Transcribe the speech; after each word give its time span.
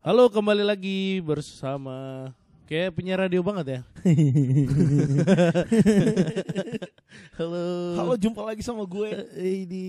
Halo, 0.00 0.32
kembali 0.32 0.64
lagi 0.64 1.20
bersama 1.20 2.32
kayak 2.64 2.96
penyiar 2.96 3.20
radio 3.20 3.44
banget 3.44 3.66
ya. 3.68 3.80
Halo. 7.36 7.64
Halo, 8.00 8.14
jumpa 8.16 8.40
lagi 8.40 8.64
sama 8.64 8.88
gue. 8.88 9.12
Ini 9.36 9.88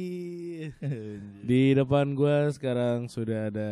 di 1.48 1.62
depan 1.72 2.12
gua 2.12 2.52
sekarang 2.52 3.08
sudah 3.08 3.56
ada 3.56 3.72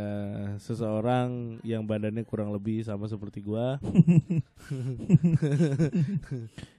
seseorang 0.63 1.59
yang 1.59 1.83
badannya 1.83 2.23
kurang 2.23 2.55
lebih 2.55 2.87
sama 2.87 3.11
seperti 3.11 3.43
gua. 3.43 3.75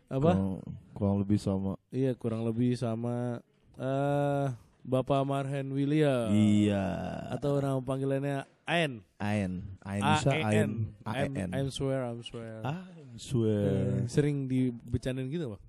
Apa? 0.08 0.40
Kurang, 0.40 0.64
kurang 0.96 1.16
lebih 1.20 1.36
sama. 1.36 1.76
Iya, 1.92 2.16
kurang 2.16 2.48
lebih 2.48 2.80
sama 2.80 3.44
eh 3.76 4.69
Bapak 4.84 5.22
Marhen 5.24 5.72
William. 5.72 6.32
Iya. 6.32 6.82
Atau 7.32 7.60
nama 7.60 7.80
panggilannya 7.80 8.44
Aen. 8.70 9.02
Aen. 9.18 9.66
Aen 9.82 10.02
Aen. 10.06 10.70
Aen. 11.02 11.50
I'm 11.50 11.68
swear, 11.74 12.06
I'm 12.06 12.22
swear. 12.22 12.62
I'm 12.62 13.18
swear. 13.18 13.66
Eh, 14.00 14.06
sering 14.06 14.46
dibecandain 14.46 15.26
gitu, 15.26 15.54
Bang. 15.56 15.62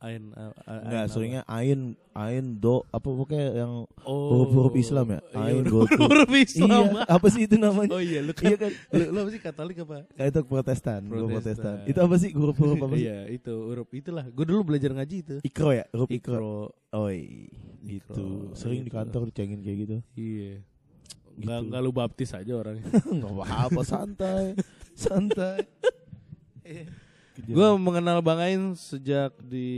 Ain 0.00 0.32
a- 0.32 0.56
Enggak, 0.80 1.04
seringnya 1.08 1.42
Ain, 1.44 1.92
Ain 2.10 2.56
do 2.56 2.80
apa 2.88 3.04
pokoknya 3.04 3.52
yang 3.54 3.84
oh, 4.00 4.28
huruf-huruf 4.32 4.72
Islam 4.74 5.12
ya? 5.12 5.20
Iya, 5.28 5.36
Ain, 5.38 5.64
huruf- 5.68 5.92
gotu. 5.92 6.00
huruf 6.00 6.30
Islam. 6.32 6.84
Iya, 6.88 7.04
apa 7.06 7.26
sih 7.28 7.42
itu 7.44 7.56
namanya? 7.56 7.90
Oh 7.90 8.00
iya, 8.00 8.20
lu 8.20 8.32
kan, 8.32 8.48
Iya 8.48 8.56
kan? 8.58 8.72
lu, 8.90 9.04
lu 9.06 9.18
apa 9.18 9.30
sih 9.30 9.40
Katolik 9.40 9.76
apa? 9.78 10.08
Itu 10.10 10.40
Protestan, 10.42 11.00
Protestan. 11.04 11.28
Protestan. 11.36 11.76
Itu 11.84 11.98
apa 12.00 12.14
sih 12.16 12.30
huruf-huruf 12.32 12.80
apa 12.80 12.94
sih? 12.94 13.04
Iya, 13.04 13.18
itu 13.28 13.52
huruf 13.52 13.88
itulah. 13.90 14.24
Gue 14.26 14.44
dulu 14.44 14.60
belajar 14.66 14.90
ngaji 14.90 15.16
itu. 15.20 15.36
Ikro 15.42 15.70
ya, 15.70 15.84
huruf 15.90 16.08
ikro. 16.08 16.32
Ikro. 16.32 16.56
Oi, 16.98 17.20
gitu. 17.82 18.50
Sering 18.52 18.80
di 18.80 18.88
gitu. 18.88 18.96
kantor 18.96 19.28
dicengin 19.28 19.60
kayak 19.60 19.78
gitu. 19.80 19.96
Iya. 20.14 20.52
Enggak 21.30 21.56
Gitu. 21.56 21.66
enggak 21.68 21.80
lu 21.80 21.90
baptis 21.90 22.30
aja 22.32 22.52
orangnya. 22.52 22.84
Enggak 23.06 23.32
apa-apa, 23.38 23.80
santai. 23.82 24.44
Santai. 24.98 25.60
Gue 27.42 27.68
mengenal 27.76 28.20
Bang 28.20 28.38
Ain 28.38 28.74
sejak 28.74 29.32
di 29.40 29.68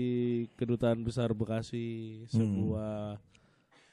Kedutaan 0.55 1.01
Besar 1.01 1.31
Bekasi, 1.31 2.23
sebuah 2.29 3.21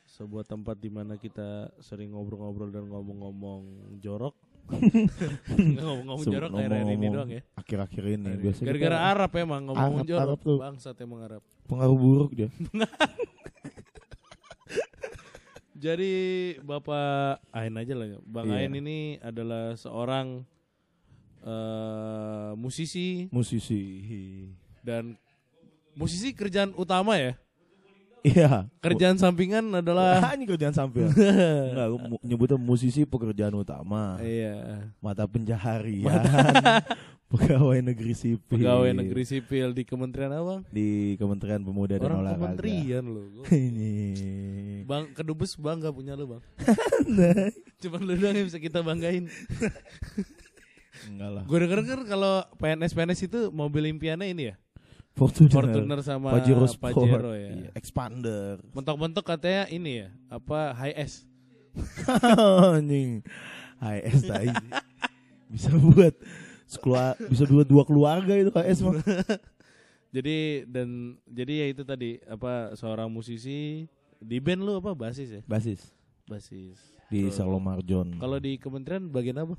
sebuah 0.09 0.43
tempat 0.43 0.75
di 0.75 0.89
mana 0.89 1.15
kita 1.15 1.69
sering 1.79 2.11
ngobrol-ngobrol 2.11 2.69
dan 2.69 2.87
ngomong-ngomong 2.87 3.61
jorok. 3.99 4.35
Ngomong-ngomong 5.49 6.25
jorok 6.25 6.49
akhir-akhir 6.51 6.77
ini 6.77 6.77
ngomong-ngomong 6.77 7.13
doang 7.15 7.29
ya. 7.31 7.41
Akhir-akhir 7.55 8.03
ini 8.07 8.29
biasanya 8.37 8.67
Gara-gara 8.69 8.97
Arab 9.07 9.31
emang 9.33 9.61
ngomong 9.65 9.95
Arab- 9.97 10.05
jorok. 10.05 10.21
Arab 10.27 10.39
tuh. 10.39 10.57
Bangsat 10.61 10.95
emang 11.01 11.21
Arab. 11.25 11.41
pengaruh 11.65 11.97
buruk 11.97 12.31
dia. 12.33 12.49
Jadi 15.79 16.13
Bapak 16.59 17.39
Ain 17.49 17.73
aja 17.73 17.93
lah 17.95 18.07
ya. 18.09 18.19
Bang 18.21 18.51
Iya. 18.51 18.67
Ain 18.67 18.73
ini 18.75 19.15
adalah 19.17 19.73
seorang 19.73 20.43
eh, 21.41 22.51
musisi 22.53 23.27
Musisi. 23.29 23.83
dan 24.81 25.15
musisi 25.93 26.31
kerjaan 26.31 26.71
utama 26.73 27.15
ya. 27.15 27.33
Iya. 28.19 28.67
Kerjaan 28.79 29.15
sampingan 29.15 29.79
adalah 29.79 30.19
Ah, 30.25 30.35
ini 30.35 30.43
kerjaan 30.43 30.75
samping. 30.75 31.07
Enggak, 31.71 31.87
gua 31.87 31.99
mu- 32.05 32.19
nyebutnya 32.21 32.57
musisi 32.57 33.03
pekerjaan 33.03 33.55
utama. 33.55 34.19
iya, 34.19 34.91
Mata 34.99 35.23
pencaharian. 35.23 36.19
Pegawai 37.29 37.85
negeri 37.85 38.11
sipil. 38.11 38.57
pegawai 38.57 38.89
negeri 38.91 39.21
sipil 39.21 39.69
di 39.69 39.85
Kementerian 39.85 40.33
apa? 40.33 40.43
Bang? 40.49 40.61
di 40.67 40.89
Kementerian 41.15 41.61
Pemuda 41.61 41.95
dan 41.95 42.09
Orang 42.09 42.19
Olahraga. 42.19 42.41
kementerian 42.41 43.03
loh. 43.05 43.25
Gua- 43.29 43.47
ini. 43.53 43.93
Bang 44.83 45.13
kedubes 45.13 45.53
bangga 45.55 45.87
punya 45.89 46.17
lu, 46.17 46.25
Bang. 46.25 46.41
Cuman 47.77 48.01
lu 48.01 48.17
doang 48.17 48.33
yang 48.33 48.43
bisa 48.43 48.57
kita 48.57 48.81
banggain. 48.81 49.29
Enggak 51.09 51.29
lah. 51.33 51.43
Gue 51.49 51.57
denger 51.65 51.79
kan 51.81 52.01
kalau 52.05 52.45
PNS-PNS 52.61 53.19
itu 53.25 53.39
mobil 53.49 53.89
impiannya 53.89 54.29
ini 54.29 54.53
ya. 54.53 54.55
Fortuner. 55.17 55.51
Fortuner 55.51 55.99
sama 56.05 56.31
Pajero 56.31 56.69
Sport. 56.69 56.93
Pajero 56.95 57.33
ya. 57.33 57.49
Iya, 57.51 57.69
Expander. 57.73 58.61
Mentok-mentok 58.71 59.25
katanya 59.25 59.65
ini 59.73 60.05
ya, 60.05 60.07
apa 60.29 60.77
high 60.77 60.95
S. 60.95 61.25
Anjing. 62.77 63.25
HS 63.81 64.21
tai. 64.27 64.53
Bisa 65.49 65.73
buat 65.73 66.13
sekua, 66.69 67.17
bisa 67.25 67.43
dua 67.49 67.65
dua 67.65 67.83
keluarga 67.87 68.37
itu 68.37 68.53
HS 68.53 68.79
mah. 68.85 69.01
Jadi 70.15 70.65
dan 70.65 71.21
jadi 71.29 71.53
ya 71.53 71.65
itu 71.69 71.85
tadi 71.85 72.17
apa 72.25 72.73
seorang 72.73 73.13
musisi 73.13 73.85
di 74.17 74.37
band 74.41 74.65
lu 74.65 74.81
apa 74.81 74.97
basis 74.97 75.29
ya? 75.29 75.41
Basis 75.45 75.93
Basis. 76.25 76.81
di 77.13 77.29
Tuh. 77.29 77.33
Salomarjon. 77.33 78.17
Kalau 78.17 78.41
di 78.41 78.57
kementerian 78.57 79.05
bagian 79.05 79.37
apa? 79.45 79.53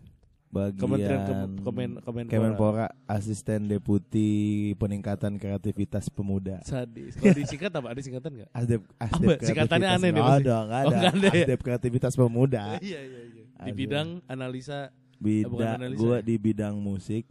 Bagian 0.51 0.83
Kementerian 0.83 1.23
Kem- 1.23 1.63
Kemen 1.63 1.91
Kemenpora. 1.97 2.27
Kemenpora 2.29 2.87
Asisten 3.07 3.71
Deputi 3.71 4.31
Peningkatan 4.75 5.39
Kreativitas 5.39 6.11
Pemuda. 6.11 6.59
Sadis. 6.61 7.15
Kalau 7.15 7.39
disingkat 7.39 7.71
apa? 7.71 7.87
Ada 7.89 8.01
singkatan 8.03 8.31
enggak? 8.35 8.51
Asdep, 8.51 8.83
Asdep 8.97 9.29
Apa? 9.31 9.47
Singkatannya 9.47 9.89
aneh 9.89 10.11
nih 10.11 10.13
Nggak 10.13 10.27
pasti. 10.27 10.43
ada, 10.43 10.51
Oh, 10.51 10.63
ada. 10.67 10.99
ada 11.09 11.29
ya? 11.29 11.31
Asdep 11.39 11.61
Kreativitas 11.61 12.13
Pemuda. 12.15 12.65
Iya 12.83 12.99
iya 12.99 13.21
iya. 13.25 13.45
Di 13.61 13.71
bidang 13.71 14.09
analisa 14.27 14.91
bukan 15.17 15.51
Bidang 15.55 15.75
analisa 15.77 16.01
gua 16.03 16.17
ya? 16.17 16.27
di 16.27 16.35
bidang 16.37 16.75
musik. 16.77 17.25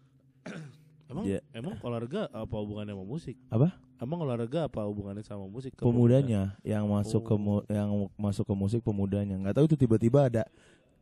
emang 1.12 1.24
Iya. 1.28 1.40
emang 1.52 1.76
olahraga 1.82 2.30
apa 2.30 2.56
hubungannya 2.56 2.94
sama 2.94 3.04
musik? 3.04 3.36
Apa? 3.50 3.68
Emang 4.00 4.20
olahraga 4.22 4.60
apa 4.64 4.80
hubungannya 4.86 5.24
sama 5.24 5.44
musik? 5.44 5.76
Pemudanya 5.76 6.56
yang 6.64 6.88
masuk 6.88 7.20
ke 7.20 7.34
Oh. 7.34 7.38
mu- 7.38 7.66
yang 7.68 7.90
masuk 8.16 8.48
ke 8.48 8.56
musik 8.56 8.80
pemudanya. 8.80 9.36
nggak 9.36 9.60
tahu 9.60 9.66
itu 9.66 9.76
tiba-tiba 9.76 10.24
ada 10.24 10.48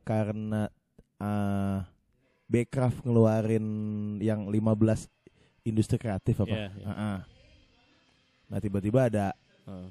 karena 0.02 0.66
uh, 1.20 1.86
Backcraft 2.48 3.04
ngeluarin 3.04 3.66
yang 4.20 4.48
15 4.48 5.12
industri 5.64 5.96
kreatif 5.96 6.40
apa? 6.40 6.48
Iya, 6.50 6.70
iya. 6.74 6.86
Ah-ah. 6.88 7.20
Nah, 8.48 8.60
tiba-tiba 8.60 9.00
ada 9.06 9.36
Heeh. 9.68 9.90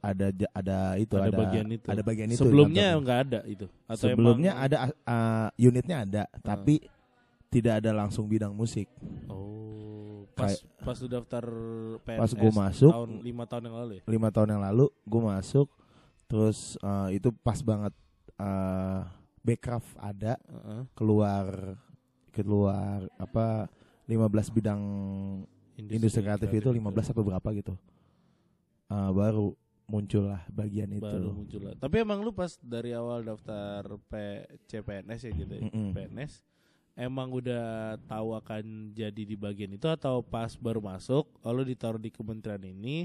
ada 0.00 0.26
ada 0.50 0.78
itu 0.96 1.14
ada, 1.14 1.28
ada 1.28 1.36
bagian 1.36 1.66
itu. 1.68 1.86
ada 1.86 2.02
bagian 2.02 2.28
itu 2.30 2.40
Sebelumnya 2.40 2.96
enggak 2.96 3.18
ada 3.28 3.40
itu. 3.44 3.66
Atau 3.84 4.08
sebelumnya 4.08 4.52
emang- 4.54 4.64
ada 4.64 4.76
uh, 5.04 5.48
unitnya 5.58 5.96
ada 6.00 6.22
tapi 6.40 6.80
tidak 7.46 7.84
ada 7.84 7.92
langsung 7.92 8.24
bidang 8.24 8.52
musik 8.52 8.88
Oh, 9.28 10.24
pas 10.32 10.56
Kayak- 10.56 10.64
pas 10.80 10.96
lu 10.96 11.08
daftar 11.10 11.44
PNS 12.00 12.18
Pas 12.18 12.30
gua 12.32 12.52
masuk, 12.54 12.90
tahun 12.90 13.10
lima 13.20 13.44
tahun 13.44 13.62
yang 13.64 13.76
lalu 13.76 13.92
ya. 13.92 14.02
lima 14.06 14.28
tahun 14.30 14.48
yang 14.48 14.62
lalu 14.62 14.86
gue 15.02 15.22
masuk 15.22 15.66
terus 16.26 16.58
uh, 16.80 17.08
itu 17.10 17.28
pas 17.36 17.58
banget 17.60 17.92
uh, 18.36 19.02
Backcraft 19.46 19.94
ada 20.02 20.34
Heeh. 20.42 20.82
keluar 20.98 21.78
keluar 22.34 23.06
apa 23.16 23.70
15 24.10 24.56
bidang 24.58 24.82
industri 25.78 26.26
kreatif 26.26 26.50
itu 26.50 26.68
15 26.74 26.82
apa 27.14 27.20
berapa 27.22 27.50
gitu 27.54 27.74
Uh, 28.86 29.10
baru 29.10 29.50
muncul 29.90 30.30
lah 30.30 30.46
bagian 30.46 30.86
itu 30.94 31.02
baru 31.02 31.34
muncul 31.34 31.58
lah. 31.58 31.74
Tapi 31.74 32.06
emang 32.06 32.22
lu 32.22 32.30
pas 32.30 32.54
dari 32.62 32.94
awal 32.94 33.26
daftar 33.26 33.82
P 34.06 34.46
CPNS 34.70 35.26
ya 35.26 35.32
gitu 35.34 35.50
ya. 35.58 35.62
Mm-mm. 35.66 35.90
PNS 35.90 36.46
emang 36.96 37.28
udah 37.28 38.00
tahu 38.08 38.32
akan 38.40 38.96
jadi 38.96 39.22
di 39.22 39.36
bagian 39.36 39.76
itu 39.76 39.84
atau 39.86 40.24
pas 40.24 40.48
baru 40.56 40.80
masuk 40.80 41.28
oh, 41.44 41.52
lu 41.52 41.62
ditaruh 41.62 42.00
di 42.00 42.08
kementerian 42.08 42.64
ini 42.64 43.04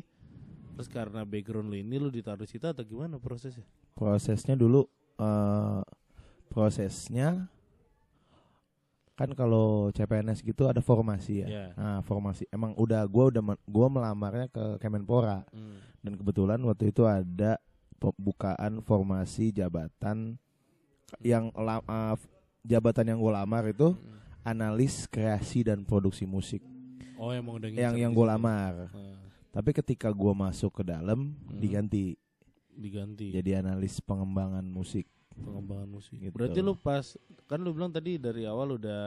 terus 0.74 0.88
karena 0.88 1.28
background 1.28 1.68
lu 1.68 1.76
ini 1.76 2.00
lu 2.00 2.08
ditaruh 2.08 2.48
di 2.48 2.50
situ 2.50 2.64
atau 2.64 2.82
gimana 2.88 3.20
prosesnya? 3.20 3.68
prosesnya 3.92 4.56
dulu 4.56 4.88
uh, 5.20 5.84
prosesnya 6.52 7.48
kan 9.14 9.32
kalau 9.32 9.88
CPNS 9.92 10.42
gitu 10.42 10.66
ada 10.66 10.82
formasi 10.82 11.42
ya? 11.42 11.48
Ya. 11.48 11.66
nah 11.74 12.00
formasi. 12.02 12.50
Emang 12.50 12.74
udah 12.76 13.06
gua 13.06 13.30
udah 13.30 13.40
gua 13.64 13.88
melamarnya 13.88 14.48
ke 14.48 14.78
Kemenpora. 14.78 15.46
Hmm. 15.50 15.78
dan 16.02 16.18
kebetulan 16.18 16.58
waktu 16.62 16.90
itu 16.90 17.06
ada 17.06 17.62
pembukaan 17.96 18.82
formasi 18.82 19.54
jabatan 19.54 20.34
yang 21.22 21.54
la- 21.54 21.86
uh, 21.86 22.18
jabatan 22.62 23.06
yang 23.06 23.20
gue 23.20 23.30
lamar 23.32 23.70
itu 23.70 23.94
Hmm. 23.94 24.18
analis 24.44 25.06
kreasi 25.06 25.62
dan 25.62 25.86
produksi 25.86 26.26
musik. 26.26 26.66
Oh 27.16 27.30
emang 27.30 27.62
udah 27.62 27.70
yang 27.70 27.94
yang 27.94 28.10
gue 28.10 28.26
lamar. 28.26 28.90
Nah, 28.90 29.22
tapi 29.52 29.70
ketika 29.72 30.10
gue 30.10 30.34
masuk 30.34 30.74
ke 30.74 30.84
dalam 30.84 31.38
Hmm. 31.38 31.62
diganti. 31.62 32.18
Diganti. 32.74 33.30
Jadi 33.30 33.54
analis 33.54 34.02
pengembangan 34.02 34.66
musik 34.66 35.06
pengembangan 35.42 35.90
musik. 35.90 36.16
Gitu. 36.22 36.32
Berarti 36.34 36.60
lu 36.62 36.74
pas 36.78 37.06
kan 37.50 37.60
lu 37.60 37.74
bilang 37.76 37.92
tadi 37.92 38.16
dari 38.16 38.46
awal 38.48 38.78
udah 38.80 39.02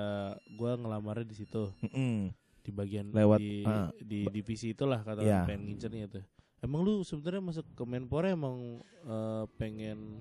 gua 0.59 0.77
ngelamarnya 0.77 1.25
di 1.25 1.37
situ 1.39 1.71
Mm-mm. 1.87 2.35
di 2.61 2.71
bagian 2.75 3.09
Lewat, 3.15 3.39
di, 3.41 3.65
ah. 3.65 3.89
di 3.97 4.27
divisi 4.29 4.75
itulah 4.75 5.01
kata 5.01 5.23
Iya. 5.25 5.47
pengen 5.49 5.71
ngincernya 5.73 6.07
tuh. 6.11 6.25
Emang 6.61 6.81
lu 6.81 7.05
sebenarnya 7.05 7.43
masuk 7.45 7.67
ke 7.77 7.83
Menpora 7.85 8.33
emang 8.33 8.81
eh, 9.05 9.45
pengen 9.61 10.21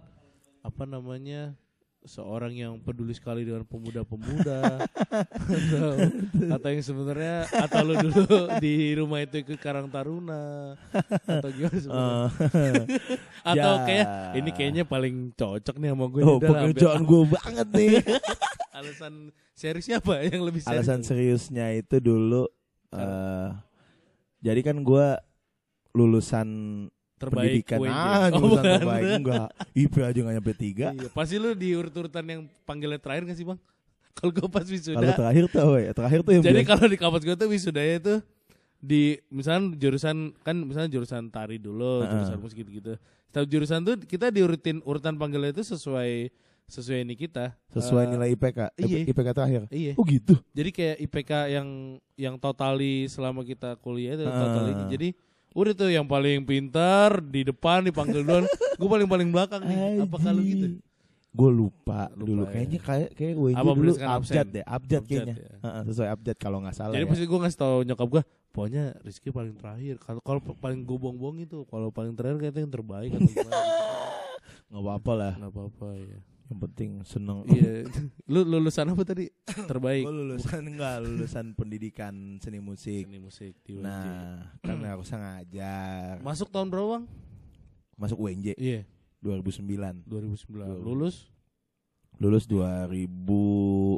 apa 0.64 0.84
namanya 0.88 1.56
seorang 2.04 2.52
yang 2.52 2.74
peduli 2.84 3.16
sekali 3.16 3.48
dengan 3.48 3.64
pemuda-pemuda 3.64 4.88
atau 5.56 5.88
atau 6.52 6.68
yang 6.68 6.84
sebenarnya 6.84 7.36
atau 7.48 7.80
lu 7.84 7.94
dulu 7.96 8.40
di 8.60 8.92
rumah 9.00 9.24
itu 9.24 9.40
ikut 9.40 9.60
Karang 9.60 9.88
Taruna 9.88 10.76
atau 11.28 11.50
gimana 11.50 11.78
sebenarnya? 11.80 12.28
Eh, 12.28 12.84
atau 13.56 13.74
ya. 13.80 13.84
kayak 13.88 14.08
ini 14.40 14.50
kayaknya 14.52 14.84
paling 14.84 15.32
cocok 15.34 15.76
nih 15.80 15.90
sama 15.96 16.06
gue 16.12 16.22
oh 16.28 16.40
pekerjaan 16.44 17.02
gue 17.08 17.24
banget 17.32 17.68
nih 17.72 17.96
alasan 18.78 19.14
seriusnya 19.56 20.04
apa 20.04 20.28
yang 20.28 20.44
lebih 20.44 20.60
serius? 20.60 20.84
alasan 20.84 21.02
seriusnya 21.08 21.72
itu 21.78 22.04
dulu 22.04 22.48
eh 22.94 23.52
jadi 24.44 24.60
kan 24.60 24.84
gua 24.84 25.24
lulusan 25.96 26.48
terbaik 27.24 27.64
pendidikan 27.64 27.78
UNJ. 27.80 27.96
ah 27.96 28.26
Oh, 28.30 28.40
bukan. 28.44 28.64
terbaik 28.64 29.06
enggak 29.18 29.48
IP 29.74 29.94
aja 30.00 30.20
nggak 30.20 30.36
nyampe 30.36 30.54
tiga 30.54 30.88
Iya, 30.92 31.08
pasti 31.10 31.36
lu 31.36 31.50
di 31.54 31.70
urut-urutan 31.72 32.24
yang 32.24 32.42
panggilnya 32.64 32.98
terakhir 32.98 33.24
gak 33.26 33.38
sih 33.38 33.44
bang? 33.44 33.60
Kalau 34.14 34.30
gue 34.32 34.46
pas 34.46 34.62
kalau 34.62 34.72
wisuda, 34.72 35.10
terakhir 35.16 35.44
tuh 35.48 35.60
apa 35.60 35.78
ya 35.80 35.92
terakhir 35.92 36.20
tuh 36.22 36.32
yang 36.32 36.44
jadi 36.44 36.62
kalau 36.64 36.86
di 36.86 36.98
kampus 36.98 37.22
gue 37.22 37.36
tuh 37.36 37.48
wisudanya 37.48 37.98
tuh 38.00 38.20
di 38.78 39.02
misalnya 39.28 39.74
jurusan 39.74 40.16
kan 40.40 40.56
misalnya 40.56 40.92
jurusan 40.92 41.28
tari 41.28 41.56
dulu, 41.56 42.04
Heeh. 42.04 42.12
jurusan 42.14 42.38
musik 42.38 42.58
gitu-gitu. 42.60 42.94
Setiap 43.26 43.48
jurusan 43.48 43.80
tuh 43.82 43.96
kita 43.98 44.30
diurutin 44.30 44.84
urutan 44.84 45.16
panggilnya 45.16 45.50
itu 45.52 45.66
sesuai 45.66 46.30
sesuai 46.66 47.00
ini 47.02 47.16
kita. 47.18 47.58
sesuai 47.70 48.04
Eh, 48.06 48.10
nilai 48.12 48.28
IPK 48.32 48.60
iya. 48.78 48.98
IPK 49.04 49.28
terakhir 49.32 49.62
Iya. 49.68 49.94
oh 49.96 50.04
gitu 50.04 50.36
Jadi 50.52 50.70
kayak 50.70 50.98
IPK 51.02 51.32
yang 51.50 51.68
yang 52.14 52.36
totali 52.38 53.08
selama 53.08 53.42
kita 53.42 53.76
kuliah 53.78 54.14
itu 54.14 54.24
Heeh. 54.24 54.38
totali. 54.38 54.72
Jadi 54.88 55.08
udah 55.54 55.72
tuh 55.72 55.90
yang 55.90 56.04
paling 56.04 56.42
pintar 56.42 57.22
di 57.22 57.42
depan 57.44 57.82
dipanggil 57.82 58.22
duluan, 58.22 58.46
gue 58.50 58.90
paling 58.90 59.06
paling 59.06 59.30
belakang 59.30 59.62
nih. 59.62 60.02
Apa 60.02 60.18
kalau 60.20 60.42
gitu? 60.42 60.78
gue 61.34 61.50
lupa, 61.50 62.14
Lupa 62.14 62.26
dulu 62.26 62.42
ya. 62.44 62.52
kayaknya 62.52 62.80
kayak 62.80 63.10
kayak 63.18 63.34
Apa 63.58 63.72
dulu 63.74 63.74
berdasarkan 63.90 64.10
abjad 64.12 64.38
absen? 64.38 64.54
deh 64.54 64.64
abjad 64.64 65.02
Abjad 65.02 65.02
kayaknya 65.26 65.36
ya. 65.36 65.56
Heeh, 65.60 65.82
sesuai 65.84 66.10
abjad 66.10 66.38
kalau 66.38 66.58
nggak 66.62 66.76
salah 66.76 66.94
Jadi 66.94 67.06
ya. 67.06 67.10
pasti 67.10 67.26
gue 67.26 67.40
ngasih 67.42 67.58
tau 67.58 67.76
nyokap 67.82 68.08
gue, 68.08 68.22
pokoknya 68.50 68.84
Rizky 69.02 69.30
paling 69.30 69.54
terakhir. 69.54 69.96
Kalau 69.98 70.22
kalau 70.22 70.40
paling 70.54 70.82
gue 70.82 70.94
buang-buang 70.94 71.38
itu, 71.42 71.66
kalau 71.66 71.90
paling 71.90 72.14
terakhir 72.14 72.38
kayaknya 72.40 72.62
yang 72.62 72.74
terbaik 72.74 73.12
atau 73.14 73.26
gimana. 73.26 73.62
nggak 74.70 74.82
apa-apa 74.82 75.12
lah 75.14 75.34
Nggak 75.38 75.52
apa-apa 75.54 75.88
ya. 75.98 76.20
Yang 76.54 76.62
penting 76.62 76.90
seneng 77.02 77.42
Iya. 77.46 77.90
Lu 78.32 78.42
lulusan 78.42 78.86
apa 78.88 79.02
tadi? 79.04 79.26
Terbaik. 79.44 80.04
gue 80.04 80.14
lulusan 80.14 80.62
enggak 80.64 81.02
lulusan 81.02 81.46
pendidikan 81.52 82.14
seni 82.38 82.60
musik 82.60 83.04
Seni 83.04 83.18
musik 83.18 83.54
di 83.60 83.74
UNJ. 83.74 83.84
nah 83.84 84.54
kan 84.60 84.78
harusnya 84.80 85.18
ngajar 85.20 86.22
Masuk 86.22 86.48
tahun 86.48 86.70
berapa 86.70 86.88
bang? 86.94 87.06
masuk 87.96 88.18
UNJ 88.20 88.54
Iya. 88.56 88.86
2009 89.20 90.04
2009. 90.04 90.78
Lulus? 90.80 91.28
lulus 92.16 92.46
2014 92.46 93.98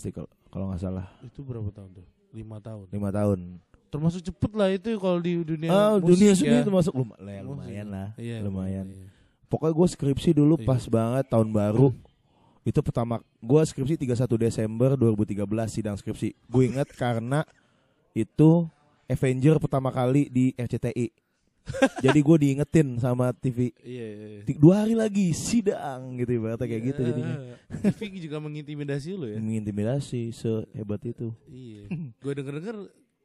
deh 0.00 0.12
kalau 0.12 0.30
kalau 0.46 0.64
nggak 0.66 0.80
salah 0.80 1.06
Itu 1.20 1.42
berapa 1.42 1.68
tahun 1.68 1.90
tuh? 1.92 2.06
Lima 2.30 2.56
tahun. 2.58 2.86
lima 2.88 3.10
tahun 3.10 3.60
Termasuk 3.90 4.22
cepet 4.22 4.52
lah 4.54 4.70
itu 4.70 4.94
kalau 4.96 5.18
di 5.18 5.34
dunia 5.36 5.66
ah 5.68 5.98
musik 5.98 6.06
dunia 6.08 6.30
ya. 6.30 6.36
seni 6.36 6.56
itu 6.56 6.70
masuk 6.70 6.94
lum- 6.94 7.18
ya, 7.18 7.42
Musik. 7.42 7.66
lumayan 7.66 7.86
lah 7.88 8.08
Iya, 8.14 8.36
lumayan. 8.40 8.86
iya. 8.88 9.08
Pokoknya 9.50 9.74
gue 9.74 9.88
skripsi 9.90 10.30
dulu 10.32 10.54
Iya. 10.56 10.64
pas 10.64 10.82
banget 10.86 11.26
tahun 11.26 11.50
baru 11.50 11.90
itu 12.62 12.78
pertama 12.78 13.18
gue 13.36 13.62
skripsi 13.62 13.98
31 13.98 14.14
Desember 14.38 14.94
2013 14.94 15.42
sidang 15.66 15.96
skripsi 15.96 16.32
gue 16.38 16.62
inget 16.64 16.88
karena 16.90 17.42
itu 18.12 18.64
Avenger 19.04 19.58
pertama 19.58 19.90
kali 19.90 20.28
di 20.28 20.54
RCTI 20.54 21.10
jadi 22.00 22.18
gue 22.18 22.36
diingetin 22.38 22.96
sama 22.96 23.30
TV 23.32 23.70
Iya, 23.80 24.06
iya, 24.08 24.26
iya. 24.40 24.54
Dua 24.56 24.80
hari 24.80 24.94
lagi 24.94 25.30
sidang 25.30 26.16
gitu 26.16 26.30
ibaratnya 26.32 26.64
kayak 26.64 26.82
gitu 26.88 27.00
jadinya 27.04 27.36
Iya. 27.36 27.56
TV 27.92 28.00
juga 28.20 28.38
mengintimidasi 28.38 29.08
lu 29.12 29.26
ya. 29.26 29.36
mengintimidasi 29.36 30.30
sehebat 30.30 31.02
itu 31.04 31.30
Iya. 31.44 31.90
Gue 32.16 32.32
denger 32.32 32.54
denger 32.56 32.76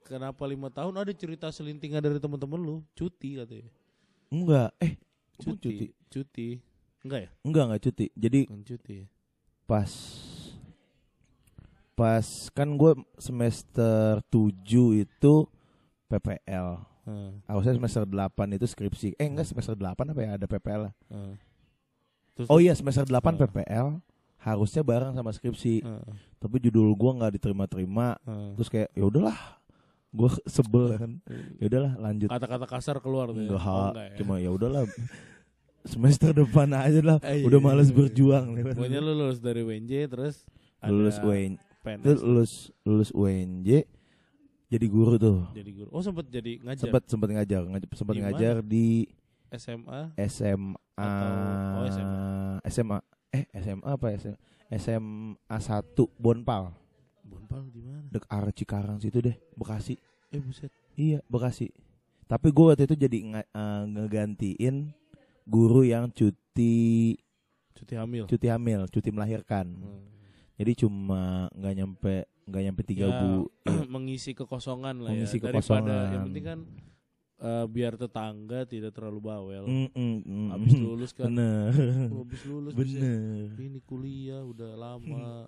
kenapa 0.04 0.44
lima 0.44 0.70
tahun 0.70 0.94
ada 0.96 1.12
cerita 1.12 1.50
selintingan 1.50 1.98
dari 2.00 2.18
teman-teman 2.18 2.58
lu 2.58 2.76
cuti 2.92 3.38
katanya. 3.38 3.70
enggak 4.28 4.70
eh 4.80 4.94
Cuti. 5.38 5.70
cuti 5.70 5.88
Cuti. 6.08 6.50
Enggak 7.02 7.20
ya? 7.22 7.30
enggak 7.42 7.64
enggak 7.66 7.82
cuti 7.84 8.06
jadi 8.14 8.40
Bukan 8.46 8.64
cuti. 8.64 8.96
ya? 8.96 9.06
pas 9.66 9.92
pas 11.96 12.28
kan 12.52 12.68
gue 12.70 12.92
semester 13.18 14.20
7 14.26 14.52
itu 14.98 15.34
PPL 16.06 16.68
Heeh. 17.06 17.32
harusnya 17.46 17.74
semester 17.76 18.04
8 18.04 18.18
itu 18.52 18.66
skripsi 18.66 19.08
eh 19.14 19.26
enggak 19.26 19.46
semester 19.46 19.74
8 19.74 19.96
apa 20.06 20.20
ya 20.20 20.30
ada 20.36 20.46
PPL 20.46 20.82
lah. 20.84 20.94
heeh. 21.08 21.34
Terus 22.36 22.48
oh 22.48 22.60
iya 22.60 22.74
semester 22.74 23.04
8 23.04 23.16
Ah. 23.16 23.40
PPL 23.40 23.88
harusnya 24.38 24.82
bareng 24.82 25.14
sama 25.14 25.32
skripsi 25.32 25.82
heeh, 25.82 26.14
tapi 26.38 26.60
judul 26.60 26.92
gua 26.94 27.16
nggak 27.16 27.34
diterima-terima 27.36 28.20
heeh. 28.20 28.50
terus 28.54 28.68
kayak 28.68 28.90
ya 28.92 29.04
udahlah 29.04 29.38
gua 30.16 30.32
sebel 30.46 30.96
kan 30.96 31.12
ya 31.56 31.66
udahlah 31.68 31.94
lanjut 31.98 32.28
kata-kata 32.28 32.66
kasar 32.66 32.98
keluar 32.98 33.30
tuh. 33.30 33.38
ya? 33.38 33.52
enggak, 33.52 33.62
Oh, 33.62 33.88
enggak 33.92 34.06
ya? 34.06 34.16
cuma 34.16 34.34
ya 34.38 34.50
udahlah 34.50 34.84
semester 35.84 36.34
depan 36.34 36.72
aja 36.72 37.00
lah 37.00 37.18
Eh, 37.22 37.40
iya, 37.40 37.46
udah 37.46 37.60
iya, 37.60 37.68
males 37.68 37.90
iya. 37.90 37.96
berjuang 37.96 38.46
Pokoknya 38.74 39.00
lu 39.00 39.14
lulus 39.14 39.38
dari 39.38 39.62
WNJ 39.62 39.94
terus 40.08 40.36
lulus 40.82 41.18
PNS 41.84 42.02
itu 42.02 42.12
lulus 42.24 42.52
lulus 42.82 43.10
UNJ 43.12 43.70
jadi 44.66 44.86
guru 44.88 45.14
tuh 45.16 45.46
jadi 45.52 45.70
guru. 45.72 45.90
Oh 45.92 46.02
sempat 46.02 46.26
jadi 46.26 46.58
ngajar 46.60 46.82
sempat 46.82 47.02
sempat 47.06 47.30
ngajar 47.30 47.62
ngaj- 47.64 47.94
sempat 47.94 48.16
ngajar 48.18 48.56
di 48.60 49.06
SMA. 49.52 50.02
SMA 50.26 50.74
Atau- 50.96 51.76
oh, 51.76 51.86
SMA. 51.86 52.18
SMA 52.66 52.98
eh 53.30 53.44
SMA 53.56 53.86
apa 53.86 54.06
ya 54.10 54.18
SMA 54.18 54.38
SMA 54.72 55.58
1 55.62 55.86
Bonpal 56.18 56.74
Bonpal 57.58 57.72
di 57.72 57.82
mana? 57.82 58.04
dek 58.06 58.26
arah 58.28 58.52
Cikarang 58.52 58.98
situ 59.00 59.18
deh 59.20 59.36
Bekasi 59.54 59.96
Eh 60.30 60.40
buset. 60.40 60.72
iya 60.94 61.24
Bekasi 61.26 61.72
tapi 62.26 62.50
gue 62.50 62.66
waktu 62.66 62.84
itu 62.84 62.98
jadi 62.98 63.18
nga- 63.24 63.46
eh, 63.48 63.84
ngegantiin 63.88 64.90
guru 65.44 65.84
yang 65.84 66.10
cuti 66.10 67.14
Cuti 67.72 67.94
hamil. 67.94 68.26
cuti 68.26 68.48
hamil 68.48 68.88
cuti 68.88 69.10
melahirkan 69.10 69.68
Hmm. 69.70 70.04
jadi 70.56 70.72
cuma 70.76 71.46
nggak 71.52 71.74
nyampe 71.76 72.14
nggak 72.44 72.64
nyampe 72.64 72.82
tiga 72.84 73.06
Ya, 73.06 73.18
bu 73.20 73.46
mengisi 73.94 74.32
kekosongan 74.32 75.00
lah 75.00 75.12
Mengisi 75.12 75.38
ya. 75.38 75.44
Daripada 75.46 75.62
kekosongan. 75.86 76.10
yang 76.10 76.24
penting 76.26 76.46
kan 76.46 76.60
eh, 77.38 77.66
biar 77.68 77.94
tetangga 77.94 78.60
tidak 78.64 78.92
terlalu 78.92 79.20
bawel. 79.22 79.64
Mm, 79.66 79.90
mm, 79.92 80.18
mm, 80.24 80.48
Habis 80.50 80.74
mm. 80.74 80.82
lulus 80.82 81.12
kan. 81.12 81.28
bener 81.30 81.70
Oh, 82.10 82.24
Habis 82.24 82.42
lulus 82.44 82.72
bener 82.74 83.54
Ini 83.54 83.80
kuliah 83.82 84.42
udah 84.42 84.72
lama 84.74 85.46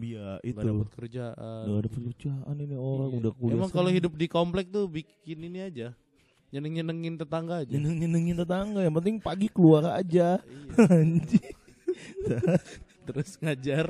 iya 0.00 0.38
itu 0.40 0.56
dapat 0.56 0.88
kerjaan. 0.92 1.62
Gak 1.64 1.76
ada 1.76 1.88
pekerjaan 1.88 2.54
ini 2.56 2.74
orang 2.74 3.08
Iya. 3.08 3.18
udah 3.18 3.32
kuliah 3.32 3.56
Emang 3.56 3.70
kalau 3.70 3.90
hidup 3.90 4.12
di 4.12 4.26
komplek 4.26 4.66
tuh 4.68 4.86
bikin 4.86 5.38
ini 5.42 5.60
aja. 5.60 5.92
Nyeneng-nyenengin 6.48 7.14
tetangga 7.14 7.60
aja. 7.60 7.68
nyeneng-nyenengin 7.68 8.36
tetangga 8.38 8.80
yang 8.80 8.94
penting 8.94 9.16
pagi 9.18 9.46
keluar 9.46 9.92
aja 9.92 10.38
Iya. 10.38 11.26
Terus 13.06 13.30
ngajar. 13.38 13.86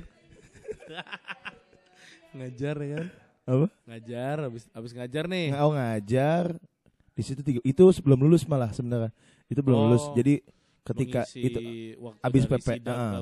ngajar 2.30 2.76
ya 2.78 2.88
kan? 2.94 3.08
apa 3.44 3.66
Ngajar 3.84 4.36
habis 4.44 4.64
habis 4.70 4.92
ngajar 4.92 5.24
nih. 5.24 5.46
oh 5.56 5.72
ngajar 5.72 6.44
di 7.12 7.22
situ 7.24 7.40
tiga 7.40 7.60
itu 7.62 7.84
sebelum 7.90 8.20
lulus 8.20 8.44
malah 8.44 8.68
sebenarnya 8.70 9.08
itu 9.46 9.58
belum 9.58 9.74
Oh, 9.74 9.84
lulus 9.88 10.04
jadi 10.12 10.44
ketika 10.84 11.24
itu 11.32 11.58
waktu 11.98 12.20
abis 12.20 12.42
dari 12.44 12.52
PP, 12.54 12.68
sidang 12.76 12.96
ah. 12.96 13.20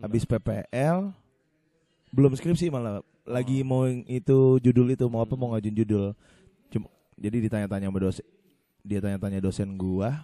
habis 0.00 0.22
PPL 0.24 0.98
belum 2.14 2.32
skripsi 2.32 2.70
malah 2.70 3.02
lagi 3.24 3.60
Oh. 3.60 3.66
mau 3.66 3.82
itu 3.88 4.38
judul 4.58 4.86
itu 4.88 5.04
mau 5.06 5.20
apa 5.20 5.32
Hmm. 5.32 5.40
mau 5.40 5.48
ngajuin 5.50 5.74
judul 5.76 6.14
cuma 6.68 6.86
jadi 7.16 7.36
ditanya-tanya 7.40 7.90
sama 7.90 7.98
dosen 8.00 8.24
dia 8.80 8.98
tanya-tanya 8.98 9.40
dosen 9.40 9.74
gua 9.74 10.22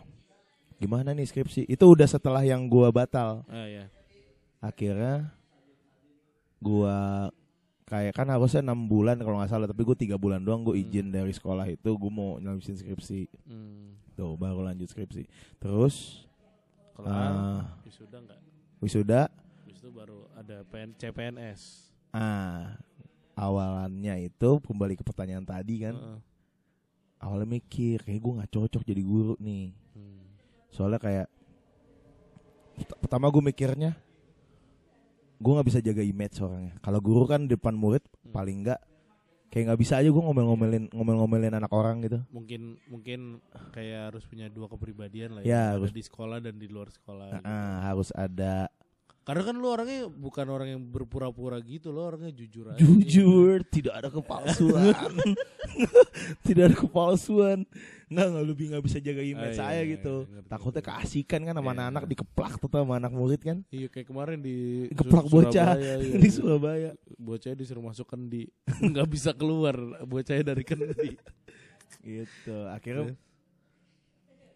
gimana 0.76 1.10
nih 1.10 1.26
skripsi 1.26 1.66
itu 1.66 1.84
udah 1.84 2.06
setelah 2.06 2.40
yang 2.40 2.64
gua 2.64 2.88
batal 2.88 3.42
Ah 3.46 3.66
ya. 3.66 3.84
akhirnya 4.58 5.34
gua 6.58 7.28
kayak 7.84 8.14
kan 8.14 8.28
harusnya 8.28 8.62
enam 8.62 8.86
bulan 8.86 9.18
kalau 9.18 9.36
nggak 9.36 9.50
salah 9.50 9.66
tapi 9.66 9.82
gue 9.82 9.96
tiga 9.98 10.14
bulan 10.14 10.38
doang 10.38 10.62
gue 10.62 10.72
Hmm. 10.72 10.84
izin 10.84 11.10
dari 11.10 11.32
sekolah 11.32 11.66
itu 11.68 11.90
gue 11.90 12.12
mau 12.12 12.38
nyelebisin 12.38 12.76
skripsi 12.76 13.26
Hmm. 13.44 13.98
tuh 14.14 14.36
baru 14.36 14.62
lanjut 14.62 14.86
skripsi 14.86 15.26
terus 15.58 16.22
Kelar, 16.92 17.10
ah, 17.10 17.60
wisuda 17.82 18.16
enggak? 18.20 18.38
wisuda 18.78 19.20
itu 19.66 19.88
baru 19.90 20.19
ada 20.50 20.66
PN, 20.66 20.90
CPNS. 20.92 21.60
ah 22.10 22.74
awalannya 23.32 24.26
itu 24.26 24.50
kembali 24.60 24.94
ke 24.94 25.06
pertanyaan 25.06 25.46
tadi 25.46 25.78
kan 25.80 25.94
Heeh. 25.94 26.18
awalnya 27.18 27.46
mikir 27.52 28.02
kayak 28.02 28.18
gue 28.18 28.32
nggak 28.34 28.50
cocok 28.50 28.82
jadi 28.82 28.98
guru 29.00 29.38
nih 29.38 29.70
Hmm. 29.90 30.26
soalnya 30.68 30.98
kayak 30.98 31.30
pert- 32.76 32.98
pertama 32.98 33.26
gue 33.28 33.42
mikirnya 33.44 33.94
gue 35.36 35.52
nggak 35.52 35.68
bisa 35.68 35.78
jaga 35.78 36.02
image 36.02 36.36
orangnya 36.38 36.74
kalau 36.78 36.98
guru 36.98 37.24
kan 37.24 37.46
depan 37.46 37.72
murid 37.72 38.02
Hmm. 38.20 38.34
paling 38.34 38.66
nggak 38.66 38.80
kayak 39.48 39.64
nggak 39.66 39.80
bisa 39.80 39.94
aja 39.96 40.06
gue 40.06 40.18
ngomel-ngomelin 40.20 40.90
ngomel-ngomelin 40.90 41.54
anak 41.54 41.70
orang 41.70 42.02
gitu 42.02 42.18
Mungkin 42.28 42.74
mungkin 42.86 43.38
kayak 43.70 44.10
harus 44.10 44.22
punya 44.24 44.46
dua 44.46 44.66
kepribadian 44.66 45.30
lah 45.32 45.42
Ya, 45.42 45.70
Ada 45.70 45.78
harus. 45.78 45.90
di 45.90 46.02
sekolah 46.02 46.38
dan 46.38 46.54
di 46.54 46.66
luar 46.66 46.86
sekolah. 46.88 47.34
gitu. 47.34 47.46
Ah, 47.46 47.82
harus 47.84 48.10
ada 48.12 48.66
Karena 49.30 49.42
kan 49.46 49.54
lu 49.54 49.66
orangnya 49.70 50.10
bukan 50.10 50.46
orang 50.50 50.68
yang 50.68 50.82
berpura-pura 50.82 51.62
gitu, 51.62 51.94
lo 51.94 52.02
orangnya 52.02 52.34
jujur 52.34 52.74
aja. 52.74 52.82
Jujur, 52.82 53.62
tidak 53.70 53.94
ada 53.94 54.08
kepalsuan. 54.10 54.90
tidak 56.46 56.62
ada 56.66 56.76
kepalsuan. 56.76 57.58
Nggak, 58.10 58.26
nggak 58.26 58.44
lebih 58.44 58.64
nggak 58.74 58.82
bisa 58.82 58.98
jaga 58.98 59.22
image 59.22 59.54
Ah, 59.54 59.54
iya, 59.54 59.60
saya 59.70 59.80
iya, 59.86 59.90
gitu. 59.94 60.14
iya, 60.26 60.32
ngerti, 60.34 60.50
Takutnya 60.50 60.82
ngerti. 60.82 60.90
keasikan 60.98 61.40
kan 61.46 61.54
sama 61.54 61.62
Iya. 61.62 61.74
anak-anak 61.78 62.04
dikeplak 62.10 62.52
tuh 62.58 62.68
sama 62.74 62.94
anak 62.98 63.12
murid 63.14 63.40
kan. 63.40 63.58
Iya 63.70 63.86
kayak 63.86 64.06
kemarin 64.10 64.38
di 64.42 64.56
Keplak 64.90 65.24
Sur- 65.24 65.32
bocah 65.46 65.70
Surabaya, 65.78 65.94
iya, 66.02 66.18
di 66.18 66.26
iya. 66.26 66.34
Surabaya. 66.34 66.90
Bocahnya 67.14 67.54
disuruh 67.54 67.84
masuk 67.86 68.06
kendi, 68.10 68.42
nggak 68.90 69.06
bisa 69.06 69.30
keluar 69.30 69.78
bocahnya 70.02 70.42
dari 70.42 70.64
kendi. 70.66 71.14
Gitu. 72.02 72.56
Akhirnya 72.66 73.14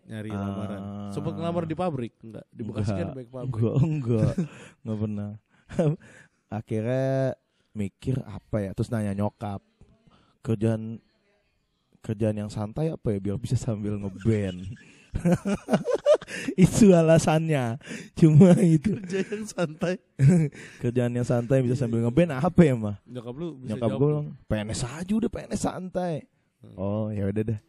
Nyari 0.04 0.30
Ah. 0.30 0.38
lamaran. 0.38 0.82
Sempet 1.10 1.32
ngelamar 1.32 1.64
di 1.64 1.74
pabrik 1.74 2.12
enggak? 2.20 2.44
Di 2.48 2.62
Bekasi 2.62 2.92
kan 2.92 3.08
baik 3.12 3.28
pabrik. 3.28 3.48
Enggak, 3.48 3.74
enggak. 3.80 4.32
enggak 4.80 4.98
pernah. 4.98 5.30
Akhirnya 6.52 7.08
mikir 7.72 8.16
apa 8.22 8.56
ya, 8.60 8.70
terus 8.72 8.88
nanya 8.88 9.12
nyokap. 9.12 9.64
Kerjaan 10.40 11.00
kerjaan 11.98 12.36
yang 12.36 12.52
santai 12.52 12.92
apa 12.92 13.08
ya 13.08 13.18
biar 13.18 13.40
bisa 13.40 13.56
sambil 13.56 13.96
ngeband. 13.96 14.60
itu 16.60 16.92
alasannya. 16.92 17.80
Cuma 18.12 18.52
itu 18.60 18.92
Kerja 19.00 19.24
yang 19.24 19.44
santai. 19.46 19.94
kerjaan 20.78 21.12
yang 21.12 21.24
santai 21.24 21.60
bisa 21.64 21.76
sambil 21.78 22.04
ngeband 22.04 22.34
apa 22.34 22.60
ya 22.60 22.74
mah? 22.76 22.96
Nyokap 23.04 23.34
lu 23.34 23.56
bisa 23.56 23.72
Nyokap 23.72 23.90
gue 23.94 24.10
PNS 24.44 24.80
aja 24.84 25.12
udah 25.16 25.30
PNS 25.30 25.62
santai. 25.62 26.28
Hmm. 26.60 26.76
Oh 26.76 27.06
ya 27.08 27.24
udah 27.24 27.42
deh. 27.42 27.60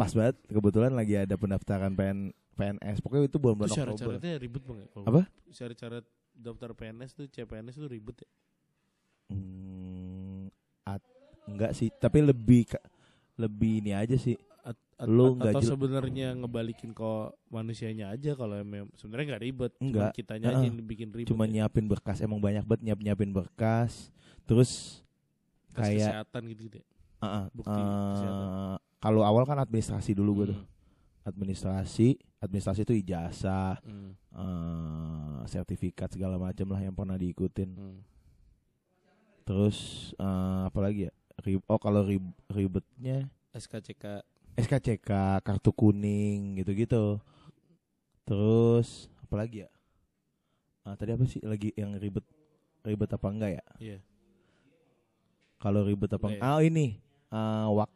Pas 0.00 0.12
banget 0.16 0.36
kebetulan 0.48 0.96
lagi 0.96 1.12
ada 1.12 1.36
pendaftaran 1.36 1.92
PN, 1.92 2.18
PNS. 2.56 3.04
Pokoknya 3.04 3.28
itu 3.28 3.36
bulan 3.36 3.52
bulan 3.54 3.68
Oktober. 3.68 3.84
syarat-syaratnya 3.84 4.32
ribet 4.40 4.62
banget. 4.64 4.88
Kalau 4.88 5.04
Apa? 5.04 5.20
Syarat-syarat 5.52 6.04
daftar 6.32 6.70
PNS 6.72 7.10
tuh 7.12 7.26
CPNS 7.28 7.76
tuh 7.76 7.90
ribet 7.92 8.16
ya. 8.16 8.28
Hmm, 9.28 10.48
at- 10.82 11.04
enggak 11.44 11.76
sih, 11.76 11.92
tapi 11.92 12.24
lebih 12.24 12.64
ke- 12.66 12.84
lebih 13.36 13.84
ini 13.84 13.92
aja 13.92 14.16
sih. 14.16 14.40
At- 14.60 14.80
at- 14.96 15.04
Lu 15.04 15.36
at- 15.36 15.52
atau 15.52 15.60
sebenarnya 15.62 16.32
ngebalikin 16.32 16.90
kok 16.90 17.36
manusianya 17.46 18.08
aja 18.10 18.32
kalau 18.32 18.56
emang 18.56 18.88
sebenarnya 18.96 19.36
nggak 19.36 19.44
ribet. 19.44 19.72
Cuma 19.76 19.84
Enggak. 19.84 20.12
kitanya 20.16 20.46
aja 20.48 20.56
Heeh. 20.58 20.68
yang 20.72 20.76
bikin 20.82 21.08
ribet. 21.12 21.28
Cuma 21.28 21.44
ya. 21.44 21.50
nyiapin 21.60 21.86
berkas, 21.86 22.18
emang 22.20 22.40
banyak 22.40 22.64
banget 22.64 22.82
nyiap 22.88 23.00
nyiapin 23.00 23.30
berkas. 23.30 24.08
Terus 24.44 25.04
Tes 25.70 25.86
kayak 25.86 26.08
kesehatan 26.08 26.42
gitu-gitu 26.50 26.76
ya. 26.80 26.86
uh, 27.20 27.26
uh, 27.28 27.44
bukti 27.52 27.78
uh, 27.78 28.12
kesehatan. 28.16 28.48
Kalau 29.00 29.24
awal 29.24 29.42
kan 29.42 29.58
administrasi 29.58 30.12
dulu 30.12 30.44
gue 30.44 30.46
tuh. 30.52 30.60
Hmm. 30.60 30.68
Administrasi, 31.20 32.16
administrasi 32.38 32.80
itu 32.82 32.94
ijazah, 32.96 33.76
Hmm. 33.80 34.12
eh, 34.16 35.40
sertifikat 35.46 36.08
segala 36.10 36.36
macam 36.36 36.68
lah 36.68 36.80
yang 36.80 36.92
pernah 36.92 37.16
diikutin. 37.16 37.70
Hmm. 37.70 37.98
Terus 39.42 39.78
eh, 40.14 40.60
apa 40.64 40.78
lagi 40.78 41.08
ya? 41.08 41.12
Rib- 41.40 41.64
oh 41.66 41.80
kalau 41.80 42.04
rib- 42.04 42.36
ribetnya 42.46 43.24
SKCK 43.50 44.20
SKCK, 44.54 45.10
kartu 45.40 45.72
kuning 45.72 46.60
gitu-gitu. 46.60 47.16
Terus 48.22 49.08
apa 49.18 49.34
lagi 49.36 49.64
ya? 49.64 49.70
Ah, 50.82 50.94
tadi 50.94 51.12
apa 51.12 51.24
sih 51.24 51.40
lagi 51.40 51.72
yang 51.74 51.96
ribet 51.96 52.24
ribet 52.82 53.08
apa 53.08 53.26
enggak 53.28 53.52
ya? 53.56 53.64
Iya. 53.78 53.98
Kalau 55.56 55.84
ribet 55.84 56.10
apa 56.10 56.26
Iya, 56.26 56.32
enggak? 56.36 56.48
Oh 56.50 56.60
ini 56.60 56.86
ah 57.30 57.68
wak 57.70 57.92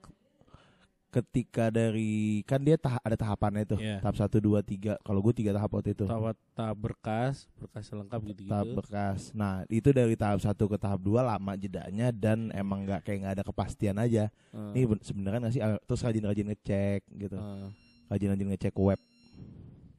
ketika 1.15 1.71
dari 1.71 2.13
kan 2.43 2.59
dia 2.59 2.75
tah- 2.75 2.99
ada 2.99 3.15
tahapannya 3.15 3.63
tuh. 3.65 3.79
Iya. 3.79 4.03
Tahap 4.03 4.19
1 4.19 4.37
2 4.37 4.59
3. 4.59 4.99
Kalau 4.99 5.21
gue 5.21 5.31
tiga 5.33 5.55
tahap 5.55 5.71
waktu 5.71 5.95
itu. 5.95 6.05
tahap 6.05 6.35
tahap 6.53 6.77
berkas, 6.77 7.47
berkas 7.55 7.87
lengkap 7.89 8.21
gitu-gitu. 8.27 8.51
Tahap 8.51 8.67
berkas. 8.75 9.31
Nah, 9.31 9.63
itu 9.69 9.89
dari 9.89 10.15
tahap 10.15 10.39
1 10.39 10.51
ke 10.67 10.77
tahap 10.77 10.99
2 10.99 11.23
lama 11.23 11.53
jedanya 11.55 12.11
dan 12.11 12.51
emang 12.51 12.83
nggak 12.83 13.01
kayak 13.03 13.19
nggak 13.21 13.35
ada 13.35 13.45
kepastian 13.45 13.97
aja. 13.97 14.27
Hmm. 14.51 14.75
Ini 14.75 14.83
ben- 14.89 15.01
sebenarnya 15.01 15.39
nggak 15.41 15.55
sih 15.55 15.63
terus 15.81 16.01
rajin-rajin 16.01 16.47
ngecek 16.49 17.01
gitu. 17.09 17.37
Hmm. 17.37 17.71
rajin-rajin 18.05 18.49
ngecek 18.51 18.75
web 18.77 19.01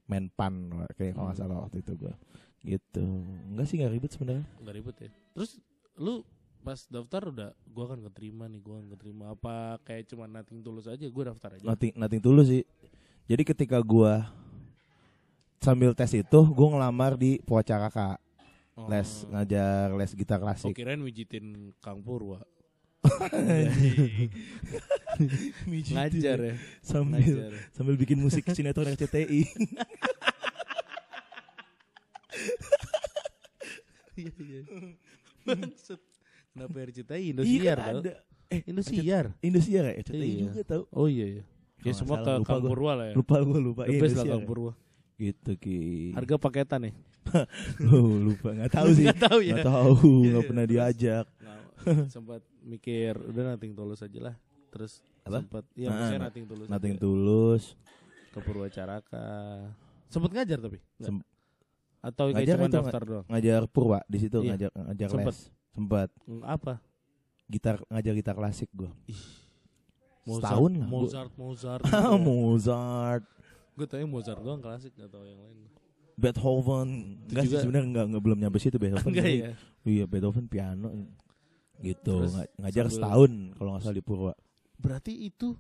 Menpan 0.06 0.54
kayak 0.94 1.18
kalau 1.18 1.26
nggak 1.26 1.34
Hmm. 1.34 1.50
salah 1.50 1.58
waktu 1.66 1.78
itu 1.82 1.92
gua 1.98 2.14
gitu 2.62 3.02
enggak 3.50 3.66
sih 3.66 3.76
nggak 3.78 3.92
ribet 3.92 4.12
sebenarnya 4.12 4.46
nggak 4.60 4.76
ribet 4.76 4.96
ya. 5.00 5.10
Terus 5.34 5.52
lu 5.96 6.22
pas 6.66 6.82
daftar 6.90 7.30
udah 7.30 7.50
gua 7.68 7.84
akan 7.88 8.02
keterima 8.04 8.50
nih, 8.50 8.58
gua 8.58 8.82
akan 8.82 8.90
keterima 8.92 9.26
apa 9.32 9.78
kayak 9.84 10.10
cuma 10.10 10.26
nothing 10.26 10.60
tulus 10.60 10.86
aja 10.86 11.06
gua 11.08 11.30
daftar 11.30 11.54
aja. 11.54 11.64
nothing 11.64 11.94
nothing 11.94 12.18
tulus 12.18 12.50
sih 12.50 12.66
jadi 13.26 13.46
ketika 13.46 13.78
gua 13.80 14.34
sambil 15.58 15.94
tes 15.94 16.10
itu 16.12 16.40
gua 16.50 16.68
ngelamar 16.74 17.14
di 17.16 17.38
Poacaraka 17.40 18.18
Oh. 18.76 18.92
les 18.92 19.08
ngajar 19.24 19.88
les 19.96 20.12
gitar 20.12 20.36
Oh, 20.36 20.44
klasik 20.44 20.76
kirain 20.76 21.00
mijitin 21.00 21.72
Kang 21.80 22.04
Purwa. 22.04 22.44
Ngajar 25.64 26.38
ya. 26.44 26.56
sambil 26.84 27.24
Ngajar. 27.24 27.52
ya. 27.56 27.62
sambil 27.72 27.96
bikin 27.96 28.20
musik 28.20 28.44
sinetron 28.52 28.92
RCTI 28.92 29.48
Iya 34.16 34.32
iya. 34.40 34.62
Kenapa 36.56 36.76
RCTI 36.80 37.20
Iya 37.20 37.32
Indosiar 37.34 37.78
kan 37.78 37.86
tau? 37.86 38.00
ada 38.00 38.14
eh 38.48 38.62
Indosiar. 38.64 39.26
Indosiar 39.42 39.84
ya 39.86 39.94
RCTI 40.00 40.24
Iya. 40.24 40.40
juga 40.42 40.62
tau 40.64 40.84
Oh 40.90 41.08
iya 41.08 41.26
iya. 41.30 41.44
Ya 41.78 41.92
Kalau 41.92 42.00
semua 42.00 42.16
nggak 42.16 42.24
ke 42.24 42.26
salah, 42.26 42.40
lupa 42.40 42.48
Kang. 42.56 42.64
Purwa 42.66 42.92
lah 42.96 43.06
ya. 43.06 43.14
lupa 43.14 43.36
gua 43.42 43.60
lupa 43.62 43.82
The 43.84 43.92
Iya, 43.92 44.00
best 44.00 44.16
lah 44.16 44.26
Kang 44.26 44.40
ya. 44.40 44.48
Purwa. 44.48 44.72
gitu 45.16 45.52
ki 45.56 45.78
Harga 46.12 46.36
paketan 46.38 46.80
nih. 46.82 46.94
oh, 47.90 48.16
lupa 48.22 48.50
nggak 48.52 48.72
tahu 48.72 48.88
sih 48.90 49.04
Nggak 49.04 49.20
tahu 49.22 49.40
ya. 49.42 49.54
nggak 49.54 49.68
tahu 49.68 49.92
Iya, 49.92 50.24
nggak 50.26 50.40
iya. 50.40 50.50
pernah 50.50 50.66
diajak 50.66 51.26
Nah, 51.38 51.60
sempat 52.08 52.42
mikir 52.62 53.14
udah 53.16 53.44
nating 53.52 53.74
tulus 53.74 54.00
aja 54.00 54.20
lah. 54.24 54.36
Terus 54.70 55.04
Apa? 55.22 55.40
sempat 55.40 55.64
iya 55.74 55.86
Ah, 55.86 55.94
maksudnya 55.94 56.18
na- 56.18 56.26
nating 56.26 56.46
tulus. 56.46 56.68
Aja. 56.68 56.96
tulus 56.96 57.64
ke 58.32 58.40
Purwacaraka. 58.42 59.28
Sempet 60.08 60.32
ngajar 60.32 60.58
tapi? 60.60 60.80
Nggak? 60.96 61.10
Sem- 61.10 61.28
Atau 62.02 62.26
Ngajar 62.30 62.56
cuma 62.56 62.70
daftar 62.70 63.02
doang? 63.04 63.26
ngajar 63.28 63.62
purwa 63.66 64.00
di 64.06 64.18
situ 64.20 64.38
Iya. 64.40 64.50
ngajar 64.54 64.70
ngajar 64.72 65.08
Sempet. 65.10 65.26
les 65.28 65.40
sempat 65.76 66.08
Hmm, 66.24 66.42
Apa? 66.42 66.80
gitar 67.46 67.78
ngajar 67.88 68.14
gitar 68.14 68.34
klasik 68.34 68.72
gua 68.72 68.90
Mozart, 70.24 70.42
Setahun 70.42 70.72
lah, 70.74 70.88
gua. 70.88 70.94
Mozart, 70.98 71.32
Mozart. 71.38 71.84
Ah, 71.86 72.18
Mozart 72.18 73.24
Gue 73.76 73.86
tau 73.86 74.00
Mozart 74.06 74.40
doang 74.40 74.58
klasik 74.58 74.96
gak 74.96 75.12
tau 75.12 75.22
yang 75.22 75.36
lain. 75.38 75.68
Beethoven 76.16 76.88
enggak 77.28 77.44
sih 77.46 77.60
sebenarnya 77.60 77.86
enggak, 77.86 78.06
enggak 78.08 78.24
belum 78.24 78.38
nyampe 78.40 78.58
situ 78.58 78.80
Beethoven 78.80 79.12
Enggak 79.12 79.28
ya? 79.28 79.52
iya 79.84 80.06
Beethoven 80.06 80.48
piano 80.48 80.88
gitu 81.78 82.24
Terus 82.24 82.34
Nga- 82.34 82.50
ngajar 82.58 82.86
sambil- 82.86 82.96
setahun 82.96 83.32
kalau 83.52 83.70
nggak 83.70 83.84
salah 83.84 83.94
di 83.94 84.02
purwa 84.02 84.34
Berarti 84.76 85.14
itu 85.22 85.60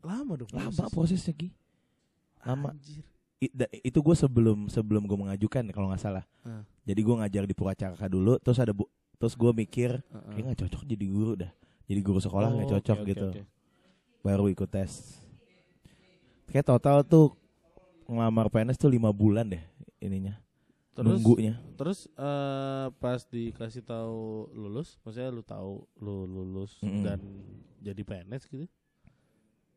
lama 0.00 0.32
dong 0.34 0.48
lama 0.50 0.72
proses. 0.72 0.90
prosesnya 0.90 1.34
Ki 1.34 1.52
lama 2.42 2.72
Anjir. 2.72 3.04
I- 3.38 3.52
da- 3.52 3.70
itu 3.76 3.94
gue 3.94 4.16
sebelum 4.16 4.66
sebelum 4.66 5.04
gue 5.04 5.18
mengajukan 5.20 5.62
kalau 5.68 5.86
nggak 5.86 6.00
salah 6.00 6.24
Ah. 6.40 6.64
jadi 6.82 6.98
gue 6.98 7.14
ngajar 7.14 7.42
di 7.44 7.52
Purwacaraka 7.52 8.08
dulu 8.08 8.34
terus 8.38 8.56
ada 8.56 8.72
bu 8.72 8.88
terus 9.22 9.38
gue 9.38 9.52
mikir 9.54 10.02
Heeh. 10.02 10.30
kayak 10.34 10.44
nggak 10.50 10.60
cocok 10.66 10.82
jadi 10.82 11.04
guru 11.06 11.32
dah 11.38 11.52
jadi 11.86 12.00
guru 12.02 12.18
sekolah 12.18 12.50
nggak 12.50 12.66
Oh, 12.66 12.72
cocok 12.74 12.98
oke, 12.98 13.06
gitu 13.06 13.28
oke. 13.30 13.42
baru 14.20 14.50
ikut 14.50 14.66
tes 14.66 15.22
kayak 16.50 16.66
total 16.66 17.00
tuh 17.02 17.32
ngelamar 18.04 18.50
PNS 18.50 18.76
tuh 18.76 18.90
lima 18.90 19.08
bulan 19.08 19.46
deh 19.46 19.62
ininya 19.98 20.36
Terus 20.92 21.24
nunggunya 21.24 21.56
terus 21.78 22.04
eh, 22.12 22.86
pas 23.00 23.24
dikasih 23.24 23.80
tahu 23.80 24.52
lulus, 24.52 25.00
maksudnya 25.00 25.32
lu 25.32 25.40
tahu 25.40 25.88
lu 25.96 26.28
lulus 26.28 26.76
Mm-mm. 26.84 27.00
dan 27.00 27.16
jadi 27.80 27.96
PNS 28.04 28.44
gitu. 28.44 28.68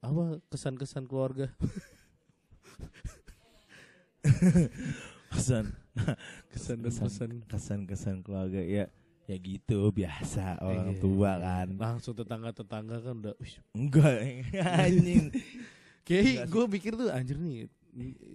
Apa 0.04 0.44
kesan-kesan 0.52 1.08
keluarga? 1.08 1.56
kesan 5.32 5.72
Kesan 6.52 6.84
dan 6.84 6.92
Kesan. 6.92 7.32
kesan 7.48 7.80
kesan 7.88 8.18
keluarga 8.20 8.60
ya 8.60 8.92
ya 9.26 9.36
gitu 9.36 9.90
biasa 9.90 10.58
orang 10.60 10.94
Iya. 10.94 11.02
tua 11.02 11.32
kan. 11.36 11.68
Langsung 11.74 12.14
tetangga-tetangga 12.14 12.98
kan 13.00 13.14
udah 13.20 13.34
"Wih, 13.36 13.56
enggak 13.74 14.14
anjing. 14.86 15.34
Kayak 16.02 16.46
gue 16.46 16.64
pikir 16.72 16.92
tuh 16.94 17.10
anjir 17.10 17.36
nih 17.36 17.66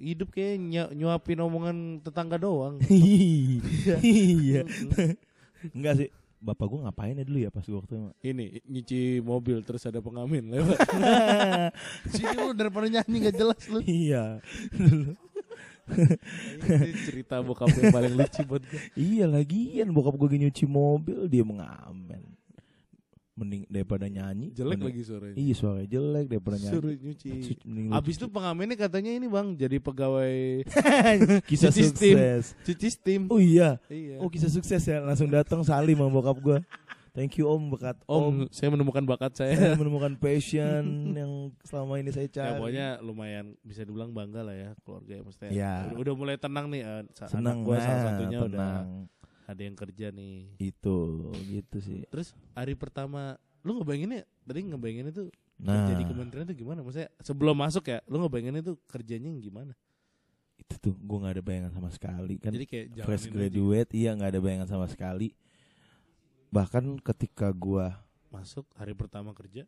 hidup 0.01 0.33
kayak 0.33 0.57
ny- 0.57 0.93
nyuapin 0.95 1.39
omongan 1.39 1.77
tetangga 2.01 2.37
doang. 2.37 2.81
iya. 4.03 4.65
Enggak 5.71 5.95
sih. 5.97 6.11
Bapak 6.41 6.67
gue 6.67 6.81
ngapain 6.81 7.13
ya 7.13 7.23
dulu 7.23 7.39
ya 7.39 7.51
pas 7.53 7.61
waktu 7.63 7.93
itu? 7.93 7.97
Ini 8.25 8.45
nyuci 8.65 9.01
mobil 9.21 9.61
terus 9.61 9.85
ada 9.85 10.01
pengamen 10.01 10.49
lewat. 10.49 10.81
Sini 12.11 12.33
lu 12.35 12.51
daripada 12.51 12.89
nyanyi 12.89 13.29
gak 13.29 13.37
jelas 13.37 13.61
lu. 13.69 13.85
iya 13.85 14.41
Ini 15.91 16.93
cerita 17.03 17.41
bokap 17.41 17.69
yang 17.71 17.91
paling 17.91 18.15
lucu 18.15 18.41
buat 18.43 18.63
gue. 18.63 18.81
iya 19.11 19.25
lagian 19.25 19.91
bokap 19.91 20.15
gue 20.15 20.39
nyuci 20.39 20.65
mobil 20.65 21.27
dia 21.27 21.43
mengamen 21.43 22.23
mending 23.33 23.65
daripada 23.67 24.05
nyanyi 24.05 24.53
Jelek 24.53 24.77
mending- 24.77 24.89
lagi 24.93 25.03
suaranya. 25.03 25.35
iya 25.35 25.55
suaranya 25.57 25.89
jelek 25.89 26.27
daripada 26.29 26.57
nyanyi 26.59 26.75
Suruh 26.77 26.93
nyuci. 26.93 27.29
Mending 27.65 27.87
Abis 27.91 28.15
itu 28.15 28.27
pengamennya 28.29 28.77
katanya 28.77 29.11
ini 29.11 29.27
bang 29.27 29.47
jadi 29.55 29.77
pegawai 29.81 30.37
kisah 31.49 31.73
cuci 31.73 31.83
steam. 31.89 32.17
sukses 32.17 32.45
cuci 32.63 32.89
steam. 32.91 33.23
oh 33.27 33.41
iya 33.41 33.81
iya. 33.89 34.21
oh 34.21 34.29
kisah 34.29 34.53
sukses 34.53 34.85
ya 34.85 35.01
langsung 35.01 35.25
datang 35.27 35.65
salim 35.65 35.97
sama 35.97 36.13
bokap 36.13 36.37
gue 36.37 36.59
thank 37.11 37.37
you 37.37 37.47
om 37.47 37.71
bekat 37.71 37.97
Om, 38.05 38.47
saya 38.49 38.69
menemukan 38.71 39.02
bakat 39.02 39.33
saya. 39.35 39.55
saya 39.55 39.75
menemukan 39.75 40.14
passion 40.17 40.83
yang 41.12 41.33
selama 41.62 41.99
ini 41.99 42.11
saya 42.11 42.26
ya 42.26 42.33
cari 42.33 42.50
pokoknya 42.57 42.87
lumayan 43.00 43.47
bisa 43.61 43.83
dibilang 43.83 44.11
bangga 44.11 44.40
lah 44.43 44.55
ya 44.55 44.71
keluarga 44.83 45.12
ya 45.19 45.23
maksudnya. 45.23 45.50
Ya. 45.50 45.75
Udah, 45.90 45.99
udah 46.00 46.14
mulai 46.14 46.37
tenang 46.38 46.67
nih. 46.69 46.83
sa- 47.12 47.29
senang 47.29 47.61
anak 47.61 47.67
gua 47.67 47.76
salah 47.76 47.90
nah, 47.90 48.05
satunya 48.07 48.38
udah 48.38 48.49
tenang. 48.49 48.87
ada 49.47 49.61
yang 49.61 49.76
kerja 49.76 50.07
nih. 50.11 50.37
itu 50.59 50.99
gitu 51.50 51.76
sih 51.83 52.00
Terus 52.07 52.33
hari 52.55 52.75
pertama 52.75 53.35
lu 53.61 53.76
ngebayanginnya 53.76 54.25
tadi 54.47 54.61
ngebayanginnya 54.64 55.12
tuh 55.12 55.29
nah 55.61 55.93
jadi 55.93 56.09
kementerian 56.09 56.49
itu 56.49 56.64
gimana? 56.64 56.81
Maksudnya 56.81 57.12
sebelum 57.21 57.52
masuk 57.52 57.85
ya, 57.85 58.00
lu 58.09 58.17
ngebayanginnya 58.25 58.64
tuh 58.64 58.81
kerjanya 58.88 59.29
yang 59.29 59.43
gimana? 59.43 59.75
itu 60.61 60.76
tuh 60.76 60.93
gue 60.93 61.19
nggak 61.19 61.35
ada 61.40 61.45
bayangan 61.45 61.73
sama 61.73 61.88
sekali 61.88 62.37
kan 62.37 62.52
Jadi 62.52 62.67
kayak 62.69 62.87
fresh 63.02 63.26
jalanin 63.26 63.33
aja. 63.33 63.33
graduate 63.33 63.90
iya 63.97 64.11
nggak 64.12 64.31
ada 64.37 64.40
bayangan 64.45 64.69
sama 64.69 64.87
sekali 64.93 65.33
bahkan 66.50 66.83
ketika 67.00 67.49
gua 67.50 67.95
masuk 68.28 68.66
hari 68.75 68.92
pertama 68.92 69.30
kerja 69.30 69.66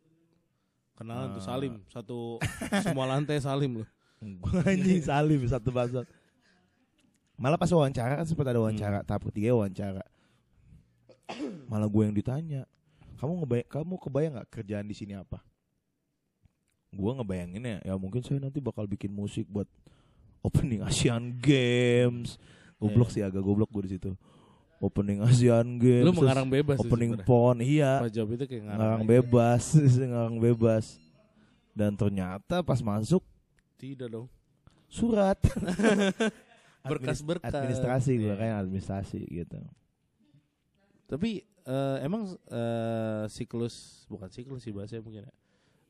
kenalan 0.93 1.33
tuh 1.33 1.41
Ah. 1.41 1.47
Salim 1.49 1.73
satu 1.89 2.37
semua 2.83 3.07
lantai 3.07 3.39
Salim 3.39 3.81
loh. 3.81 3.89
Anjing 4.63 5.03
salim 5.03 5.41
satu 5.43 5.67
bahasa. 5.67 6.07
Malah 7.35 7.57
pas 7.57 7.67
wawancara 7.67 8.15
kan 8.15 8.23
sempat 8.23 8.47
ada 8.47 8.61
wawancara, 8.61 9.01
Hmm. 9.01 9.07
tahap 9.09 9.27
ketiga 9.27 9.51
wawancara. 9.51 10.03
Malah 11.67 11.89
gue 11.89 12.03
yang 12.05 12.15
ditanya, 12.15 12.61
kamu 13.17 13.43
ngebayang, 13.43 13.67
kamu 13.67 13.93
kebayang 13.99 14.31
nggak 14.37 14.49
kerjaan 14.53 14.85
di 14.85 14.95
sini 14.95 15.17
apa? 15.17 15.41
Gue 16.93 17.09
ngebayanginnya, 17.09 17.81
ya 17.81 17.97
mungkin 17.97 18.21
saya 18.21 18.37
nanti 18.37 18.61
bakal 18.61 18.85
bikin 18.85 19.09
musik 19.09 19.49
buat 19.49 19.65
opening 20.39 20.85
Asian 20.85 21.35
Games. 21.35 22.37
Goblok 22.77 23.09
Iya. 23.09 23.15
sih 23.17 23.23
agak 23.25 23.41
goblok 23.41 23.73
gue 23.73 23.89
di 23.89 23.97
situ. 23.97 24.13
Opening 24.83 25.23
Asian 25.23 25.79
Games. 25.79 26.03
Lu 26.03 26.11
mengarang 26.11 26.43
bebas 26.45 26.75
sih 26.75 26.83
opening 26.83 27.15
sebenarnya. 27.15 27.27
pon, 27.29 27.57
iya. 27.57 27.91
Pas 28.03 28.11
job 28.11 28.27
itu 28.29 28.43
kayak 28.43 28.63
ngarang, 28.63 28.79
Ngarang 28.79 29.03
bebas, 29.07 29.63
ngarang 30.11 30.37
bebas. 30.37 30.85
Dan 31.71 31.95
ternyata 31.95 32.59
pas 32.59 32.79
masuk 32.79 33.23
Tidak 33.75 34.05
dong. 34.05 34.27
surat 34.85 35.39
Berkas-berkas. 36.83 37.47
administrasi 37.49 38.11
gue 38.13 38.27
Iya. 38.27 38.35
kayak 38.35 38.55
administrasi 38.59 39.19
gitu 39.23 39.57
Tapi 41.05 41.31
eh, 41.63 41.97
emang 42.01 42.35
eh, 42.45 43.23
siklus 43.27 44.03
bukan 44.05 44.27
siklus 44.27 44.61
sih 44.61 44.69
bahasanya 44.69 45.01
mungkin 45.01 45.23
ya. 45.23 45.33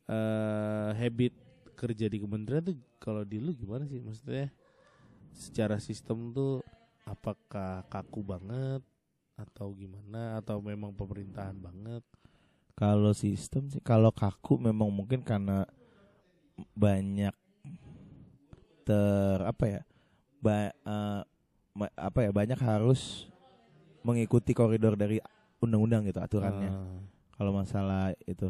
Eh, 0.06 0.90
habit 1.00 1.34
kerja 1.74 2.06
di 2.06 2.22
kementerian 2.22 2.62
tuh 2.64 2.78
kalau 2.98 3.24
di 3.24 3.42
lu 3.42 3.52
gimana 3.52 3.84
sih 3.84 3.98
maksudnya? 3.98 4.54
Secara 5.34 5.82
sistem 5.82 6.30
tuh 6.30 6.62
apakah 7.04 7.84
kaku 7.88 8.24
banget 8.24 8.82
atau 9.34 9.74
gimana 9.74 10.38
atau 10.38 10.62
memang 10.62 10.94
pemerintahan 10.94 11.58
banget? 11.58 12.04
kalau 12.74 13.14
sistem 13.14 13.70
sih 13.70 13.78
kalau 13.80 14.10
kaku 14.10 14.58
memang 14.58 14.90
mungkin 14.90 15.22
karena 15.22 15.62
banyak 16.74 17.34
ter 18.84 19.38
apa 19.42 19.66
ya 19.70 19.82
ba, 20.38 20.74
eh, 20.74 21.22
ma- 21.72 21.96
apa 21.96 22.20
ya 22.20 22.32
banyak 22.34 22.58
harus 22.58 23.30
mengikuti 24.02 24.52
koridor 24.52 24.98
dari 24.98 25.22
undang-undang 25.62 26.04
gitu 26.04 26.20
aturannya 26.20 26.72
Ah. 26.74 27.00
kalau 27.38 27.54
masalah 27.54 28.12
itu 28.26 28.50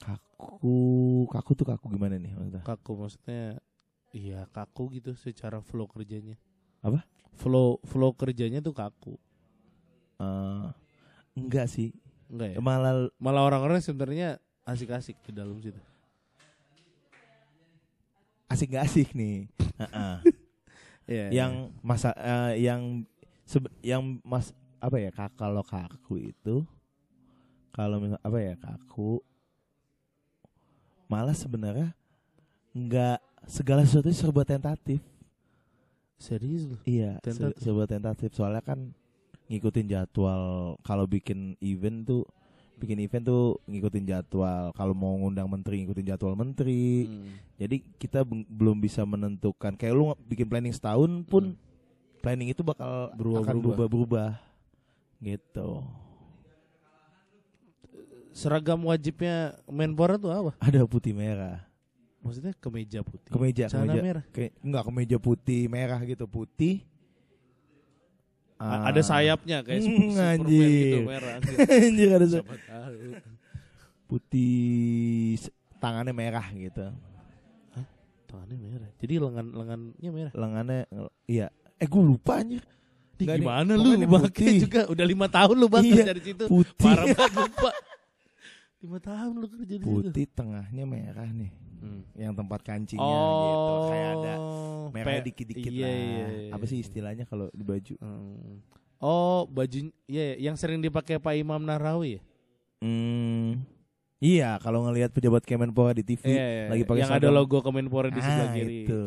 kaku 0.00 0.74
kaku 1.30 1.50
tuh 1.54 1.66
kaku 1.68 1.86
gimana 1.92 2.18
nih 2.18 2.32
maksudnya 2.34 2.62
kaku 2.64 2.92
maksudnya 2.98 3.60
iya 4.10 4.48
kaku 4.50 4.96
gitu 4.96 5.12
secara 5.14 5.60
flow 5.60 5.86
kerjanya 5.86 6.34
Apa? 6.80 7.04
Flow 7.36 7.78
flow 7.84 8.10
kerjanya 8.16 8.64
tuh 8.64 8.72
kaku. 8.72 9.14
Eh, 10.20 10.66
enggak 11.36 11.68
sih. 11.68 11.92
Enggak 12.32 12.56
ya? 12.56 12.58
Malah 12.58 13.12
malah 13.20 13.42
orang-orang 13.44 13.78
sebenarnya 13.84 14.40
asik-asik 14.66 15.14
di 15.22 15.32
dalam 15.36 15.60
situ. 15.60 15.78
Asik 18.46 18.74
gak 18.74 18.86
asik 18.88 19.10
nih? 19.14 19.46
Heeh. 19.82 20.16
Iya, 21.06 21.26
yang 21.30 21.70
masa 21.86 22.10
eh, 22.18 22.66
yang 22.66 23.06
yang 23.78 24.02
mas 24.26 24.50
apa 24.82 24.98
ya 24.98 25.14
kak 25.14 25.38
kalau 25.38 25.62
kaku 25.62 26.34
itu 26.34 26.66
kalau 27.70 28.02
misal 28.02 28.18
apa 28.26 28.38
ya 28.42 28.54
kaku 28.58 29.22
malah 31.06 31.34
sebenarnya 31.34 31.94
nggak 32.74 33.22
segala 33.46 33.86
sesuatu 33.86 34.10
serba 34.10 34.42
tentatif 34.42 34.98
serius 36.16 36.64
lu 36.64 36.76
iya 36.82 37.20
se- 37.20 37.30
Tentatif. 37.30 37.60
serba 37.60 37.84
tentatif 37.84 38.30
soalnya 38.32 38.60
kan 38.60 38.90
ngikutin 39.46 39.86
jadwal 39.86 40.42
kalau 40.80 41.04
bikin 41.04 41.54
event 41.60 42.02
tuh 42.02 42.24
bikin 42.76 42.98
event 42.98 43.24
tuh 43.24 43.56
ngikutin 43.64 44.04
jadwal 44.04 44.68
kalau 44.70 44.92
mau 44.92 45.14
ngundang 45.14 45.46
menteri 45.46 45.80
ngikutin 45.80 46.06
jadwal 46.06 46.34
menteri 46.34 47.04
Hmm. 47.04 47.32
jadi 47.56 47.76
kita 47.96 48.20
belum 48.26 48.78
bisa 48.78 49.00
menentukan 49.02 49.72
kayak 49.72 49.92
lu 49.92 50.04
bikin 50.22 50.44
planning 50.44 50.70
setahun 50.70 51.24
pun 51.24 51.56
planning 52.18 52.48
itu 52.48 52.60
bakal 52.60 53.12
Berubah- 53.14 53.42
akan 53.42 53.54
berubah. 53.54 53.86
berubah-berubah 53.86 54.30
gitu. 55.18 55.68
seragam 58.30 58.80
wajibnya 58.82 59.56
Menpora 59.64 60.16
tuh 60.16 60.28
apa 60.28 60.52
Ada 60.58 60.84
putih 60.84 61.12
merah. 61.12 61.64
Maksudnya 62.26 62.52
kemeja 62.56 63.00
putih 63.00 63.30
Kemeja, 63.30 63.64
celana 63.66 63.86
kemeja. 63.88 64.02
merah 64.02 64.24
Kayak 64.28 64.52
enggak 64.60 64.82
kemeja 64.84 65.16
putih 65.16 65.62
merah 65.66 66.00
gitu, 66.02 66.24
putih. 66.26 66.82
A- 68.56 68.64
Ah. 68.64 68.80
ada 68.88 69.00
sayapnya 69.00 69.60
kayak 69.60 69.80
Super- 69.80 70.00
Superman 70.08 70.38
gitu 70.48 70.98
merah 71.04 71.32
Anjir 71.86 72.08
ada 72.10 72.26
putih 74.06 75.36
tangannya 75.76 76.12
merah 76.12 76.46
gitu. 76.50 76.86
tangannya 78.26 78.56
merah 78.56 78.88
jadi 78.96 79.14
lengan 79.18 79.46
lengannya 79.50 80.10
merah 80.10 80.32
Lengannya 80.32 80.80
iya. 81.26 81.46
Eh 81.76 81.84
gue 81.84 82.00
lupa 82.00 82.40
anjir. 82.40 82.64
Ih, 83.16 83.24
Nggak 83.24 83.32
nih, 83.34 83.44
gimana 83.44 83.72
lu 83.74 83.88
pakai 84.10 84.48
juga 84.58 84.80
udah 84.86 85.04
lima 85.04 85.26
tahun 85.26 85.56
lu 85.56 85.68
bang 85.68 85.84
Iya, 85.84 86.12
di 86.12 86.22
situ 86.22 86.44
Putih. 86.46 86.80
parah 86.82 87.04
banget 87.06 87.32
lupa 87.38 87.70
lima 88.78 88.98
tahun 88.98 89.32
lu 89.34 89.46
kerja 89.46 89.64
di 89.66 89.76
situ 89.78 89.88
Putih 89.88 90.24
tengahnya 90.30 90.84
merah 90.86 91.28
nih. 91.28 91.52
Hmm. 91.78 92.02
Yang 92.12 92.34
tempat 92.34 92.60
kancingnya 92.62 93.04
oh 93.04 93.42
gitu. 93.42 93.72
Kayak 93.86 94.10
ada 94.12 94.34
merahnya 94.88 95.20
pe- 95.20 95.26
dikit-dikit 95.26 95.70
iya, 95.70 95.82
lah. 95.82 95.92
iya, 95.92 96.26
iya. 96.40 96.50
Apa 96.52 96.64
sih 96.64 96.78
istilahnya 96.78 97.24
kalau 97.24 97.46
di 97.50 97.62
baju? 97.62 97.94
Hmm. 97.98 98.60
Oh 98.96 99.44
baju 99.44 99.78
ya 100.04 100.26
yang 100.36 100.54
sering 100.54 100.78
dipakai 100.78 101.16
Pak 101.16 101.34
Imam 101.34 101.60
Nahrawi 101.60 102.16
ya? 102.16 102.22
Hmm. 102.78 103.60
Iya, 104.16 104.56
kalau 104.58 104.80
ngelihat 104.82 105.12
pejabat 105.12 105.44
Kemenpora 105.44 105.92
di 105.92 106.00
TV 106.00 106.24
Iya, 106.26 106.32
iya, 106.32 106.64
lagi 106.66 106.80
iya. 106.80 106.88
pakai 106.88 107.00
yang 107.02 107.12
ada 107.12 107.20
seragam. 107.22 107.36
logo 107.36 107.58
Kemenpora 107.60 108.08
di 108.08 108.16
sebelah 108.16 108.48
Ah, 108.48 108.54
kiri. 108.54 108.76
Itu. 108.82 109.00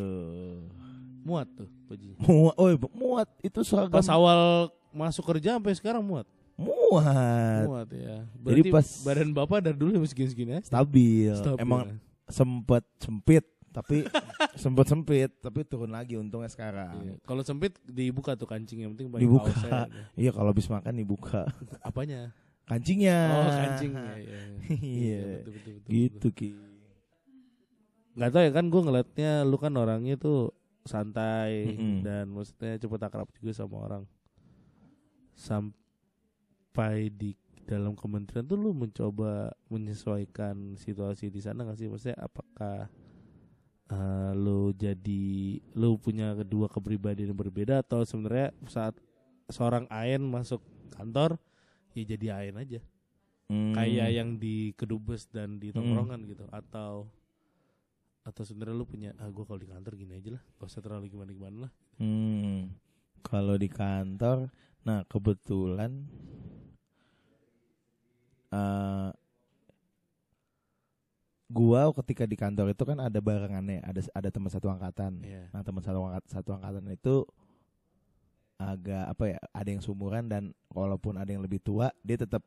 Muat 1.20 1.48
tuh 1.52 1.70
bajunya. 1.84 2.18
Muat, 2.20 2.54
oh 2.56 2.70
muat 2.92 3.30
itu 3.40 3.60
seragam 3.62 3.90
Pas 3.92 4.06
awal 4.08 4.70
masuk 4.90 5.26
kerja 5.28 5.56
sampai 5.56 5.74
sekarang 5.74 6.02
muat. 6.02 6.30
muat, 6.56 7.64
Muat 7.66 7.90
ya. 7.90 8.22
Jadi 8.22 8.62
Berarti 8.62 8.70
pas- 8.70 9.00
badan 9.02 9.30
Bapak 9.32 9.60
dari 9.64 9.78
dulu 9.78 9.98
segini-segini 10.04 10.52
ya? 10.52 10.62
stabil. 10.62 11.34
Stabil. 11.34 11.58
Emang 11.58 11.98
sempet 12.30 12.86
sempit, 12.98 13.44
tapi 13.70 14.06
sempet 14.64 14.86
sempit, 14.86 15.30
tapi 15.38 15.62
turun 15.64 15.90
lagi 15.90 16.16
untungnya 16.16 16.48
sekarang. 16.48 16.94
Iya. 16.96 17.14
Kalau 17.22 17.42
sempit 17.42 17.76
dibuka 17.84 18.34
tuh 18.34 18.46
kancing 18.46 18.82
yang 18.82 18.94
penting 18.94 19.10
Dibuka. 19.18 19.50
aja. 19.52 19.90
Iya, 20.20 20.32
kalau 20.32 20.50
habis 20.50 20.66
makan 20.66 20.94
dibuka 20.96 21.44
Apanya? 21.84 22.32
kancingnya. 22.64 23.18
Oh 23.28 23.50
kancingnya. 23.50 24.14
Iya, 24.14 24.40
Iya. 24.70 25.26
betul, 25.42 25.52
betul, 25.58 25.72
betul, 25.74 25.90
Gitu 25.90 26.28
ki. 26.32 26.50
Nggak 28.14 28.30
tahu 28.30 28.44
ya 28.44 28.52
kan 28.52 28.66
gue 28.68 28.82
ngeliatnya 28.84 29.32
lu 29.42 29.58
kan 29.58 29.74
orangnya 29.74 30.16
tuh 30.16 30.54
santai 30.84 31.72
Mm-mm. 31.72 32.02
dan 32.02 32.26
maksudnya 32.28 32.78
cepet 32.78 33.02
akrab 33.02 33.30
juga 33.36 33.52
sama 33.54 33.78
orang. 33.82 34.04
Sampai 35.34 37.10
di 37.10 37.34
dalam 37.70 37.94
kementerian 37.94 38.42
tuh 38.44 38.58
lu 38.58 38.74
mencoba 38.74 39.54
menyesuaikan 39.70 40.74
situasi 40.74 41.30
di 41.30 41.38
sana 41.38 41.62
nggak 41.62 41.78
sih? 41.78 41.86
Maksudnya 41.86 42.18
apakah 42.18 42.90
eh, 43.90 44.32
lu 44.34 44.74
jadi 44.74 45.26
lu 45.78 46.02
punya 46.02 46.34
kedua 46.34 46.66
kepribadian 46.66 47.34
yang 47.34 47.38
berbeda 47.38 47.86
atau 47.86 48.02
sebenarnya 48.02 48.50
saat 48.66 48.98
seorang 49.46 49.86
Ayen 49.90 50.26
masuk 50.26 50.62
kantor 50.90 51.38
ya 51.94 52.04
jadi 52.06 52.26
Ayen 52.42 52.58
aja 52.58 52.82
Hmm. 53.50 53.74
kayak 53.74 54.14
yang 54.14 54.38
di 54.38 54.78
kedubes 54.78 55.26
dan 55.26 55.58
di 55.58 55.74
tongkrongan 55.74 56.22
gitu 56.30 56.46
atau 56.54 57.10
atau 58.22 58.44
sebenarnya 58.46 58.78
lu 58.78 58.86
punya 58.86 59.10
ah 59.18 59.26
gue 59.26 59.42
kalau 59.42 59.58
di 59.58 59.66
kantor 59.66 59.98
gini 59.98 60.22
aja 60.22 60.38
lah 60.38 60.44
gak 60.62 60.70
usah 60.70 60.86
terlalu 60.86 61.10
gimana 61.10 61.34
gimana 61.34 61.58
lah 61.66 61.72
Hmm. 61.98 62.78
Kalau 63.26 63.58
di 63.58 63.66
kantor, 63.66 64.54
nah 64.86 65.02
kebetulan 65.10 66.06
eh 68.50 69.10
gua 71.50 71.90
ketika 72.02 72.30
di 72.30 72.38
kantor 72.38 72.78
itu 72.78 72.84
kan 72.86 72.98
ada 73.02 73.18
barengannya, 73.18 73.82
ada 73.82 74.02
ada 74.14 74.30
teman 74.30 74.54
satu 74.54 74.70
angkatan. 74.70 75.18
Iya. 75.26 75.50
Nah, 75.50 75.66
teman 75.66 75.82
satu 75.82 75.98
angkat 76.06 76.24
satu 76.30 76.50
angkatan 76.54 76.86
itu 76.94 77.26
agak 78.60 79.04
apa 79.10 79.24
ya, 79.34 79.40
ada 79.56 79.70
yang 79.72 79.82
sumuran 79.82 80.30
dan 80.30 80.54
walaupun 80.70 81.18
ada 81.18 81.32
yang 81.32 81.42
lebih 81.42 81.58
tua, 81.64 81.90
dia 82.06 82.20
tetap 82.20 82.46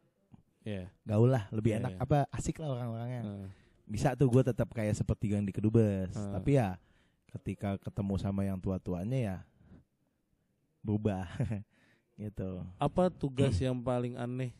Iya. 0.63 0.87
gaul 1.03 1.27
lah, 1.27 1.51
lebih 1.51 1.75
Iya, 1.75 1.79
enak 1.83 1.93
iya. 1.99 2.01
apa 2.07 2.19
asik 2.31 2.63
lah 2.63 2.71
orang-orangnya. 2.71 3.23
Heeh. 3.27 3.47
Bisa 3.91 4.15
tuh 4.15 4.31
gua 4.31 4.47
tetap 4.47 4.71
kayak 4.71 4.95
seperti 4.95 5.35
yang 5.35 5.43
di 5.43 5.51
kedubes. 5.51 6.15
Hmm. 6.15 6.39
Tapi 6.39 6.55
ya 6.55 6.79
ketika 7.35 7.81
ketemu 7.83 8.15
sama 8.23 8.47
yang 8.47 8.63
tua-tuanya 8.63 9.19
ya 9.19 9.37
berubah 10.87 11.27
gitu. 12.23 12.63
Apa 12.79 13.11
tugas 13.11 13.59
yang 13.59 13.83
paling 13.83 14.15
aneh 14.15 14.55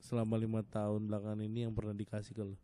selama 0.00 0.34
lima 0.34 0.60
tahun 0.62 1.04
belakangan 1.04 1.40
ini 1.40 1.64
yang 1.64 1.72
pernah 1.72 1.92
dikasih 1.92 2.32
ke 2.32 2.42
lo? 2.42 2.56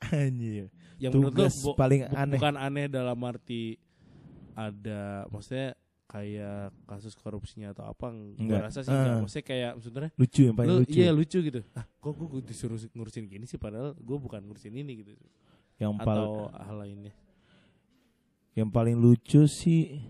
Anjir. 0.00 0.72
Yang 0.96 1.12
menurut 1.12 1.32
lo 1.32 1.38
Tugas 1.44 1.54
paling 1.74 2.00
bu- 2.02 2.14
aneh. 2.14 2.34
bukan 2.34 2.54
aneh 2.56 2.86
dalam 2.86 3.18
arti 3.22 3.76
ada 4.52 5.00
maksudnya 5.28 5.74
kayak 6.04 6.72
kasus 6.82 7.12
korupsinya 7.14 7.70
atau 7.70 7.84
apa 7.84 8.08
Enggak. 8.10 8.64
rasa 8.64 8.80
sih 8.80 8.88
enggak 8.88 9.20
maksudnya 9.20 9.44
kayak 9.44 9.72
sebenarnya 9.78 10.12
Lucu 10.14 10.40
yang 10.42 10.56
paling 10.56 10.70
lu 10.70 10.78
lucu. 10.80 10.96
iya 10.96 11.10
lucu 11.10 11.38
gitu 11.38 11.60
ah 11.72 11.84
kok 11.84 12.10
gue 12.10 12.40
disuruh 12.42 12.80
ngurusin 12.88 13.24
gini 13.24 13.44
sih 13.44 13.54
padahal 13.54 13.92
gue 13.92 14.16
bukan 14.16 14.40
ngurusin 14.40 14.72
ini 14.72 15.04
gitu 15.04 15.12
yang 15.76 15.92
paling 15.94 16.24
atau 16.24 16.48
hal 16.50 16.76
lainnya 16.80 17.12
yang 18.52 18.66
paling 18.66 18.96
lucu 18.96 19.44
sih 19.44 20.00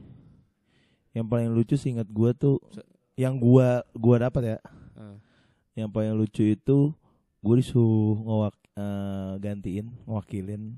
yang 1.11 1.27
paling 1.27 1.51
lucu 1.51 1.75
sih 1.75 1.91
ingat 1.91 2.07
gua 2.07 2.31
tuh 2.31 2.63
Se- 2.71 2.87
yang 3.19 3.35
gua 3.35 3.83
gua 3.93 4.23
dapat 4.23 4.43
ya 4.47 4.59
Ah. 4.95 5.19
Yang 5.79 5.89
paling 5.89 6.11
lucu 6.13 6.43
itu 6.43 6.91
gue 7.39 7.55
disuruh 7.55 8.19
ngewak 8.19 8.55
eh, 8.75 9.33
gantiin 9.39 9.87
ngewakilin 10.03 10.75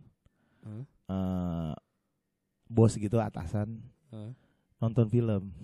Hah? 0.60 0.84
eh, 1.08 1.72
bos 2.68 2.92
gitu 2.94 3.16
atasan 3.16 3.80
Ah. 4.10 4.34
nonton 4.76 5.06
film. 5.06 5.54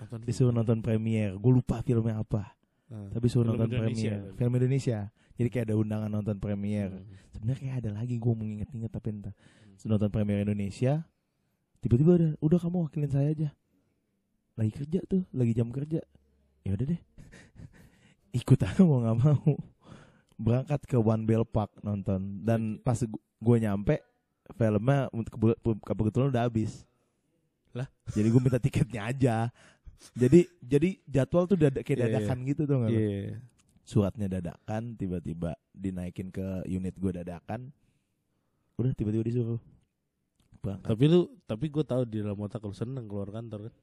Nonton 0.00 0.18
disuruh 0.24 0.48
nonton 0.48 0.80
premier. 0.80 1.36
Gue 1.36 1.52
lupa 1.52 1.84
filmnya 1.84 2.16
apa. 2.16 2.56
Tapi 2.88 3.26
suruh 3.28 3.52
Film 3.52 3.60
nonton 3.60 3.68
Indonesia 3.76 4.08
premier. 4.08 4.16
tapi. 4.24 4.36
film 4.40 4.52
Indonesia. 4.56 4.98
Jadi 5.34 5.48
kayak 5.50 5.64
ada 5.68 5.74
undangan 5.76 6.08
nonton 6.08 6.36
premier. 6.38 6.88
Hmm. 6.88 7.04
sebenarnya 7.28 7.60
kayak 7.60 7.76
ada 7.84 7.90
lagi 7.92 8.14
gue 8.16 8.32
mau 8.32 8.46
inget-inget 8.46 8.88
tapi 8.88 9.08
entah 9.12 9.34
nonton 9.84 10.08
premier 10.08 10.40
Indonesia 10.40 11.02
tiba-tiba 11.78 12.10
udah 12.16 12.30
udah 12.40 12.58
kamu 12.58 12.76
wakilin 12.88 13.12
saya 13.12 13.28
aja. 13.30 13.48
Lagi 14.56 14.72
kerja 14.72 14.98
tuh 15.04 15.28
lagi 15.30 15.52
jam 15.52 15.68
kerja. 15.68 16.00
Ya 16.64 16.72
udah 16.72 16.86
deh 16.88 17.00
ikut 18.34 18.58
aja 18.58 18.82
mau 18.82 18.98
nggak 19.00 19.18
mau. 19.22 19.54
Berangkat 20.34 20.80
ke 20.84 20.98
One 20.98 21.22
Bell 21.22 21.46
Park 21.46 21.78
nonton. 21.80 22.42
Dan 22.42 22.82
pas 22.82 22.98
gue 23.38 23.56
nyampe 23.62 24.02
filmnya 24.58 25.06
untuk 25.14 25.32
kebe- 25.38 25.80
kebetulan 25.80 26.28
udah 26.34 26.44
habis. 26.50 26.82
Lah? 27.74 27.90
jadi 28.14 28.30
gue 28.30 28.38
minta 28.38 28.62
tiketnya 28.62 29.02
aja. 29.10 29.36
Jadi 30.14 30.46
jadi 30.62 30.88
jadwal 31.06 31.46
tuh 31.48 31.58
dada, 31.58 31.82
kayak 31.82 31.98
Iya, 31.98 32.06
dadakan 32.06 32.38
gitu 32.46 32.62
tuh 32.66 32.76
nggak? 32.82 32.90
Iya. 32.92 33.34
suratnya 33.84 34.26
dadakan 34.32 34.96
tiba-tiba 34.96 35.52
dinaikin 35.76 36.32
ke 36.32 36.64
unit 36.64 36.96
gue 36.96 37.12
dadakan. 37.14 37.68
Udah 38.80 38.96
tiba-tiba 38.96 39.26
disuruh. 39.26 39.60
Berangkat. 40.64 40.88
Tapi 40.88 41.04
lu 41.04 41.20
tapi 41.44 41.66
gue 41.68 41.84
tahu 41.84 42.02
di 42.08 42.24
dalam 42.24 42.38
otak 42.40 42.64
lu 42.64 42.72
seneng 42.72 43.04
keluar 43.04 43.28
kantor 43.28 43.68
kan. 43.68 43.74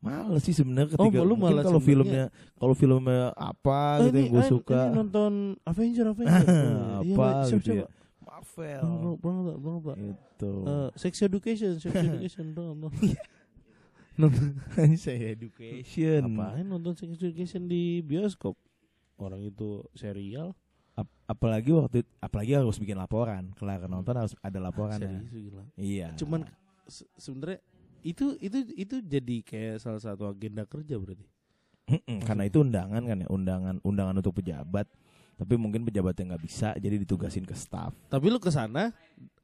Males 0.00 0.40
sih 0.40 0.52
sebenarnya 0.52 0.96
Oh, 0.96 1.06
ketika 1.06 1.20
lu 1.20 1.34
mungkin 1.34 1.44
malah 1.52 1.62
kalau 1.62 1.76
filmnya 1.78 2.24
kalau 2.54 2.72
filmnya 2.72 3.32
apa 3.32 3.78
Ah, 3.94 4.02
gitu 4.02 4.16
yang 4.16 4.26
ini- 4.26 4.32
gue 4.32 4.40
ah, 4.40 4.48
suka 4.48 4.80
ini 4.82 4.96
nonton 4.96 5.32
Avenger 5.62 6.04
Avenger. 6.08 6.40
Iya, 7.00 7.14
apa 7.14 7.26
siap, 7.42 7.58
gitu 7.58 7.70
siap. 7.70 7.78
ya 7.78 7.86
Marvel 8.20 8.80
Bang, 8.80 8.96
bang, 9.18 9.38
bang, 9.42 9.58
bang, 9.58 9.78
bang. 9.82 9.98
itu 10.10 10.52
Eh, 10.62 10.88
sex 10.94 11.12
education, 11.20 11.72
sex 11.76 11.92
education 12.00 12.46
dong. 12.50 12.76
nonton 14.16 14.52
saya 14.96 15.32
education 15.32 16.20
Apain 16.30 16.64
nonton 16.64 16.92
sex 16.94 17.08
education 17.14 17.64
di 17.64 18.00
bioskop? 18.00 18.52
Orang 19.16 19.40
itu 19.40 19.84
serial. 19.92 20.52
Ap- 20.92 21.08
apalagi 21.26 21.70
waktu 21.70 22.02
apalagi 22.18 22.52
harus 22.52 22.76
bikin 22.76 22.96
laporan 22.96 23.52
kelar 23.54 23.84
nonton 23.86 24.12
harus 24.12 24.34
ada 24.38 24.58
laporan 24.58 24.96
Serius 24.96 25.28
gila. 25.30 25.62
iya 25.74 26.08
Cuman 26.14 26.44
se- 26.84 27.08
sebenarnya 27.14 27.62
itu 28.00 28.36
itu 28.40 28.58
itu 28.74 28.96
jadi 29.00 29.36
kayak 29.44 29.76
salah 29.78 30.00
satu 30.00 30.24
agenda 30.26 30.64
kerja 30.64 30.96
berarti. 30.96 31.26
Mm-mm, 31.90 32.22
karena 32.22 32.46
itu 32.46 32.62
undangan 32.62 33.02
kan 33.02 33.16
ya 33.18 33.26
undangan 33.26 33.76
undangan 33.82 34.14
untuk 34.14 34.38
pejabat 34.38 34.86
tapi 35.34 35.58
mungkin 35.58 35.82
pejabatnya 35.82 36.36
nggak 36.36 36.44
bisa 36.44 36.70
jadi 36.78 37.00
ditugasin 37.02 37.42
ke 37.42 37.56
staff 37.56 37.90
Tapi 38.06 38.30
lu 38.30 38.38
ke 38.38 38.52
sana 38.52 38.94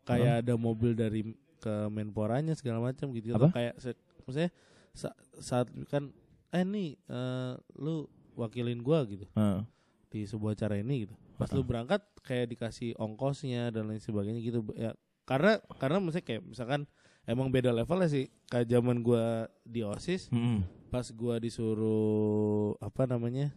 kayak 0.06 0.46
ada 0.46 0.54
mobil 0.54 0.94
dari 0.94 1.26
ke 1.58 1.74
Menporanya 1.90 2.54
segala 2.54 2.78
macam 2.78 3.10
gitu 3.10 3.34
atau 3.34 3.50
Apa? 3.50 3.56
kayak 3.56 3.74
maksudnya 4.22 4.50
sa- 4.94 5.16
saat 5.42 5.66
kan 5.90 6.14
eh 6.54 6.62
nih 6.62 6.94
eh, 6.94 7.52
lu 7.80 8.06
wakilin 8.38 8.78
gua 8.78 9.02
gitu 9.08 9.26
Heeh. 9.34 9.66
di 10.12 10.20
sebuah 10.22 10.54
acara 10.54 10.78
ini 10.78 11.08
gitu. 11.08 11.14
Pas 11.40 11.50
lu 11.50 11.66
berangkat 11.66 12.04
kayak 12.22 12.46
dikasih 12.52 12.94
ongkosnya 12.94 13.74
dan 13.74 13.90
lain 13.90 13.98
sebagainya 13.98 14.38
gitu 14.38 14.62
ya. 14.78 14.94
Karena 15.26 15.58
karena 15.82 15.98
maksudnya 15.98 16.22
kayak 16.22 16.42
misalkan 16.46 16.86
emang 17.26 17.50
beda 17.50 17.70
level 17.70 17.98
ya 18.00 18.08
sih 18.08 18.26
kayak 18.46 18.70
zaman 18.70 19.02
gua 19.02 19.46
di 19.62 19.82
OSIS 19.82 20.30
Mm-mm. 20.30 20.62
pas 20.88 21.04
gua 21.10 21.36
disuruh 21.36 22.78
apa 22.78 23.04
namanya 23.04 23.50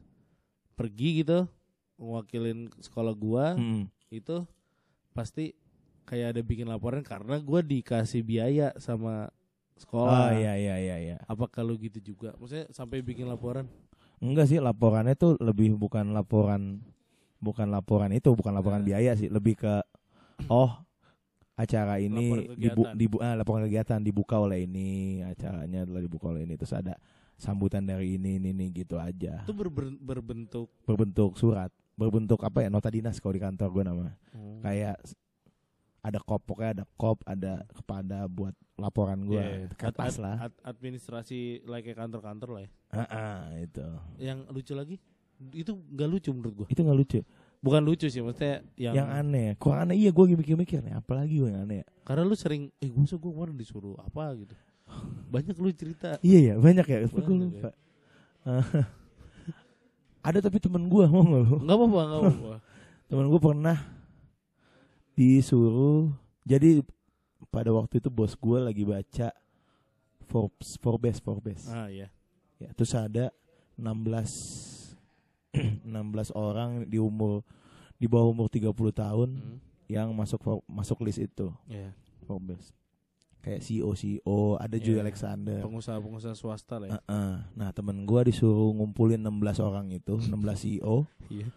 pergi 0.74 1.22
gitu 1.22 1.46
mewakilin 1.96 2.68
sekolah 2.78 3.14
gua 3.14 3.56
Mm-mm. 3.56 3.86
itu 4.10 4.44
pasti 5.12 5.54
kayak 6.04 6.34
ada 6.34 6.42
bikin 6.42 6.66
laporan 6.66 7.06
karena 7.06 7.38
gua 7.38 7.62
dikasih 7.62 8.22
biaya 8.22 8.74
sama 8.78 9.30
oh 9.30 9.78
sekolah. 9.78 10.34
iya 10.34 10.54
iya 10.56 10.76
iya 10.76 10.96
iya 11.00 11.18
Apa 11.24 11.48
kalau 11.48 11.72
gitu 11.76 12.02
juga? 12.04 12.36
Maksudnya 12.36 12.68
sampai 12.70 13.00
bikin 13.00 13.30
laporan? 13.30 13.70
enggak 14.20 14.52
sih 14.52 14.60
laporannya 14.60 15.16
tuh 15.16 15.40
lebih 15.40 15.80
bukan 15.80 16.12
laporan 16.12 16.84
bukan 17.40 17.72
laporan 17.72 18.12
itu 18.12 18.36
bukan 18.36 18.52
laporan 18.52 18.84
Nah. 18.84 18.88
biaya 18.92 19.16
sih 19.16 19.32
lebih 19.32 19.56
ke 19.56 19.80
oh 20.52 20.76
acara 21.60 22.00
ini 22.00 22.48
dibu, 22.56 22.88
dibu 22.96 23.18
ah, 23.20 23.36
laporan 23.36 23.68
kegiatan 23.68 24.00
dibuka 24.00 24.40
oleh 24.40 24.64
ini 24.64 25.20
acaranya 25.28 25.84
adalah 25.84 26.00
dibuka 26.00 26.32
oleh 26.32 26.48
ini 26.48 26.56
terus 26.56 26.72
ada 26.72 26.96
sambutan 27.36 27.84
dari 27.84 28.16
ini 28.16 28.40
ini, 28.40 28.56
ini 28.56 28.72
gitu 28.72 28.96
aja. 28.96 29.44
Itu 29.44 29.52
ber- 29.52 30.00
berbentuk? 30.00 30.72
Berbentuk 30.88 31.36
surat 31.36 31.68
berbentuk 32.00 32.40
apa 32.48 32.64
ya 32.64 32.72
nota 32.72 32.88
dinas 32.88 33.20
kalau 33.20 33.36
di 33.36 33.44
kantor 33.44 33.68
gue 33.76 33.84
nama 33.84 34.16
oh, 34.32 34.64
kayak 34.64 35.04
ada 36.00 36.16
kop 36.24 36.48
pokoknya 36.48 36.72
ada 36.80 36.84
kop 36.96 37.20
ada 37.28 37.68
kepada 37.76 38.24
buat 38.32 38.56
laporan 38.80 39.20
gue. 39.28 39.36
Iya, 39.36 39.68
kertas 39.76 40.16
ad- 40.16 40.24
lah. 40.24 40.36
ad- 40.48 40.62
administrasi 40.64 41.68
like 41.68 41.84
kayak 41.84 42.00
kantor-kantor 42.00 42.50
lah 42.56 42.62
ya. 42.64 42.70
Ah, 42.96 43.04
ah, 43.12 43.40
itu. 43.60 43.84
Yang 44.16 44.40
lucu 44.48 44.74
lagi 44.80 44.96
itu 45.52 45.72
nggak 45.72 46.08
lucu 46.08 46.30
menurut 46.36 46.54
gua. 46.56 46.68
itu 46.68 46.80
nggak 46.80 46.98
lucu 47.00 47.20
Bukan 47.60 47.84
lucu 47.84 48.08
sih, 48.08 48.24
maksudnya 48.24 48.64
yang, 48.80 48.96
yang, 49.04 49.10
aneh 49.12 49.60
kurang 49.60 49.92
aneh 49.92 50.00
iya 50.00 50.16
gue 50.16 50.24
mikir-mikir 50.32 50.80
nih 50.80 50.96
apalagi 50.96 51.44
gue 51.44 51.52
yang 51.52 51.68
aneh 51.68 51.84
ya 51.84 51.88
karena 52.08 52.24
lu 52.24 52.32
sering 52.34 52.72
eh 52.80 52.88
gue 52.88 53.04
gue 53.04 53.32
kemarin 53.36 53.56
disuruh 53.56 54.00
apa 54.00 54.32
gitu. 54.40 54.56
Banyak 55.30 55.54
lu 55.60 55.70
cerita. 55.76 56.18
iya 56.24 56.40
ya 56.52 56.54
banyak 56.58 56.86
ya 56.88 56.98
gue 57.06 57.12
Banyak 57.12 57.30
lupa 57.36 57.70
Ah. 58.48 58.64
ada 60.28 60.40
tapi 60.40 60.58
temen 60.58 60.88
gue 60.88 61.04
mau 61.06 61.22
nggak 61.22 61.42
lu 61.44 61.56
Enggak 61.60 61.78
apa-apa, 61.78 62.00
enggak 62.08 62.22
apa-apa. 62.24 62.56
temen 63.12 63.26
gue 63.28 63.42
pernah 63.44 63.78
disuruh 65.14 66.16
jadi 66.48 66.80
pada 67.52 67.76
waktu 67.76 68.00
itu 68.00 68.08
bos 68.08 68.40
gue 68.40 68.58
lagi 68.58 68.88
baca 68.88 69.36
Forbes 70.32 70.80
Forbes 70.80 71.18
Forbes 71.20 71.68
ah 71.68 71.92
iya. 71.92 72.08
ya 72.56 72.72
terus 72.72 72.96
ada 72.96 73.34
16 73.76 74.79
16 75.86 76.32
orang 76.32 76.86
di 76.86 76.98
umur 76.98 77.42
di 77.96 78.06
bawah 78.06 78.30
umur 78.30 78.48
30 78.48 78.70
tahun 78.92 79.30
Hmm. 79.36 79.58
yang 79.88 80.10
masuk 80.12 80.40
for- 80.40 80.66
masuk 80.66 81.02
list 81.02 81.20
itu 81.20 81.50
Iya. 81.66 81.92
Forbes 82.24 82.72
kayak 83.40 83.60
CEO 83.60 83.92
CEO 83.92 84.40
ada 84.56 84.76
Joy 84.76 84.96
Iya. 84.96 85.02
Alexander 85.02 85.60
Pengusaha-pengusaha 85.60 86.36
swasta 86.36 86.76
lah 86.78 86.88
ya. 86.88 86.94
Heeh. 87.00 87.34
nah 87.56 87.70
temen 87.72 88.04
gua 88.04 88.22
disuruh 88.22 88.70
ngumpulin 88.72 89.18
16 89.18 89.58
orang 89.58 89.90
itu 89.90 90.20
16 90.20 90.60
CEO 90.60 91.08
Iya. 91.28 91.50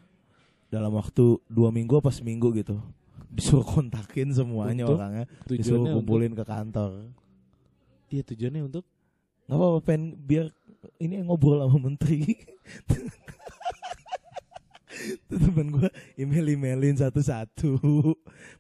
dalam 0.69 0.93
waktu 0.93 1.37
dua 1.47 1.69
minggu 1.69 1.99
apa 1.99 2.09
seminggu 2.09 2.49
gitu 2.53 2.81
disuruh 3.29 3.65
kontakin 3.67 4.31
semuanya 4.31 4.85
Untuk? 4.85 4.97
orangnya 4.97 5.25
disuruh 5.45 5.85
untuk- 5.85 5.95
kumpulin 6.01 6.33
ke 6.33 6.43
kantor 6.43 7.13
Iya 8.09 8.23
tujuannya 8.25 8.63
untuk 8.63 8.85
nggak 9.43 9.59
apa-apa 9.59 9.81
pengen 9.83 10.17
biar 10.19 10.49
ini 10.99 11.21
ngobrol 11.21 11.61
sama 11.61 11.77
menteri 11.83 12.25
temen 15.31 15.67
gue 15.71 15.89
email 16.17 16.47
emailin 16.49 16.97
satu-satu 16.97 17.79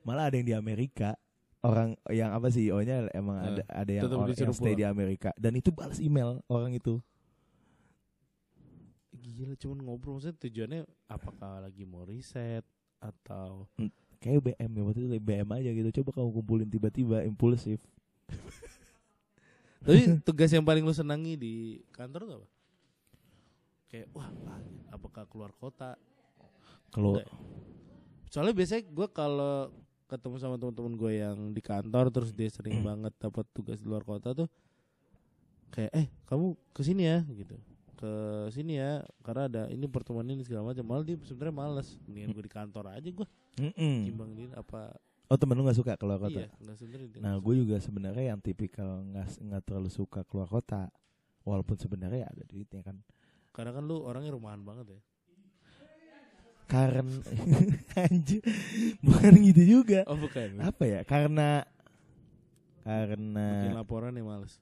malah 0.03 0.29
ada 0.31 0.37
yang 0.41 0.49
di 0.49 0.55
Amerika 0.57 1.15
orang 1.63 1.95
yang 2.11 2.35
apa 2.35 2.51
sih 2.51 2.71
nya 2.83 3.07
emang 3.15 3.39
Eh, 3.39 3.47
ada 3.49 3.63
ada 3.71 3.91
yang 3.93 4.05
orang 4.11 4.35
yang 4.35 4.51
stay 4.51 4.75
pulang. 4.75 4.81
di 4.81 4.85
Amerika 4.85 5.31
dan 5.39 5.53
itu 5.55 5.71
balas 5.71 6.03
email 6.03 6.43
orang 6.51 6.75
itu 6.75 6.99
gila 9.13 9.55
cuman 9.55 9.79
ngobrol 9.87 10.19
maksudnya 10.19 10.35
tujuannya 10.43 10.81
apakah 11.07 11.63
lagi 11.63 11.87
mau 11.87 12.03
riset 12.03 12.67
atau 12.99 13.71
kayak 14.19 14.43
BM 14.43 14.71
ya 14.75 14.83
waktu 14.83 14.99
itu 15.07 15.19
BM 15.19 15.49
aja 15.55 15.71
gitu 15.71 15.89
coba 16.03 16.11
kamu 16.19 16.31
kumpulin 16.35 16.69
tiba-tiba 16.71 17.23
impulsif 17.23 17.79
Tapi 19.83 19.99
tugas 20.27 20.51
yang 20.51 20.63
paling 20.63 20.87
lu 20.87 20.95
senangi 20.95 21.35
di 21.35 21.55
kantor 21.91 22.21
tuh 22.23 22.37
apa? 22.39 22.49
Kayak 23.91 24.07
wah, 24.15 24.31
ah, 24.49 24.63
apakah 24.95 25.27
keluar 25.27 25.51
kota? 25.53 25.99
Kalau 26.93 27.17
ya? 27.17 27.27
Soalnya 28.29 28.55
biasanya 28.57 28.83
gue 28.89 29.09
kalau 29.13 29.73
ketemu 30.09 30.37
sama 30.37 30.57
teman-teman 30.61 30.93
gue 30.97 31.13
yang 31.25 31.37
di 31.57 31.63
kantor 31.65 32.13
terus 32.13 32.37
dia 32.37 32.49
sering 32.53 32.85
banget 32.85 33.17
dapat 33.17 33.49
tugas 33.57 33.81
di 33.81 33.89
luar 33.89 34.05
kota 34.05 34.37
tuh 34.37 34.49
kayak 35.73 35.89
eh 35.97 36.07
kamu 36.29 36.53
ke 36.77 36.81
sini 36.85 37.09
ya 37.09 37.25
gitu. 37.33 37.57
Ke 37.97 38.13
sini 38.53 38.77
ya 38.77 39.01
karena 39.25 39.49
ada 39.49 39.63
ini 39.73 39.89
pertemuan 39.89 40.29
ini 40.29 40.45
segala 40.45 40.73
macam. 40.73 40.85
Malah 40.85 41.05
dia 41.05 41.17
sebenarnya 41.25 41.57
males 41.57 41.97
mendingan 42.05 42.37
gue 42.37 42.45
di 42.45 42.53
kantor 42.53 42.85
aja 42.93 43.09
gue 43.09 43.29
Mm-mm. 43.61 43.97
timbang 44.09 44.33
dia 44.33 44.49
apa 44.57 44.97
oh 45.29 45.37
temen 45.37 45.57
lu 45.57 45.65
nggak 45.65 45.77
suka 45.77 45.97
keluar 45.97 46.21
kota? 46.21 46.45
Iya 46.45 46.49
nah 47.21 47.37
gue 47.37 47.55
juga 47.57 47.77
sebenarnya 47.81 48.37
yang 48.37 48.41
tipikal 48.41 49.01
nggak 49.01 49.41
nggak 49.45 49.63
terlalu 49.65 49.89
suka 49.93 50.25
keluar 50.29 50.49
kota 50.49 50.93
walaupun 51.45 51.77
sebenarnya 51.77 52.29
ada 52.29 52.45
duitnya 52.49 52.81
kan. 52.85 53.01
Karena 53.53 53.77
kan 53.77 53.85
lu 53.85 54.01
orangnya 54.05 54.33
rumahan 54.33 54.61
banget 54.61 54.97
ya 54.97 55.01
karena 56.73 57.21
anjir 58.09 58.41
bukan 59.05 59.33
gitu 59.45 59.63
juga. 59.81 60.09
Oh 60.09 60.17
bukan. 60.17 60.57
Apa 60.57 60.85
ya? 60.89 61.01
Karena 61.05 61.69
karena 62.83 63.47
bikin 63.63 63.77
laporan 63.77 64.17
ya 64.17 64.25
males. 64.25 64.57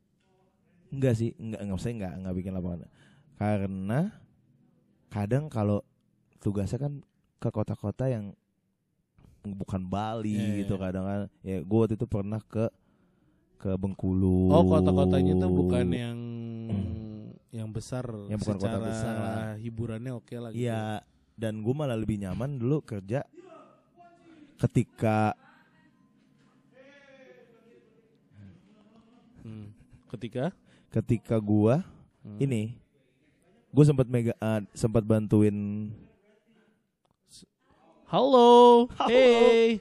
Enggak 0.91 1.15
sih 1.15 1.31
enggak 1.39 1.61
enggak 1.63 1.79
saya 1.79 1.93
enggak 1.95 2.13
enggak 2.19 2.35
bikin 2.37 2.53
laporan. 2.53 2.91
Karena 3.39 4.01
kadang 5.09 5.47
kalau 5.47 5.81
tugasnya 6.39 6.83
kan 6.83 6.93
ke 7.39 7.49
kota-kota 7.49 8.11
yang 8.11 8.35
bukan 9.41 9.89
Bali 9.89 10.37
Iya, 10.37 10.67
gitu 10.67 10.75
iya. 10.77 10.83
kadang 10.83 11.05
kan. 11.07 11.21
Ya 11.41 11.57
gue 11.63 11.79
waktu 11.79 11.95
itu 11.97 12.05
pernah 12.05 12.43
ke 12.43 12.69
ke 13.57 13.71
Bengkulu. 13.77 14.51
Oh 14.51 14.67
kota-kotanya 14.67 15.39
tuh 15.39 15.51
bukan 15.55 15.87
yang 15.89 16.19
yang 17.51 17.69
besar 17.73 18.07
Yang 18.29 18.41
bukan 18.45 18.57
kota 18.57 18.69
secara 18.69 18.85
besar 18.85 19.15
lah. 19.17 19.49
hiburannya 19.57 20.13
oke 20.13 20.35
lah 20.37 20.51
gitu. 20.53 20.65
Iya 20.67 21.01
dan 21.41 21.65
gue 21.65 21.73
malah 21.73 21.97
lebih 21.97 22.21
nyaman 22.21 22.61
dulu 22.61 22.85
kerja 22.85 23.25
ketika 24.61 25.33
Hmm. 29.41 29.73
ketika 30.13 30.53
ketika 30.93 31.41
gua 31.41 31.81
Hmm. 32.21 32.37
ini 32.37 32.77
gue 33.73 33.85
sempat 33.89 34.05
mega 34.05 34.37
eh, 34.37 34.61
sempat 34.77 35.01
bantuin 35.01 35.89
halo, 38.05 38.85
Halo. 39.01 39.09
hey 39.09 39.81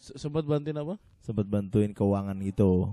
sempat 0.00 0.48
bantuin 0.48 0.80
apa 0.80 0.96
sempat 1.20 1.44
bantuin 1.44 1.92
keuangan 1.92 2.40
gitu 2.40 2.88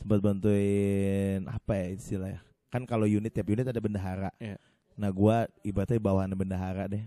sempat 0.00 0.24
bantuin 0.24 1.44
apa 1.44 1.72
ya 1.76 1.86
istilahnya 1.92 2.40
kan 2.72 2.88
kalau 2.88 3.04
unit 3.04 3.28
tiap 3.28 3.52
unit 3.52 3.68
ada 3.68 3.76
bendahara 3.76 4.32
Iya. 4.40 4.56
Nah 4.94 5.10
gua 5.10 5.44
ibaratnya 5.62 5.98
bawahan 5.98 6.32
bendahara 6.32 6.86
deh. 6.86 7.04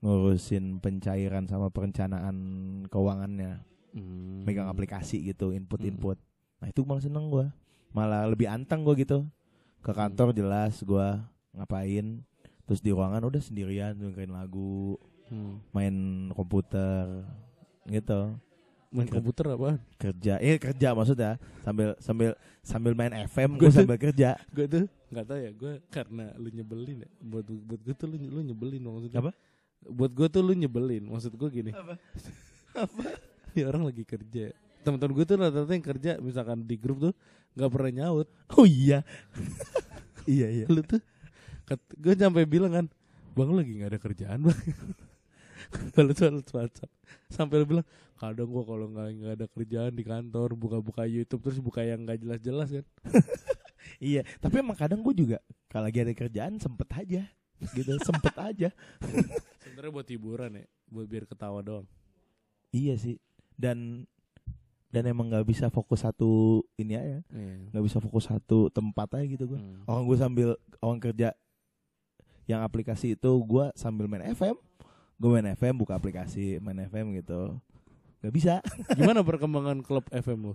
Ngurusin 0.00 0.84
pencairan 0.84 1.48
sama 1.48 1.72
perencanaan 1.72 2.36
keuangannya. 2.88 3.64
Hmm. 3.94 4.42
megang 4.42 4.66
aplikasi 4.66 5.22
gitu 5.22 5.54
input 5.54 5.78
input 5.86 6.18
nah 6.58 6.66
itu 6.66 6.82
malah 6.82 6.98
seneng 6.98 7.30
gua. 7.30 7.54
Malah 7.94 8.26
lebih 8.26 8.50
anteng 8.50 8.82
gua 8.82 8.98
gitu. 8.98 9.22
Ke 9.78 9.94
kantor 9.94 10.34
jelas 10.34 10.82
gua 10.82 11.22
ngapain. 11.54 12.18
Terus 12.66 12.82
di 12.82 12.90
ruangan 12.90 13.22
udah 13.22 13.38
sendirian 13.38 13.94
dengerin 13.94 14.34
lagu. 14.34 14.98
Hmm. 15.30 15.62
main 15.70 15.94
komputer 16.34 17.22
gitu. 17.86 18.34
Main 18.90 19.06
Ke- 19.08 19.14
komputer 19.14 19.46
apa 19.54 19.78
kerja 19.96 20.42
eh 20.42 20.58
kerja 20.58 20.90
maksudnya. 20.92 21.38
Sambil 21.62 21.94
sambil 22.02 22.30
sambil 22.66 22.92
main 22.98 23.14
FM 23.14 23.56
Gua 23.56 23.70
gue 23.70 23.78
sambil 23.78 23.96
kerja. 23.96 24.34
gue 24.52 24.66
tuh 24.66 24.84
nggak 25.14 25.26
tahu 25.30 25.38
ya 25.38 25.50
gue 25.54 25.72
karena 25.88 26.24
lu 26.34 26.48
nyebelin 26.50 26.98
ya. 27.06 27.10
Buat 27.22 27.46
buat 27.46 27.80
gue 27.86 27.94
tuh 27.94 28.06
lu, 28.10 28.16
lu 28.18 28.40
nyebelin 28.42 28.82
maksudnya. 28.82 29.22
Apa? 29.22 29.32
buat 29.84 30.12
gue 30.16 30.26
tuh 30.32 30.40
lu 30.40 30.52
nyebelin 30.56 31.04
maksud 31.04 31.36
gue 31.36 31.48
gini. 31.52 31.72
Apa? 32.84 33.06
Ini 33.54 33.68
orang 33.68 33.92
lagi 33.92 34.02
kerja. 34.02 34.50
Teman-teman 34.84 35.12
gue 35.16 35.24
tuh 35.24 35.36
rata-rata 35.40 35.72
yang 35.72 35.86
kerja 35.86 36.10
misalkan 36.20 36.64
di 36.64 36.76
grup 36.76 36.98
tuh 37.00 37.14
nggak 37.54 37.70
pernah 37.70 37.90
nyaut. 38.02 38.28
Oh 38.56 38.66
iya. 38.66 39.04
Iya 40.24 40.48
iya. 40.48 40.66
Lu 40.72 40.80
tuh 40.80 41.04
gue 42.00 42.16
sampai 42.16 42.48
bilang 42.48 42.72
kan 42.72 42.86
bang 43.36 43.48
lu 43.52 43.60
lagi 43.60 43.76
nggak 43.76 43.92
ada 43.92 44.00
kerjaan 44.00 44.40
bang. 44.40 44.56
Balas 45.92 46.16
balas 46.16 46.48
WhatsApp 46.48 46.90
sampai 47.28 47.60
lu 47.60 47.68
bilang 47.68 47.86
kadang 48.16 48.48
gua 48.48 48.64
kalau 48.64 48.88
nggak 48.88 49.08
nggak 49.20 49.32
ada 49.36 49.46
kerjaan 49.52 49.92
di 49.92 50.00
kantor 50.00 50.56
buka-buka 50.56 51.04
YouTube 51.04 51.44
terus 51.44 51.60
buka 51.60 51.84
yang 51.84 52.08
nggak 52.08 52.24
jelas-jelas 52.24 52.68
kan 52.72 52.86
iya 53.98 54.20
tapi 54.38 54.58
emang 54.58 54.74
kadang 54.74 55.00
gue 55.00 55.14
juga 55.14 55.38
kalau 55.68 55.86
lagi 55.86 56.00
ada 56.00 56.12
kerjaan 56.12 56.56
sempet 56.56 56.88
aja. 56.92 57.22
Gitu 57.72 57.90
sempet 58.08 58.34
aja. 58.34 58.68
Sebenarnya 59.60 59.92
buat 59.92 60.08
hiburan 60.08 60.50
ya 60.54 60.64
buat 60.86 61.06
biar 61.06 61.24
ketawa 61.24 61.60
doang. 61.60 61.86
Iya 62.70 62.94
sih 62.94 63.16
dan 63.54 64.04
dan 64.90 65.06
emang 65.06 65.26
nggak 65.26 65.42
bisa 65.44 65.66
fokus 65.68 66.02
satu 66.02 66.62
ini 66.74 66.94
aja. 66.94 67.18
Iya. 67.26 67.54
nggak 67.70 67.84
bisa 67.84 67.98
fokus 67.98 68.26
satu 68.26 68.68
tempat 68.68 69.10
aja 69.14 69.26
gitu 69.26 69.44
gue 69.48 69.58
Hmm. 69.58 69.82
orang 69.86 70.04
gue 70.04 70.16
sambil 70.16 70.48
orang 70.78 71.00
kerja 71.00 71.34
yang 72.44 72.60
aplikasi 72.60 73.14
itu 73.14 73.30
gue 73.40 73.64
sambil 73.74 74.04
main 74.04 74.22
FM 74.28 74.54
gue 75.14 75.30
main 75.30 75.48
FM 75.50 75.74
buka 75.76 75.94
aplikasi 75.94 76.58
main 76.58 76.78
FM 76.84 77.14
gitu. 77.16 77.56
Nggak 78.20 78.34
bisa. 78.34 78.54
Gimana 78.92 79.20
perkembangan 79.20 79.78
klub 79.80 80.04
FM 80.08 80.50
lu? 80.50 80.54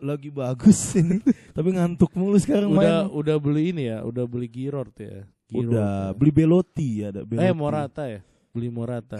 Lagi 0.00 0.28
bagus 0.28 0.78
ini 1.00 1.20
tapi 1.56 1.72
ngantuk 1.72 2.12
mulu 2.12 2.36
sekarang 2.36 2.72
Udah 2.72 2.80
main 2.80 2.96
udah 3.12 3.36
beli 3.40 3.72
ini 3.72 3.88
ya, 3.88 4.04
udah 4.04 4.24
beli 4.28 4.48
Girord 4.48 4.92
ya. 4.96 5.24
Girord 5.46 5.72
udah 5.72 5.92
ya. 6.10 6.16
beli 6.16 6.30
Belotti 6.32 6.90
ada 7.04 7.20
Belotti. 7.22 7.46
Eh 7.46 7.54
Morata 7.54 8.02
ya, 8.08 8.20
beli 8.52 8.68
Morata. 8.68 9.16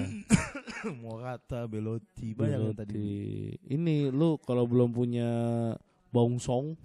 Morata 1.05 1.65
Belotti 1.67 2.37
banyak 2.37 2.59
yang 2.61 2.77
tadi 2.77 2.93
Belotti. 2.93 3.73
Ini 3.73 3.97
lu 4.12 4.37
kalau 4.43 4.65
belum 4.69 4.93
punya 4.93 5.31
Bongsong, 6.12 6.79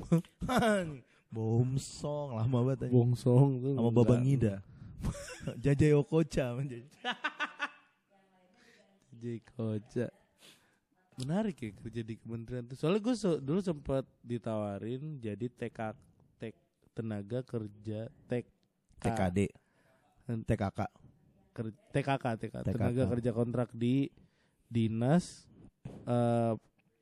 Bomsong 1.31 2.35
lama 2.35 2.59
banget 2.67 2.91
anjing. 2.91 2.95
Bongsong 2.95 3.49
tuh 3.63 3.73
sama 3.79 3.89
Babangida 3.95 4.59
Jajay 5.63 5.95
Okocha 5.95 6.59
Jikoja. 9.15 10.11
Menarik 11.21 11.55
ya 11.55 11.69
kerja 11.73 12.01
di 12.01 12.15
kementerian 12.15 12.63
tuh. 12.63 12.75
Soalnya 12.75 13.01
gue 13.01 13.15
dulu 13.39 13.59
sempat 13.59 14.03
ditawarin 14.21 15.17
jadi 15.17 15.45
TK 15.47 15.79
tek 16.35 16.53
tenaga 16.91 17.39
kerja 17.41 17.99
tek 18.25 18.49
TKD 18.99 19.39
TKK 20.41 20.79
ker- 21.51 21.77
TKK, 21.89 22.25
TK, 22.37 22.55
TKK. 22.59 22.65
tenaga 22.67 23.03
kerja 23.07 23.31
kontrak 23.31 23.69
di 23.71 24.07
dinas 24.65 25.45
eh, 26.05 26.53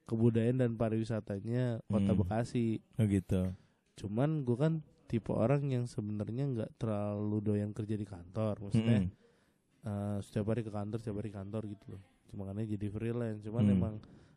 kebudayaan 0.05 0.57
dan 0.59 0.71
pariwisatanya 0.73 1.83
kota 1.83 2.11
Hmm. 2.11 2.19
Bekasi. 2.19 2.81
oh 2.95 3.05
gitu 3.05 3.53
Cuman 3.95 4.41
gue 4.41 4.55
kan 4.55 4.73
tipe 5.05 5.29
orang 5.29 5.67
yang 5.67 5.85
sebenarnya 5.85 6.45
nggak 6.47 6.71
terlalu 6.75 7.37
doyan 7.39 7.71
kerja 7.71 7.93
di 7.93 8.03
kantor. 8.03 8.57
Maksudnya 8.61 8.99
Mm-mm. 9.01 9.13
eh, 9.83 10.17
setiap 10.19 10.45
hari 10.47 10.61
ke 10.61 10.69
kantor, 10.69 10.97
setiap 10.97 11.17
hari 11.17 11.29
kantor 11.29 11.61
gitu 11.67 11.85
loh. 11.91 12.01
Cuma 12.29 12.45
karena 12.45 12.63
jadi 12.63 12.87
freelance. 12.87 13.41
Cuman 13.41 13.63
Hmm. 13.63 13.73
emang 13.73 13.95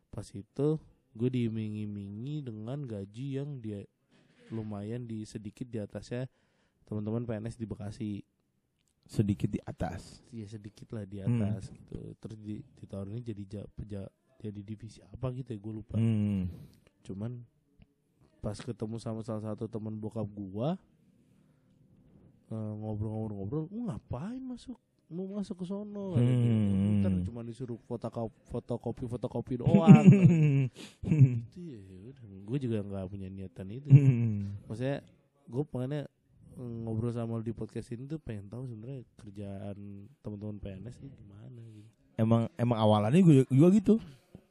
pas 0.09 0.25
itu 0.27 0.67
gue 1.11 1.29
diiming-imingi 1.31 2.41
dengan 2.41 2.81
gaji 2.81 3.37
yang 3.37 3.57
dia 3.57 3.85
lumayan 4.47 5.03
di 5.03 5.23
sedikit 5.23 5.65
di 5.65 5.77
atasnya 5.77 6.25
teman-teman 6.83 7.23
PNS 7.23 7.55
di 7.55 7.65
Bekasi. 7.65 8.13
sedikit 9.03 9.51
di 9.51 9.59
atas 9.59 10.23
ya 10.31 10.47
sedikit 10.47 10.87
lah 10.89 11.03
di 11.03 11.19
Hmm. 11.19 11.35
atas 11.35 11.67
gitu 11.67 12.15
terus 12.15 12.39
di 12.39 12.63
ditawarinnya 12.73 13.19
jadi 13.21 13.43
ja, 13.43 13.63
peja- 13.69 14.07
jadi 14.39 14.63
divisi 14.63 15.03
apa 15.03 15.27
gitu 15.33 15.51
ya 15.51 15.59
gue 15.59 15.73
lupa 15.75 15.99
Hmm. 15.99 16.47
cuman 17.03 17.43
pas 18.39 18.55
ketemu 18.55 18.95
sama 18.97 19.19
salah 19.21 19.43
satu 19.43 19.67
teman 19.67 19.99
bokap 19.99 20.23
gua 20.25 20.79
eh, 22.47 22.55
ngobrol-ngobrol-ngobrol 22.73 23.67
"Lu 23.67 23.81
ngapain 23.87 24.39
masuk 24.39 24.79
mau 25.13 25.29
masuk 25.37 25.61
ke 25.61 25.65
sono. 25.69 26.17
Hmm. 26.17 26.99
ntar 26.99 27.13
cuma 27.23 27.45
disuruh 27.45 27.77
fotokopi 27.85 28.33
fotokopi 28.49 29.03
fotokopi 29.05 29.53
doang. 29.61 30.05
Itu 31.05 31.59
ya 31.61 31.79
udah. 31.79 32.29
Gue 32.43 32.57
juga 32.57 32.81
nggak 32.81 33.05
punya 33.07 33.29
niatan 33.29 33.67
itu. 33.71 33.87
Maksudnya 34.67 35.05
gue 35.47 35.63
pengennya 35.69 36.03
ngobrol 36.57 37.13
sama 37.13 37.37
lu 37.37 37.45
di 37.45 37.53
podcast 37.53 37.89
ini 37.93 38.05
tuh 38.05 38.21
pengen 38.21 38.45
tahu 38.45 38.69
sebenarnya 38.69 39.01
kerjaan 39.17 39.77
teman-teman 40.21 40.57
PNS 40.61 41.01
ini 41.01 41.09
gimana 41.13 41.61
gitu. 41.73 41.89
Emang 42.13 42.45
emang 42.57 42.77
awalannya 42.77 43.21
gue 43.21 43.35
juga 43.49 43.67
gitu. 43.73 43.93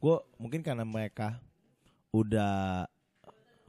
Gue 0.02 0.16
mungkin 0.38 0.66
karena 0.66 0.82
mereka 0.82 1.38
udah 2.10 2.86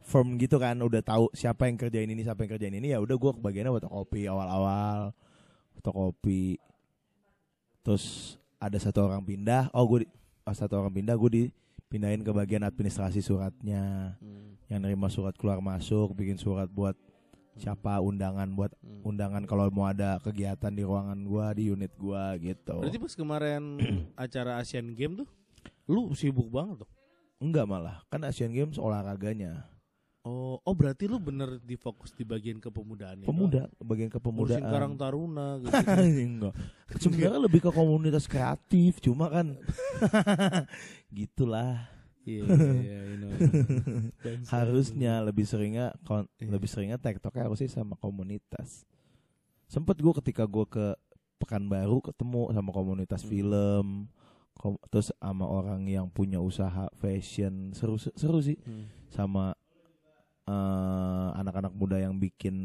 firm 0.03 0.36
gitu 0.36 0.60
kan 0.60 0.75
udah 0.84 0.99
tahu 0.99 1.32
siapa 1.32 1.71
yang 1.71 1.79
kerjain 1.79 2.12
ini 2.12 2.21
siapa 2.27 2.43
yang 2.43 2.51
kerjain 2.60 2.75
ini 2.75 2.91
ya 2.91 2.99
udah 2.99 3.15
gue 3.15 3.32
kebagiannya 3.39 3.71
fotokopi 3.71 4.27
awal-awal 4.27 5.15
fotokopi 5.79 6.60
terus 7.84 8.36
ada 8.58 8.76
satu 8.76 9.04
orang 9.04 9.22
pindah 9.22 9.67
oh 9.69 9.84
gue 9.86 10.00
di- 10.02 10.12
pas 10.41 10.56
satu 10.56 10.76
orang 10.76 10.91
pindah 10.91 11.13
gue 11.13 11.30
dipindahin 11.30 12.19
ke 12.19 12.32
bagian 12.32 12.63
administrasi 12.63 13.19
suratnya 13.19 14.15
Hmm. 14.17 14.56
yang 14.65 14.80
nerima 14.82 15.08
surat 15.08 15.32
keluar 15.34 15.60
masuk 15.60 16.12
bikin 16.13 16.36
surat 16.36 16.65
buat 16.65 16.96
siapa 17.54 18.00
undangan 18.00 18.50
buat 18.50 18.72
Hmm. 18.80 19.06
undangan 19.06 19.43
kalau 19.43 19.69
mau 19.69 19.86
ada 19.86 20.17
kegiatan 20.17 20.72
di 20.72 20.82
ruangan 20.82 21.19
gua 21.22 21.52
di 21.52 21.69
unit 21.69 21.93
gua 21.93 22.34
gitu 22.36 22.80
Berarti 22.80 22.98
pas 22.98 23.13
kemarin 23.13 23.62
acara 24.17 24.58
Asian 24.58 24.89
Game 24.91 25.13
tuh 25.15 25.30
lu 25.86 26.10
sibuk 26.13 26.48
banget 26.48 26.82
tuh. 26.82 26.89
enggak 27.38 27.67
malah 27.67 28.02
kan 28.08 28.24
Asian 28.24 28.50
Games 28.50 28.76
olahraganya 28.76 29.67
Oh, 30.24 30.56
oh 30.58 30.72
berarti 30.72 31.04
lu 31.04 31.20
bener 31.20 31.60
difokus 31.60 32.16
di 32.16 32.24
bagian 32.24 32.56
kepemudaan 32.56 33.28
pemuda 33.28 33.68
bagian 33.78 34.08
Ngurusin 34.08 34.64
Karang 34.64 34.96
kepemudaan 34.96 34.96
Taruna 34.96 35.48
gitu. 35.60 35.72
enggak. 36.32 36.54
Sebenarnya 36.96 37.40
lebih 37.44 37.60
ke 37.60 37.70
komunitas 37.70 38.24
kreatif 38.24 39.04
cuma 39.04 39.28
kan. 39.28 39.60
Gitulah. 41.12 41.92
Iya, 42.24 42.48
iya, 42.48 43.00
iya, 43.20 43.30
harusnya 44.56 45.20
lebih 45.20 45.44
seringnya 45.44 45.92
kon- 46.08 46.32
Iya. 46.40 46.56
lebih 46.56 46.72
seringnya 46.72 46.96
tektoknya 46.96 47.52
harusnya 47.52 47.68
sama 47.68 48.00
komunitas? 48.00 48.88
Sempet 49.68 50.00
gue 50.00 50.14
ketika 50.24 50.48
gue 50.48 50.64
ke 50.64 50.96
Pekanbaru 51.36 52.00
ketemu 52.00 52.56
sama 52.56 52.72
komunitas 52.72 53.20
Hmm. 53.20 53.28
film 53.28 53.86
kom- 54.56 54.80
terus 54.88 55.12
sama 55.12 55.44
orang 55.44 55.84
yang 55.84 56.08
punya 56.08 56.40
usaha 56.40 56.88
fashion 56.96 57.76
seru 57.76 58.00
seru 58.00 58.40
sih. 58.40 58.56
Hmm. 58.64 58.88
sama 59.12 59.52
eh, 60.43 61.29
anak-anak 61.36 61.71
muda 61.71 61.97
yang 61.97 62.15
bikin 62.15 62.56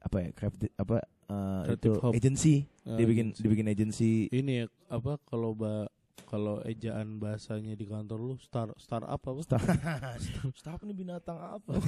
apa 0.00 0.16
ya 0.18 0.28
kreatif 0.32 0.70
apa 0.74 0.96
eh, 1.28 1.62
Creative 1.68 1.76
itu 1.76 1.90
Hub. 2.00 2.12
agency 2.12 2.56
Ah, 2.82 2.96
dia 2.96 3.06
bikin 3.06 3.26
agency. 3.30 3.40
dia 3.44 3.50
bikin 3.52 3.68
agency 3.68 4.12
ini 4.32 4.52
ya 4.60 4.66
apa 4.88 5.20
kalau 5.22 5.52
ba 5.52 5.86
kalau 6.24 6.62
ejaan 6.62 7.18
bahasanya 7.18 7.74
di 7.74 7.84
kantor 7.84 8.18
lu 8.22 8.34
star 8.38 8.70
startup 8.78 9.10
apa? 9.10 9.28
Star 9.42 9.58
Startup 10.58 10.80
ini 10.82 10.94
binatang 10.94 11.34
apa? 11.36 11.74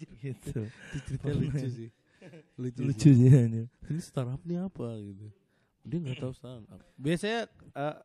gitu. 0.00 0.62
Itu 0.94 0.98
cerita 1.04 1.28
lucu 1.30 1.66
sih. 1.66 1.90
Lucu, 2.56 2.80
Lucu 2.80 3.10
sih. 3.10 3.26
sih 3.26 3.30
anjir. 3.30 3.66
Ini 3.90 4.00
startup 4.00 4.40
ini 4.46 4.56
apa 4.56 4.86
gitu. 4.96 5.26
Dia 5.84 5.98
nggak 6.00 6.16
tahu 6.16 6.32
startup. 6.32 6.80
Biasanya 6.96 7.40
eh, 7.74 7.96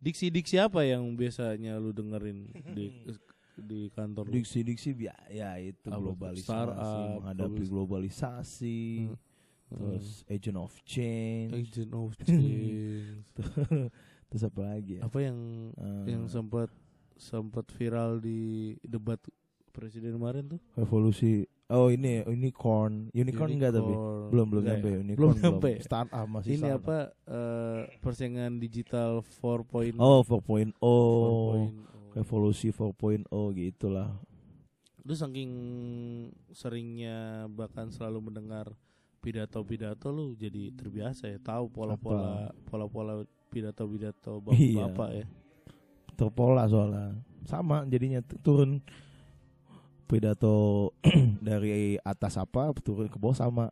diksi-diksi 0.00 0.56
apa 0.58 0.82
yang 0.82 1.04
biasanya 1.14 1.76
lu 1.76 1.92
dengerin 1.92 2.48
di 2.72 2.90
di 3.60 3.88
kantor? 3.88 4.28
Diksi-diksi 4.28 4.94
ya 5.28 5.56
itu 5.56 5.86
Apa? 5.86 5.98
globalisasi, 6.00 6.44
Startup, 6.44 7.18
menghadapi 7.18 7.62
global- 7.62 7.72
globalisasi, 8.00 8.80
Hmm. 9.04 9.16
terus 9.68 10.06
agent 10.26 10.56
of 10.56 10.72
change, 10.82 11.52
Agent 11.52 11.92
of 11.92 12.10
Change. 12.24 13.20
terus 14.26 14.42
apa 14.42 14.60
lagi 14.62 14.96
ya? 14.96 15.02
apa 15.02 15.18
yang 15.20 15.38
Eh, 15.74 16.04
yang 16.08 16.24
sempat 16.24 16.68
sempat 17.14 17.66
viral 17.70 18.16
di 18.16 18.38
debat 18.80 19.18
presiden 19.70 20.14
kemarin 20.14 20.48
tuh? 20.48 20.60
revolusi. 20.74 21.44
Oh 21.68 21.86
ini 21.86 22.24
unicorn, 22.24 23.12
unicorn 23.12 23.52
enggak 23.52 23.76
tapi 23.76 23.92
belum 24.32 24.46
belum 24.48 24.62
Enggak 24.64 24.72
nyampe 24.74 24.88
ya? 24.88 24.98
unicorn 24.98 25.16
Belum 25.18 25.34
nyampe. 25.36 25.70
Startup 25.78 26.24
masih 26.26 26.50
Ini 26.50 26.60
startup. 26.64 26.80
apa 26.80 26.96
eh, 27.28 27.80
persaingan 27.98 28.52
digital 28.56 29.20
4.0 29.20 30.00
Oh 30.00 30.24
4.0 30.24 30.72
4.0. 30.80 31.97
revolusi 32.18 32.68
4.0 32.68 33.24
gitulah. 33.54 34.18
Lu 35.00 35.14
saking 35.14 35.50
seringnya 36.50 37.46
bahkan 37.48 37.88
selalu 37.88 38.28
mendengar 38.28 38.74
pidato-pidato 39.18 40.10
lu 40.10 40.34
jadi 40.34 40.70
terbiasa 40.70 41.26
ya 41.26 41.38
tahu 41.38 41.66
pola-pola 41.68 42.50
pola-pola 42.64 43.22
pidato-pidato 43.48 44.38
Iya. 44.52 44.86
bapak-bapak 44.86 45.10
ya. 45.12 45.26
terpola 46.14 46.62
soalnya 46.66 47.18
sama 47.42 47.82
jadinya 47.84 48.18
tu- 48.20 48.38
turun 48.38 48.78
pidato 50.04 50.90
dari 51.40 51.98
atas 52.00 52.34
apa 52.36 52.70
turun 52.78 53.06
ke 53.06 53.16
bawah 53.16 53.34
sama 53.34 53.64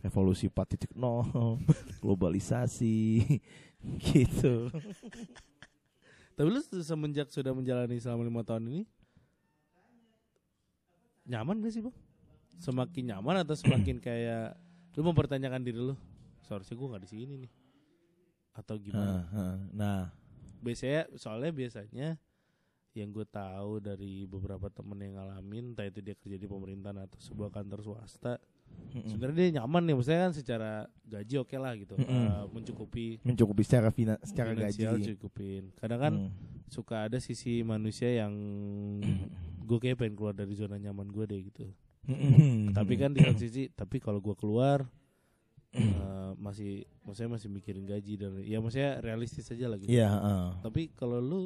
revolusi 0.00 0.48
4.0 0.48 0.92
globalisasi 2.02 3.22
gitu 4.08 4.68
Tapi 6.32 6.48
lu 6.48 6.60
semenjak 6.62 7.28
sudah 7.28 7.52
menjalani 7.52 8.00
selama 8.00 8.24
lima 8.24 8.42
tahun 8.42 8.68
ini 8.72 8.82
nyaman 11.28 11.62
gak 11.62 11.72
sih 11.72 11.82
bang? 11.84 11.96
Semakin 12.58 13.04
nyaman 13.14 13.44
atau 13.46 13.54
semakin 13.54 13.96
kayak 14.06 14.56
lu 14.96 15.06
mempertanyakan 15.06 15.62
diri 15.62 15.80
lu 15.80 15.96
seharusnya 16.44 16.76
gua 16.76 16.96
nggak 16.96 17.04
di 17.06 17.10
sini 17.10 17.34
nih 17.46 17.52
atau 18.52 18.76
gimana? 18.76 19.24
nah, 19.32 19.56
nah 19.72 20.00
biasanya 20.60 21.08
soalnya 21.16 21.48
biasanya 21.56 22.20
yang 22.92 23.08
gue 23.08 23.24
tahu 23.24 23.80
dari 23.80 24.28
beberapa 24.28 24.68
temen 24.68 25.00
yang 25.00 25.16
ngalamin 25.16 25.72
entah 25.72 25.88
itu 25.88 26.04
dia 26.04 26.12
kerja 26.12 26.36
di 26.36 26.44
pemerintahan 26.44 27.08
atau 27.08 27.16
sebuah 27.16 27.48
kantor 27.48 27.80
swasta 27.80 28.36
mm-mm. 28.92 29.08
sebenarnya 29.08 29.38
dia 29.38 29.50
nyaman 29.60 29.82
nih 29.84 29.94
maksudnya 29.94 30.20
kan 30.22 30.32
secara 30.32 30.70
gaji 31.04 31.34
oke 31.38 31.56
lah 31.56 31.72
gitu 31.74 31.94
Mm-mm. 31.96 32.08
eh, 32.08 32.44
mencukupi 32.50 33.06
mencukupi 33.22 33.62
secara 33.62 33.88
fina, 33.88 34.14
secara 34.22 34.52
finansial 34.52 34.96
gaji 34.96 35.14
cukupin 35.14 35.62
kadang 35.76 36.00
kan 36.00 36.14
Hmm. 36.14 36.30
suka 36.68 37.04
ada 37.04 37.20
sisi 37.20 37.60
manusia 37.60 38.08
yang 38.08 38.32
gue 39.62 39.78
kayak 39.78 40.00
pengen 40.00 40.16
keluar 40.16 40.32
dari 40.32 40.52
zona 40.52 40.76
nyaman 40.76 41.08
gue 41.08 41.24
deh 41.26 41.40
gitu 41.44 41.68
Mm-mm. 42.08 42.72
tapi 42.74 42.96
kan 42.96 43.12
di 43.12 43.20
satu 43.20 43.38
sisi 43.38 43.68
tapi 43.70 44.00
kalau 44.00 44.18
gue 44.18 44.34
keluar 44.34 44.82
eh, 45.72 46.30
masih 46.36 46.82
maksudnya 47.02 47.36
masih 47.36 47.48
mikirin 47.48 47.84
gaji 47.84 48.14
dan 48.16 48.40
ya 48.40 48.58
maksudnya 48.58 49.00
realistis 49.00 49.48
aja 49.48 49.68
lah 49.68 49.76
gitu 49.76 49.88
iya 49.88 50.08
heeh. 50.10 50.44
Tapi 50.60 50.92
kalau 50.92 51.18
lu 51.18 51.42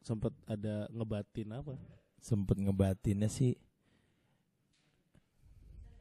sempat 0.00 0.32
ada 0.46 0.88
ngebatin 0.88 1.52
apa? 1.52 1.74
sempet 2.18 2.58
ngebatinnya 2.58 3.28
sih 3.28 3.54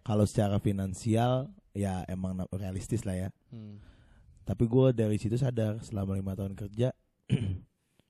kalau 0.08 0.24
secara 0.24 0.56
finansial 0.58 1.52
ya 1.76 2.08
emang 2.08 2.32
realistis 2.50 3.04
lah 3.04 3.14
ya 3.18 3.30
Hmm. 3.48 3.78
tapi 4.44 4.64
gue 4.66 4.88
dari 4.92 5.20
situ 5.20 5.36
sadar 5.36 5.78
selama 5.80 6.16
lima 6.16 6.32
tahun 6.34 6.56
kerja 6.56 6.96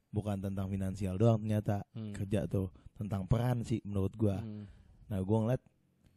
bukan 0.07 0.38
tentang 0.39 0.67
finansial 0.67 1.17
doang 1.17 1.41
ternyata 1.41 1.83
Hmm. 1.91 2.13
kerja 2.13 2.45
tuh 2.45 2.69
tentang 2.93 3.25
peran 3.25 3.62
sih 3.62 3.81
menurut 3.83 4.13
gue 4.13 4.33
Hmm. 4.33 4.65
nah 5.07 5.19
gue 5.19 5.38
ngeliat 5.38 5.62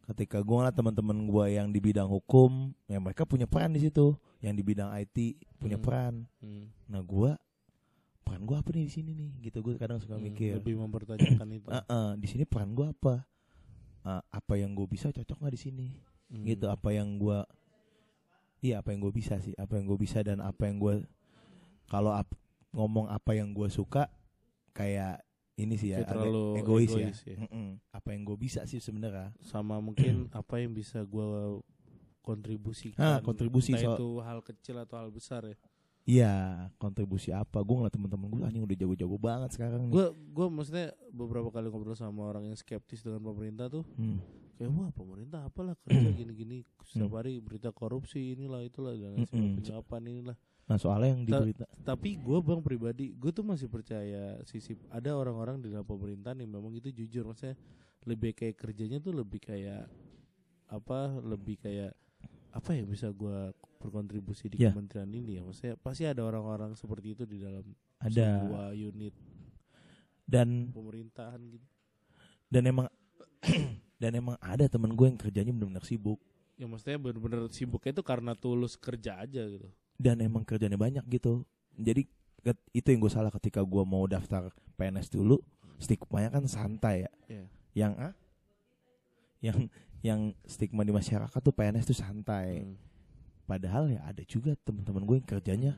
ketika 0.07 0.39
gue 0.39 0.55
ngeliat 0.55 0.73
teman-teman 0.73 1.17
gue 1.23 1.45
yang 1.51 1.67
di 1.69 1.79
bidang 1.79 2.07
hukum 2.07 2.73
ya 2.85 2.97
mereka 2.97 3.23
punya 3.23 3.45
peran 3.45 3.71
di 3.71 3.81
situ 3.81 4.13
yang 4.39 4.53
di 4.53 4.61
bidang 4.61 4.89
IT 4.91 5.17
punya 5.57 5.77
Hmm. 5.77 5.85
peran 5.85 6.13
Hmm. 6.39 6.69
nah 6.85 7.01
gue 7.01 7.31
peran 8.21 8.41
gue 8.41 8.55
apa 8.55 8.69
nih 8.71 8.85
di 8.85 8.93
sini 8.93 9.11
nih 9.11 9.31
gitu 9.43 9.59
gue 9.61 9.75
kadang 9.75 9.99
suka 9.99 10.15
Hmm. 10.15 10.23
mikir 10.23 10.55
Lebih 10.55 10.77
mempertanyakan 10.79 11.47
itu. 11.51 11.67
"Ah, 11.75 11.83
ah, 11.85 12.09
di 12.15 12.25
sini 12.25 12.43
peran 12.43 12.71
gue 12.71 12.87
apa 12.87 13.27
Ah, 14.01 14.21
apa 14.27 14.57
yang 14.57 14.73
gue 14.73 14.85
bisa 14.85 15.09
cocok 15.09 15.37
nggak 15.37 15.53
di 15.53 15.61
sini 15.61 15.87
Hmm. 16.27 16.47
gitu 16.47 16.65
apa 16.65 16.89
yang 16.89 17.19
gua 17.19 17.43
iya 18.59 18.79
apa 18.79 18.93
yang 18.93 19.01
gue 19.01 19.11
bisa 19.11 19.35
sih 19.37 19.51
apa 19.55 19.75
yang 19.75 19.85
gue 19.85 19.99
bisa 19.99 20.21
dan 20.21 20.39
apa 20.39 20.63
yang 20.63 20.77
gue 20.77 21.03
kalau 21.85 22.13
ap- 22.13 22.37
ngomong 22.71 23.09
apa 23.09 23.35
yang 23.35 23.51
gue 23.51 23.67
suka 23.67 24.07
kayak 24.71 25.19
ini 25.53 25.75
sih 25.75 25.91
ya 25.91 26.01
terlalu 26.01 26.55
egois, 26.57 26.87
egois 26.87 27.19
ya, 27.27 27.35
ya. 27.35 27.45
Apa 27.91 28.15
yang 28.15 28.23
gue 28.23 28.37
bisa 28.39 28.63
sih 28.63 28.79
sebenarnya 28.79 29.35
Sama 29.43 29.77
mungkin 29.77 30.25
apa 30.33 30.57
yang 30.57 30.71
bisa 30.71 31.03
gua 31.03 31.59
kontribusikan. 32.21 33.01
Ah, 33.01 33.19
kontribusi 33.19 33.73
Entah 33.73 33.81
soal- 33.83 33.97
itu 33.97 34.07
hal 34.21 34.39
kecil 34.41 34.75
atau 34.77 34.95
hal 34.97 35.09
besar 35.09 35.41
ya. 35.43 35.57
Iya 36.03 36.33
kontribusi 36.75 37.29
apa 37.29 37.59
gue 37.59 37.75
ngeliat 37.75 37.91
temen-temen 37.91 38.27
gue 38.27 38.41
anjing 38.41 38.63
udah 38.63 38.73
jago-jago 38.75 39.17
banget 39.17 39.49
sekarang 39.51 39.85
nih 39.85 39.91
Gue 39.91 40.05
gue 40.11 40.47
maksudnya 40.47 40.87
beberapa 41.09 41.47
kali 41.47 41.67
ngobrol 41.67 41.93
sama 41.93 42.25
orang 42.25 42.45
yang 42.45 42.55
skeptis 42.55 42.99
dengan 42.99 43.21
pemerintah 43.21 43.67
tuh 43.67 43.85
Hmm. 43.93 44.17
kayak 44.55 44.71
wah 44.71 44.89
pemerintah 44.89 45.39
apalah 45.43 45.77
kerja 45.79 46.09
gini-gini 46.11 46.61
setiap 46.83 47.07
Hmm. 47.07 47.17
hari 47.17 47.37
berita 47.37 47.69
korupsi 47.69 48.33
inilah 48.33 48.61
itulah 48.61 48.93
dan 48.93 49.13
Mm-mm. 49.15 49.25
sebagainya, 49.25 49.55
penyuapan 49.57 50.01
inilah. 50.07 50.37
nah 50.63 50.77
soalnya 50.77 51.09
yang 51.11 51.21
Ta- 51.21 51.29
diberita 51.37 51.65
tapi 51.83 52.09
gue 52.15 52.37
bang 52.39 52.61
pribadi 52.61 53.05
gue 53.11 53.29
tuh 53.29 53.43
masih 53.43 53.67
percaya 53.67 54.23
sisi 54.43 54.71
ada 54.87 55.13
orang-orang 55.13 55.59
di 55.59 55.67
dalam 55.67 55.83
pemerintahan 55.83 56.37
yang 56.37 56.51
memang 56.51 56.71
itu 56.71 56.89
jujur 56.89 57.25
maksudnya 57.25 57.57
lebih 58.01 58.31
kayak 58.31 58.55
kerjanya 58.55 58.97
tuh 58.97 59.11
lebih 59.11 59.37
kayak 59.37 59.85
apa 60.67 60.99
lebih 61.19 61.59
kayak 61.59 61.91
apa 62.49 62.69
ya 62.71 62.83
bisa 62.83 63.09
gue 63.09 63.51
berkontribusi 63.81 64.53
di 64.53 64.61
Ya. 64.61 64.69
kementerian 64.71 65.09
ini 65.09 65.37
ya? 65.37 65.41
Maksudnya 65.41 65.75
pasti 65.81 66.05
ada 66.05 66.21
orang-orang 66.21 66.77
seperti 66.77 67.17
itu 67.17 67.23
di 67.25 67.41
dalam 67.41 67.65
ada. 67.97 68.45
sebuah 68.45 68.67
unit 68.71 69.13
dan 70.23 70.69
pemerintahan 70.71 71.41
gitu. 71.49 71.65
dan 72.47 72.63
emang 72.67 72.87
dan 74.01 74.11
emang 74.13 74.37
ada 74.37 74.69
temen 74.69 74.93
gue 74.93 75.07
yang 75.09 75.17
kerjanya 75.17 75.51
benar-benar 75.51 75.83
sibuk. 75.83 76.21
Ya 76.55 76.69
maksudnya 76.69 77.01
bener-bener 77.01 77.49
sibuknya 77.49 77.91
itu 77.97 78.03
karena 78.05 78.37
tulus 78.37 78.77
kerja 78.77 79.17
aja 79.19 79.41
gitu. 79.43 79.65
Dan 79.97 80.21
emang 80.21 80.45
kerjanya 80.45 80.77
banyak 80.77 81.01
gitu. 81.09 81.41
Jadi 81.73 82.05
itu 82.73 82.87
yang 82.89 83.01
gue 83.01 83.11
salah 83.13 83.29
ketika 83.29 83.61
gue 83.61 83.83
mau 83.85 84.05
daftar 84.05 84.49
PNS 84.75 85.13
dulu 85.13 85.41
stigmanya 85.77 86.29
kan 86.29 86.45
santai 86.45 87.05
ya. 87.05 87.11
Iya. 87.27 87.45
yang 87.73 87.93
ah? 87.97 88.13
Yang 89.41 89.57
yang 90.01 90.21
stigma 90.45 90.81
di 90.81 90.89
masyarakat 90.91 91.39
tuh 91.39 91.53
PNS 91.53 91.85
tuh 91.87 91.97
santai. 91.97 92.65
Hmm. 92.65 92.77
Padahal 93.51 93.91
ya 93.91 93.99
ada 94.07 94.23
juga 94.23 94.55
teman-teman 94.63 95.03
gue 95.03 95.15
yang 95.19 95.27
kerjanya 95.27 95.73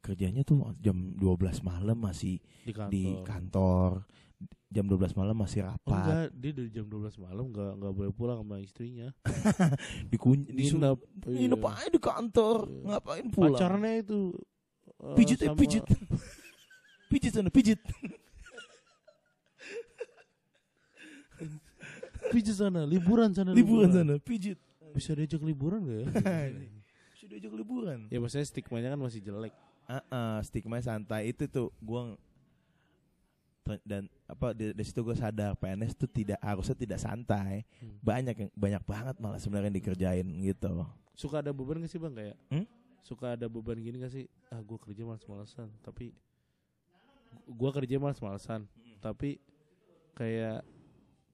kerjanya 0.00 0.40
tuh 0.40 0.72
jam 0.80 0.96
12 1.12 1.60
malam 1.60 1.98
masih 1.98 2.40
di 2.64 2.72
kantor. 2.72 2.88
di 2.88 3.02
kantor. 3.22 3.90
Jam 4.68 4.84
12 4.84 5.16
malam 5.16 5.34
masih 5.34 5.64
Oh, 5.64 5.72
rapat. 5.72 5.98
enggak, 5.98 6.28
dia 6.38 6.52
dari 6.54 6.70
jam 6.70 6.84
12 6.86 7.16
malam 7.18 7.50
enggak 7.50 7.72
enggak 7.74 7.92
boleh 7.92 8.12
pulang 8.12 8.38
sama 8.40 8.56
istrinya. 8.60 9.08
Dikunci 10.12 10.52
disuruh 10.52 10.94
Nginep. 10.94 10.98
iya. 11.26 11.36
nginep 11.42 11.62
aja 11.66 11.88
di 11.88 12.00
kantor. 12.00 12.56
Iya. 12.64 12.84
Ngapain 12.86 13.26
pulang? 13.28 13.56
Pacarnya 13.58 13.92
itu 13.98 14.18
eh, 15.02 15.16
Pijit 15.16 15.38
ya, 15.40 15.48
sama- 15.50 15.58
pijit. 15.58 15.84
pijit 17.10 17.32
sana, 17.34 17.48
pijit. 17.50 17.80
Pijit 22.28 22.54
sana, 22.54 22.84
liburan 22.84 23.32
sana, 23.32 23.56
Liburan 23.56 23.88
sana, 23.88 24.14
pijit. 24.20 24.58
Bisa 24.98 25.14
diajak 25.14 25.40
liburan 25.40 25.80
gak 25.82 25.98
ya? 26.02 26.06
Sudah 27.18 27.34
ajak 27.34 27.52
liburan. 27.54 27.98
ya 28.10 28.18
maksudnya 28.18 28.46
stigmanya 28.46 28.88
kan 28.90 29.00
masih 29.00 29.18
jelek. 29.18 29.54
Ah, 29.86 30.02
ah, 30.08 30.38
stigma 30.42 30.78
santai 30.78 31.30
itu 31.30 31.46
tuh 31.46 31.70
gua 31.78 32.18
dan 33.84 34.08
apa 34.24 34.56
di, 34.56 34.72
di 34.72 34.80
situ 34.80 35.04
gue 35.04 35.12
sadar 35.12 35.52
PNS 35.52 35.92
tuh 35.92 36.08
tidak 36.08 36.40
harusnya 36.40 36.72
tidak 36.72 36.96
santai 36.98 37.68
Hmm. 37.76 38.00
banyak 38.00 38.36
yang 38.38 38.50
banyak 38.56 38.82
banget 38.82 39.14
malah 39.20 39.36
sebenarnya 39.36 39.68
dikerjain 39.70 40.24
gitu 40.40 40.88
Suka 41.12 41.44
ada 41.44 41.52
beban 41.52 41.84
gak 41.84 41.92
sih 41.92 42.00
bang 42.00 42.14
kayak? 42.16 42.36
Hmm? 42.48 42.64
Suka 43.04 43.36
ada 43.36 43.44
beban 43.44 43.76
gini 43.76 44.00
gak 44.00 44.08
sih? 44.08 44.24
Ah 44.48 44.64
gue 44.64 44.78
kerja 44.80 45.04
malas-malasan, 45.04 45.68
tapi 45.84 46.16
gue 47.44 47.70
kerja 47.74 48.00
malas-malasan, 48.00 48.64
tapi 49.04 49.36
kayak 50.14 50.64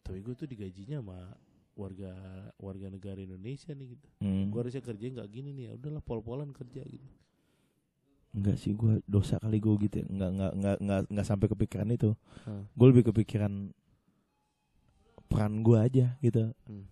tapi 0.02 0.18
gue 0.18 0.34
tuh 0.34 0.48
digajinya 0.50 0.98
sama 0.98 1.38
warga 1.74 2.10
warga 2.56 2.86
negara 2.88 3.18
Indonesia 3.18 3.74
nih 3.74 3.98
gitu. 3.98 4.06
hmm. 4.22 4.50
Gue 4.50 4.58
harusnya 4.62 4.82
kerja 4.82 5.04
nggak 5.10 5.28
gini 5.30 5.50
nih, 5.52 5.64
ya 5.68 5.72
udahlah 5.74 6.02
pol-polan 6.02 6.50
kerja 6.54 6.82
gitu. 6.86 7.08
enggak 8.34 8.58
sih 8.58 8.74
gue 8.74 8.98
dosa 9.06 9.38
kali 9.38 9.62
gue 9.62 9.74
gitu 9.86 10.02
ya. 10.02 10.06
enggak 10.10 10.30
enggak 10.34 10.52
enggak 10.58 10.76
enggak, 10.82 11.00
enggak 11.06 11.26
sampai 11.26 11.46
kepikiran 11.46 11.88
itu 11.90 12.10
Hah. 12.42 12.62
gue 12.66 12.86
lebih 12.90 13.04
kepikiran 13.10 13.70
peran 15.30 15.62
gue 15.62 15.78
aja 15.78 16.06
gitu 16.18 16.50
Hmm. 16.66 16.86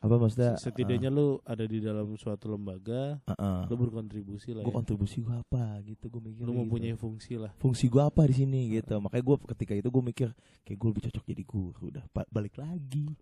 Apa 0.00 0.16
maksudnya 0.16 0.56
Setidaknya 0.56 1.08
lu 1.08 1.38
ada 1.42 1.60
di 1.62 1.76
dalam 1.76 2.08
suatu 2.14 2.48
lembaga, 2.48 3.20
uh, 3.20 3.32
uh, 3.32 3.60
lu 3.64 3.76
berkontribusi 3.78 4.50
lah 4.50 4.62
gue 4.62 4.68
ya. 4.68 4.74
kontribusi 4.74 5.20
gue 5.20 5.34
apa 5.34 5.60
gitu 5.82 6.08
gue 6.08 6.22
mikir 6.22 6.40
Lu 6.40 6.50
gitu. 6.50 6.58
mempunyai 6.58 6.94
fungsi 6.94 7.36
lah. 7.36 7.52
fungsi 7.54 7.84
gue 7.86 8.00
apa 8.00 8.24
di 8.24 8.34
sini 8.34 8.60
gitu 8.70 8.96
makanya 8.98 9.20
gue 9.22 9.36
ketika 9.50 9.72
itu 9.74 9.86
gue 9.86 10.02
mikir 10.02 10.28
kayak 10.62 10.74
gue 10.74 10.88
lebih 10.88 11.04
cocok 11.04 11.24
jadi 11.26 11.42
guru 11.44 11.82
udah 11.86 12.04
ba- 12.08 12.28
balik 12.28 12.56
lagi 12.56 13.12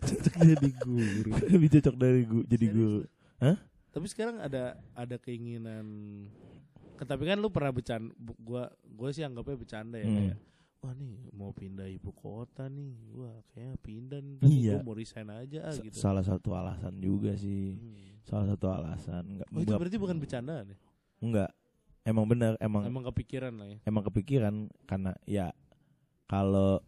Cocok 0.00 0.34
jadi 0.40 0.68
guru. 0.76 1.30
lebih 1.52 1.68
cocok 1.70 1.94
dari 1.94 2.20
gu 2.24 2.38
jadi 2.44 2.66
guru 2.68 3.00
Tapi 3.90 4.06
sekarang 4.06 4.38
ada 4.40 4.62
ada 4.92 5.16
keinginan 5.16 5.86
Kan, 6.94 7.06
tapi 7.08 7.24
kan 7.24 7.38
lu 7.38 7.48
pernah 7.48 7.70
bercanda 7.70 8.12
gua 8.36 8.66
gua 8.86 9.08
sih 9.08 9.22
anggapnya 9.22 9.56
bercanda 9.56 9.96
ya 9.96 10.04
Hmm. 10.04 10.16
kayak 10.20 10.36
wah 10.80 10.92
nih? 10.96 11.28
Mau 11.36 11.52
pindah 11.52 11.86
ibu 11.86 12.10
kota 12.12 12.66
nih. 12.66 12.96
Wah 13.12 13.36
kayaknya 13.52 13.76
pindah 13.84 14.20
nih. 14.24 14.36
Iya. 14.40 14.72
gua 14.80 14.86
mau 14.92 14.96
resign 14.96 15.28
aja 15.28 15.58
ah, 15.68 15.76
gitu. 15.76 15.96
salah 15.96 16.24
satu 16.24 16.56
alasan 16.56 16.96
juga 17.00 17.36
sih. 17.36 17.76
Hmm. 17.76 18.08
salah 18.24 18.46
satu 18.52 18.66
alasan. 18.68 19.24
Enggak 19.26 19.48
oh 19.52 19.60
itu 19.60 19.72
berarti 19.72 19.98
bukan 20.00 20.16
bercandaan 20.20 20.66
ya 20.72 20.78
enggak 21.20 21.50
emang 22.04 22.24
bener 22.24 22.52
emang 22.60 22.82
emang 22.88 23.04
kepikiran 23.12 23.52
lah 23.60 23.66
ya? 23.68 23.78
emang 23.84 24.02
kepikiran 24.08 24.54
karena 24.88 25.12
ya 25.28 25.52
kalau 26.24 26.80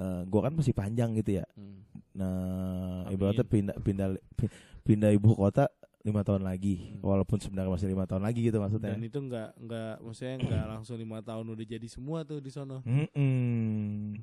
eh, 0.00 0.22
gua 0.26 0.50
kan 0.50 0.54
masih 0.58 0.74
panjang 0.74 1.14
gitu 1.18 1.38
ya. 1.38 1.46
Hmm. 1.54 1.86
nah 2.10 3.06
Amin. 3.06 3.14
ibaratnya 3.14 3.46
pindah 3.46 3.76
pindah 3.78 4.06
pi- 4.34 4.50
pindah 4.82 5.14
ibu 5.14 5.30
kota 5.38 5.70
lima 6.00 6.20
tahun 6.22 6.42
lagi 6.42 6.96
Hmm. 6.96 7.04
walaupun 7.04 7.36
sebenarnya 7.36 7.70
masih 7.70 7.88
lima 7.88 8.04
tahun 8.04 8.22
lagi 8.22 8.40
gitu 8.40 8.56
maksudnya 8.56 8.90
dan 8.90 9.02
itu 9.02 9.18
nggak 9.18 9.48
nggak 9.58 9.94
maksudnya 10.00 10.36
nggak 10.38 10.64
langsung 10.66 10.96
lima 10.96 11.18
tahun 11.20 11.46
udah 11.46 11.66
jadi 11.66 11.86
semua 11.86 12.24
tuh 12.24 12.38
di 12.38 12.48
sono 12.48 12.80
Mm-mm. 12.82 14.16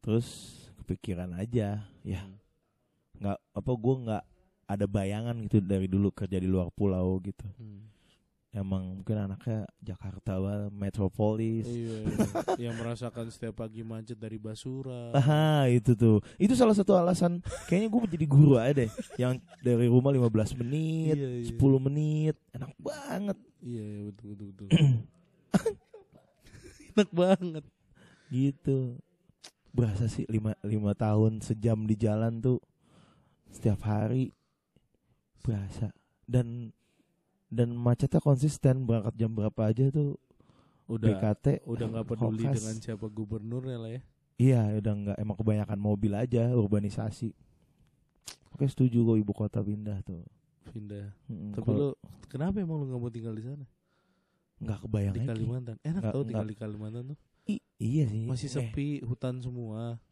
terus 0.00 0.28
kepikiran 0.78 1.32
aja 1.34 1.82
ya 2.02 2.20
Hmm. 2.22 2.36
nggak 3.16 3.38
apa 3.50 3.70
gue 3.72 3.94
nggak 4.04 4.24
ada 4.66 4.84
bayangan 4.84 5.36
gitu 5.42 5.58
dari 5.58 5.86
dulu 5.86 6.10
kerja 6.10 6.36
di 6.36 6.44
luar 6.44 6.68
pulau 6.70 7.16
gitu 7.20 7.46
Hmm. 7.56 7.88
Emang 8.56 9.04
mungkin 9.04 9.28
anaknya 9.28 9.68
Jakarta 9.84 10.40
banget, 10.40 10.72
metropolis. 10.72 11.68
Iya, 11.68 12.08
iya. 12.08 12.26
yang 12.68 12.74
merasakan 12.80 13.28
setiap 13.28 13.60
pagi 13.60 13.84
macet 13.84 14.16
dari 14.16 14.40
Basura. 14.40 15.12
Ah 15.12 15.68
itu 15.68 15.92
tuh. 15.92 16.24
Itu 16.40 16.56
salah 16.56 16.72
satu 16.72 16.96
alasan. 16.96 17.44
Kayaknya 17.68 17.88
gue 17.92 18.00
menjadi 18.08 18.26
guru 18.26 18.56
aja 18.56 18.72
deh. 18.72 18.90
Yang 19.20 19.44
dari 19.60 19.86
rumah 19.86 20.10
15 20.10 20.56
menit 20.64 21.16
Iya, 21.20 21.28
iya. 21.44 21.52
10 21.52 21.84
menit. 21.84 22.36
Enak 22.56 22.72
banget. 22.80 23.38
Iya, 23.60 23.84
iya 23.84 24.02
betul 24.08 24.26
betul 24.32 24.48
betul. 24.56 24.68
Enak 26.96 27.10
banget. 27.12 27.64
gitu. 28.26 28.98
Berasa 29.70 30.08
sih 30.08 30.24
lima 30.26 30.56
lima 30.64 30.96
tahun 30.96 31.44
sejam 31.44 31.84
di 31.84 31.94
jalan 31.94 32.40
tuh 32.40 32.58
setiap 33.52 33.84
hari 33.84 34.32
berasa. 35.44 35.92
Dan 36.24 36.72
dan 37.48 37.70
macetnya 37.70 38.18
konsisten 38.18 38.82
berangkat 38.82 39.14
jam 39.16 39.30
berapa 39.30 39.60
aja 39.62 39.88
tuh 39.88 40.18
Udah 40.86 41.08
BKT 41.12 41.64
udah 41.64 41.86
nggak 41.88 42.06
peduli 42.10 42.44
Hokas. 42.44 42.54
dengan 42.56 42.76
siapa 42.76 43.06
gubernurnya 43.06 43.76
lah 43.76 43.90
ya. 43.90 44.00
iya 44.36 44.60
udah 44.72 44.92
nggak 44.94 45.16
emang 45.16 45.36
kebanyakan 45.36 45.78
mobil 45.78 46.12
aja 46.12 46.50
urbanisasi 46.52 47.34
oke 48.50 48.64
setuju 48.64 48.98
gue 49.04 49.16
ibu 49.18 49.32
kota 49.32 49.58
pindah 49.58 49.98
tuh 50.02 50.22
Pindah. 50.66 51.14
Mm-mm, 51.26 51.54
Tapi 51.54 51.70
lu 51.70 51.94
kenapa 52.26 52.58
emang 52.58 52.76
lu 52.76 52.86
nggak 52.86 52.98
mau 52.98 53.08
tinggal 53.08 53.32
di 53.32 53.44
sana? 53.44 53.62
nggak 54.56 54.78
kebayang 54.82 55.14
Di. 55.14 55.22
Kalimantan. 55.24 55.76
Enak 55.80 56.02
tau 56.04 56.22
tinggal 56.22 56.42
di 56.44 56.56
Kalimantan 56.56 57.02
tuh. 57.06 57.18
I- 57.46 57.62
iya 57.78 58.04
sih 58.04 58.26
Masih 58.26 58.48
Eh, 58.48 58.52
sepi, 58.52 58.88
hutan 59.00 59.38
semua. 59.38 60.02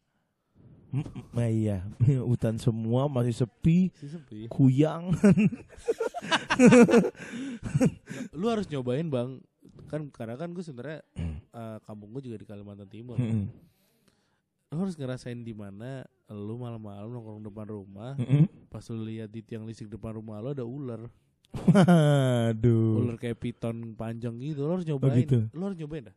Mm, 0.95 1.35
nah 1.35 1.47
iya 1.47 1.83
hutan 2.29 2.55
semua 2.55 3.05
masih 3.05 3.35
sepi 3.35 3.91
Masih 3.91 4.09
sepi. 4.15 4.39
kuyang 4.47 5.11
lu 8.33 8.45
harus 8.47 8.65
nyobain, 8.67 9.05
Bang. 9.05 9.41
Kan 9.85 10.09
karena 10.09 10.35
kan 10.35 10.49
gue 10.49 10.63
sebenarnya 10.63 11.03
eh, 11.51 11.77
kampung 11.83 12.09
gue 12.11 12.21
juga 12.23 12.37
di 12.39 12.47
Kalimantan 12.47 12.87
Timur. 12.87 13.17
Lu 14.71 14.77
harus 14.79 14.95
ngerasain 14.95 15.37
di 15.37 15.53
mana 15.53 16.03
lu 16.27 16.57
malam-malam 16.57 17.05
nongkrong 17.07 17.43
depan 17.43 17.67
rumah, 17.69 18.17
pas 18.67 18.81
lu 18.89 19.05
lihat 19.05 19.29
di 19.29 19.39
tiang 19.39 19.63
listrik 19.63 19.87
depan 19.87 20.17
rumah 20.17 20.41
lu 20.41 20.49
ada 20.51 20.65
ular. 20.65 21.05
Aduh. 21.55 22.99
ular 22.99 23.15
kayak 23.15 23.39
piton 23.39 23.95
panjang 23.95 24.35
gitu 24.43 24.67
lo 24.67 24.75
harus 24.75 24.83
nyobain 24.83 25.23
gitu? 25.23 25.47
lo 25.55 25.71
harus 25.71 25.79
nyobain 25.79 26.11
dah 26.11 26.15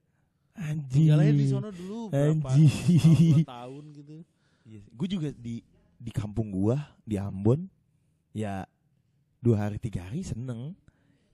Anjir. 0.58 1.14
jalanin 1.14 1.38
di 1.38 1.46
sono 1.46 1.70
dulu 1.70 2.10
berapa 2.10 2.42
tahun, 2.42 2.66
dua 2.66 3.46
tahun 3.46 3.84
gitu 3.94 4.14
Gue 4.90 5.08
juga 5.08 5.28
di 5.30 5.64
di 5.94 6.10
kampung 6.10 6.48
gua 6.48 6.76
di 7.02 7.16
Ambon 7.16 7.66
ya 8.30 8.62
dua 9.38 9.64
hari 9.64 9.76
tiga 9.76 10.04
hari 10.04 10.20
seneng. 10.20 10.76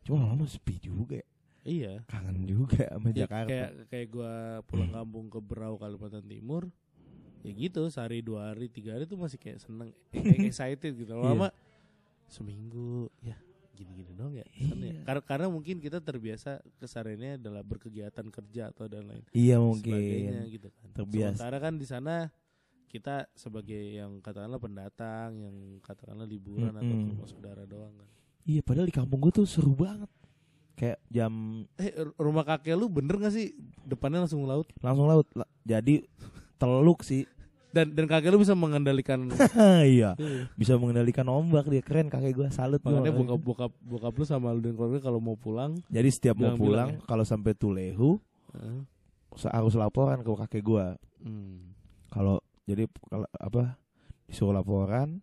Cuma 0.01 0.23
lama 0.23 0.45
sepi 0.45 0.77
juga 0.79 1.17
ya. 1.17 1.27
iya 1.65 1.93
Kangen 2.05 2.45
juga 2.45 2.85
sama 2.87 3.09
Ya, 3.11 3.25
Jakarta. 3.25 3.49
kayak 3.49 3.71
kayak 3.89 4.09
gua 4.09 4.33
pulang 4.63 4.93
kampung 4.93 5.27
ke 5.27 5.39
Berau 5.39 5.75
Kalimantan 5.75 6.23
Timur 6.23 6.69
ya 7.41 7.53
gitu 7.53 7.89
sehari 7.89 8.21
dua 8.21 8.53
hari 8.53 8.69
tiga 8.69 8.93
hari 8.93 9.05
tuh 9.05 9.17
masih 9.17 9.37
kayak 9.37 9.61
seneng 9.61 9.93
kayak 10.13 10.45
excited 10.45 10.93
gitu 10.95 11.13
Iya. 11.13 11.25
lama 11.25 11.49
seminggu 12.27 13.09
ya 13.21 13.37
gini-gini 13.75 14.15
dong 14.15 14.33
ya, 14.33 14.47
ya. 14.47 14.71
Iya. 14.71 15.03
Karena, 15.03 15.23
karena 15.25 15.47
mungkin 15.49 15.77
kita 15.79 15.99
terbiasa 15.99 16.63
kesariannya 16.79 17.43
adalah 17.43 17.61
berkegiatan 17.61 18.23
kerja 18.25 18.71
atau 18.71 18.87
dan 18.87 19.03
lain 19.05 19.25
Iya 19.29 19.59
sebagainya 19.59 19.67
mungkin. 20.47 20.53
gitu 20.53 20.69
kan. 20.71 20.87
Terbiasa. 20.95 21.37
Sementara 21.43 21.59
kan 21.59 21.75
di 21.75 21.87
sana 21.89 22.15
kita 22.95 23.27
sebagai 23.35 23.75
yang 23.99 24.23
katakanlah 24.23 24.57
pendatang, 24.57 25.35
yang 25.37 25.57
katakanlah 25.81 26.23
liburan 26.23 26.71
atau 26.71 26.87
ke 26.87 26.95
Mm-mm. 26.95 27.11
rumah 27.13 27.27
saudara 27.27 27.63
doang 27.65 27.91
kan. 27.93 28.07
Iya 28.45 28.61
padahal 28.61 28.87
di 28.87 28.95
kampung 28.95 29.19
gua 29.19 29.33
tuh 29.33 29.43
seru 29.45 29.75
banget. 29.75 30.07
Kayak 30.75 30.99
jam 31.07 31.33
Eh 31.75 31.91
rumah 32.17 32.43
kakek 32.43 32.75
lu 32.75 32.87
bener 32.87 33.15
gak 33.17 33.31
sih 33.31 33.51
depannya 33.81 34.23
langsung 34.23 34.43
laut? 34.45 34.71
langsung 34.79 35.07
laut. 35.07 35.27
La- 35.33 35.51
Jadi 35.61 36.07
teluk 36.55 37.03
sih. 37.03 37.27
Dan 37.71 37.91
dan 37.91 38.07
kakek 38.07 38.31
lu 38.31 38.39
bisa 38.39 38.55
mengendalikan 38.55 39.27
iya. 39.87 40.15
Iya. 40.15 40.47
Bisa 40.55 40.75
mengendalikan 40.75 41.27
ombak 41.27 41.67
dia 41.67 41.81
keren 41.81 42.07
kakek 42.07 42.31
gua 42.33 42.49
salut 42.51 42.79
gua. 42.79 42.95
Makanya 42.95 43.11
bokap 43.13 43.41
bokap 43.41 43.73
bokap 43.81 44.13
lu 44.13 44.25
sama 44.25 44.51
lu 44.51 44.61
dan 44.61 44.75
keluarga 44.75 45.01
kalau 45.01 45.19
mau 45.19 45.35
pulang 45.35 45.75
Jadi 45.89 46.09
setiap 46.09 46.35
mau 46.37 46.55
pulang 46.55 46.95
ya? 46.95 46.99
kalau 47.03 47.23
sampai 47.23 47.51
Tulehu 47.53 48.19
eh, 48.55 48.79
harus 49.49 49.75
laporan 49.75 50.21
ke 50.21 50.31
kakek 50.47 50.63
gua. 50.63 50.95
hmm. 51.19 51.75
kalau 52.09 52.39
jadi 52.65 52.85
kalau 53.05 53.29
apa 53.35 53.77
disuruh 54.25 54.53
laporan 54.53 55.21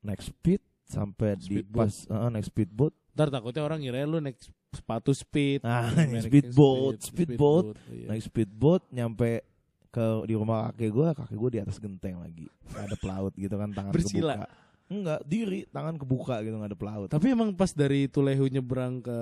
naik 0.00 0.20
speed 0.20 0.60
sampai 0.84 1.38
di 1.38 1.62
Speedboat. 1.62 1.78
pas 1.78 1.92
eh, 2.04 2.28
naik 2.30 2.46
speedboat 2.46 2.92
Ntar 3.12 3.28
takutnya 3.28 3.60
orang 3.60 3.78
ngira 3.78 4.02
lu 4.02 4.18
naik 4.18 4.40
sepatu 4.70 5.12
speed, 5.12 5.60
Ah, 5.62 5.84
American 5.86 6.24
speedboat, 6.24 6.96
speed, 6.98 7.28
speedboat. 7.28 7.64
iya. 7.86 8.06
naik 8.08 8.22
speedboat 8.22 8.82
nyampe 8.88 9.44
ke 9.88 10.04
di 10.24 10.32
rumah 10.32 10.72
kakek 10.72 10.90
gua 10.90 11.08
kakek 11.12 11.36
gua 11.36 11.50
di 11.52 11.60
atas 11.60 11.76
genteng 11.76 12.16
lagi 12.16 12.48
ada 12.72 12.96
pelaut 12.96 13.32
gitu 13.34 13.52
kan 13.52 13.68
tangan 13.70 13.92
Bersila. 13.92 14.36
kebuka 14.40 14.60
Enggak, 14.88 15.20
diri, 15.24 15.64
tangan 15.68 15.96
kebuka 15.96 16.44
gitu 16.44 16.52
ngadep 16.52 16.76
laut. 16.78 17.08
Tapi 17.08 17.32
emang 17.32 17.56
pas 17.56 17.72
dari 17.72 18.12
Tulehu 18.12 18.44
nyebrang 18.44 19.00
ke 19.00 19.18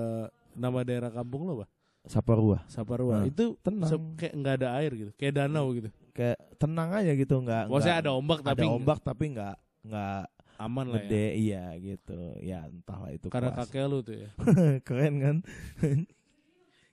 nama 0.59 0.83
daerah 0.83 1.15
kampung 1.15 1.47
lo, 1.47 1.63
Pak? 1.63 1.69
Saparua. 2.11 2.59
Saparua. 2.67 3.23
Nah, 3.23 3.31
itu 3.31 3.55
tenang. 3.63 3.87
kayak 4.19 4.35
nggak 4.35 4.55
ada 4.59 4.69
air 4.83 4.91
gitu, 4.99 5.11
kayak 5.15 5.31
danau 5.39 5.71
gitu. 5.71 5.87
Kayak 6.11 6.39
tenang 6.57 6.91
aja 6.91 7.13
gitu, 7.13 7.35
enggak 7.39 7.65
Maksudnya 7.67 7.99
ada 7.99 8.11
ombak 8.13 8.41
tapi 8.41 8.63
ada 8.63 8.67
ombak 8.69 8.99
tapi 9.01 9.25
enggak 9.29 9.57
enggak 9.81 10.25
aman 10.57 10.87
lah 10.87 10.97
ya. 10.97 11.03
gede 11.03 11.27
iya 11.37 11.65
gitu. 11.77 12.19
Ya 12.39 12.61
entahlah 12.65 13.11
itu 13.11 13.27
Karena 13.27 13.51
kelas. 13.51 13.67
kakek 13.67 13.85
lu 13.87 13.99
tuh 14.01 14.17
ya. 14.19 14.29
keren 14.87 15.15
kan 15.19 15.37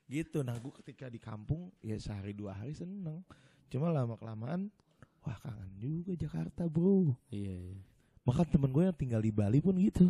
gitu 0.08 0.40
nah 0.40 0.56
gue 0.56 0.72
ketika 0.78 1.06
di 1.06 1.20
kampung 1.20 1.68
ya 1.82 1.98
sehari 1.98 2.32
dua 2.32 2.56
hari 2.56 2.72
seneng 2.72 3.28
cuma 3.68 3.92
lama 3.92 4.16
kelamaan 4.16 4.72
wah 5.20 5.36
kangen 5.36 5.68
juga 5.76 6.16
Jakarta 6.16 6.64
bro 6.66 7.12
iya, 7.28 7.52
iya. 7.52 7.80
maka 8.24 8.48
temen 8.48 8.72
gue 8.72 8.88
yang 8.88 8.96
tinggal 8.96 9.20
di 9.20 9.30
Bali 9.30 9.60
pun 9.60 9.76
gitu 9.76 10.08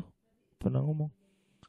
pernah 0.55 0.85
ngomong 0.85 1.09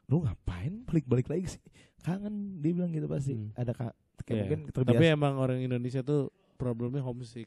lu 0.04 0.20
ngapain 0.20 0.84
balik-balik 0.84 1.24
lagi 1.26 1.56
sih 1.56 1.62
kangen 1.98 2.60
dia 2.60 2.72
bilang 2.74 2.92
gitu 2.92 3.08
pasti 3.08 3.32
Hmm. 3.32 3.48
ada 3.54 3.72
kak 3.72 3.96
kayak 4.18 4.28
Iya. 4.28 4.40
mungkin 4.42 4.60
Tapi 4.66 4.76
terbiasa 4.92 5.08
emang 5.10 5.34
orang 5.38 5.58
Indonesia 5.58 6.00
tuh 6.02 6.28
problemnya 6.58 7.00
homesick. 7.00 7.46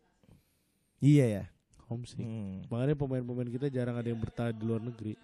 iya 0.97 1.28
ya 1.28 1.43
Homesick. 1.86 2.24
Hmm. 2.24 2.64
Makanya 2.66 2.95
pemain-pemain 2.95 3.51
kita 3.51 3.68
jarang 3.68 3.93
ada 3.93 4.07
yang 4.07 4.16
bertahan 4.18 4.55
di 4.55 4.64
luar 4.64 4.80
negeri. 4.80 5.20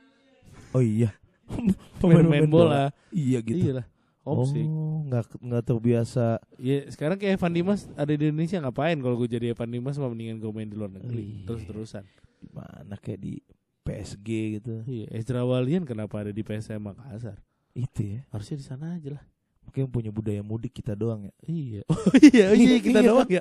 oh 0.74 0.84
iya 0.84 1.16
Pemain-pemain 1.98 2.44
bola. 2.46 2.92
iya 3.10 3.40
gitu 3.40 3.56
Iya 3.58 3.74
lah. 3.80 3.88
Homesick. 4.22 4.68
oh 4.68 5.08
nggak 5.08 5.24
nggak 5.40 5.64
terbiasa 5.64 6.44
Ya 6.60 6.84
sekarang 6.86 7.16
kayak 7.16 7.40
Evan 7.40 7.54
Dimas 7.54 7.88
ada 7.96 8.12
di 8.12 8.20
Indonesia 8.22 8.60
ngapain 8.60 9.00
kalau 9.00 9.16
gue 9.16 9.30
jadi 9.30 9.56
Evan 9.56 9.72
Dimas 9.72 9.96
mah 9.96 10.12
mendingan 10.12 10.38
gue 10.38 10.52
main 10.52 10.68
di 10.68 10.76
luar 10.76 10.92
negeri 10.92 11.24
Iya. 11.24 11.46
terus-terusan. 11.48 12.04
gimana 12.38 12.96
kayak 12.98 13.18
di 13.18 13.34
PSG 13.82 14.28
gitu 14.60 14.84
Iya, 14.84 15.08
Ezra 15.10 15.42
Walian 15.42 15.82
kenapa 15.82 16.20
ada 16.20 16.30
di 16.30 16.44
PSM 16.44 16.84
Makassar? 16.84 17.40
itu 17.72 18.02
ya 18.12 18.28
Harusnya 18.28 18.60
di 18.60 18.66
sana 18.66 19.00
aja 19.00 19.16
lah. 19.16 19.24
Mungkin 19.64 19.88
punya 19.88 20.12
budaya 20.12 20.42
mudik 20.42 20.74
kita 20.74 20.92
doang 20.92 21.24
ya. 21.24 21.34
Iya. 21.42 21.82
Oh 21.90 22.12
iya, 22.20 22.52
iya 22.52 22.78
kita 22.78 23.00
Iya. 23.00 23.08
doang 23.08 23.30
ya. 23.30 23.40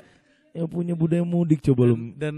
Yang 0.51 0.67
punya 0.69 0.93
budaya 0.93 1.23
mudik 1.23 1.59
coba 1.61 1.83
lu 1.85 1.95
Dan, 1.95 2.13
dan 2.15 2.35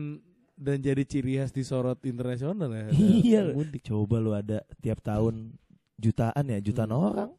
dan 0.55 0.77
jadi 0.77 1.03
ciri 1.03 1.37
khas 1.37 1.51
disorot 1.51 1.97
internasional 2.03 2.67
ya. 2.67 2.87
Iya. 3.23 3.41
Mudik. 3.51 3.83
coba 3.83 4.15
lu 4.17 4.31
ada 4.31 4.59
tiap 4.77 4.99
tahun 4.99 5.55
jutaan 5.95 6.45
ya, 6.45 6.59
jutaan 6.59 6.89
Hmm. 6.89 7.03
orang 7.05 7.31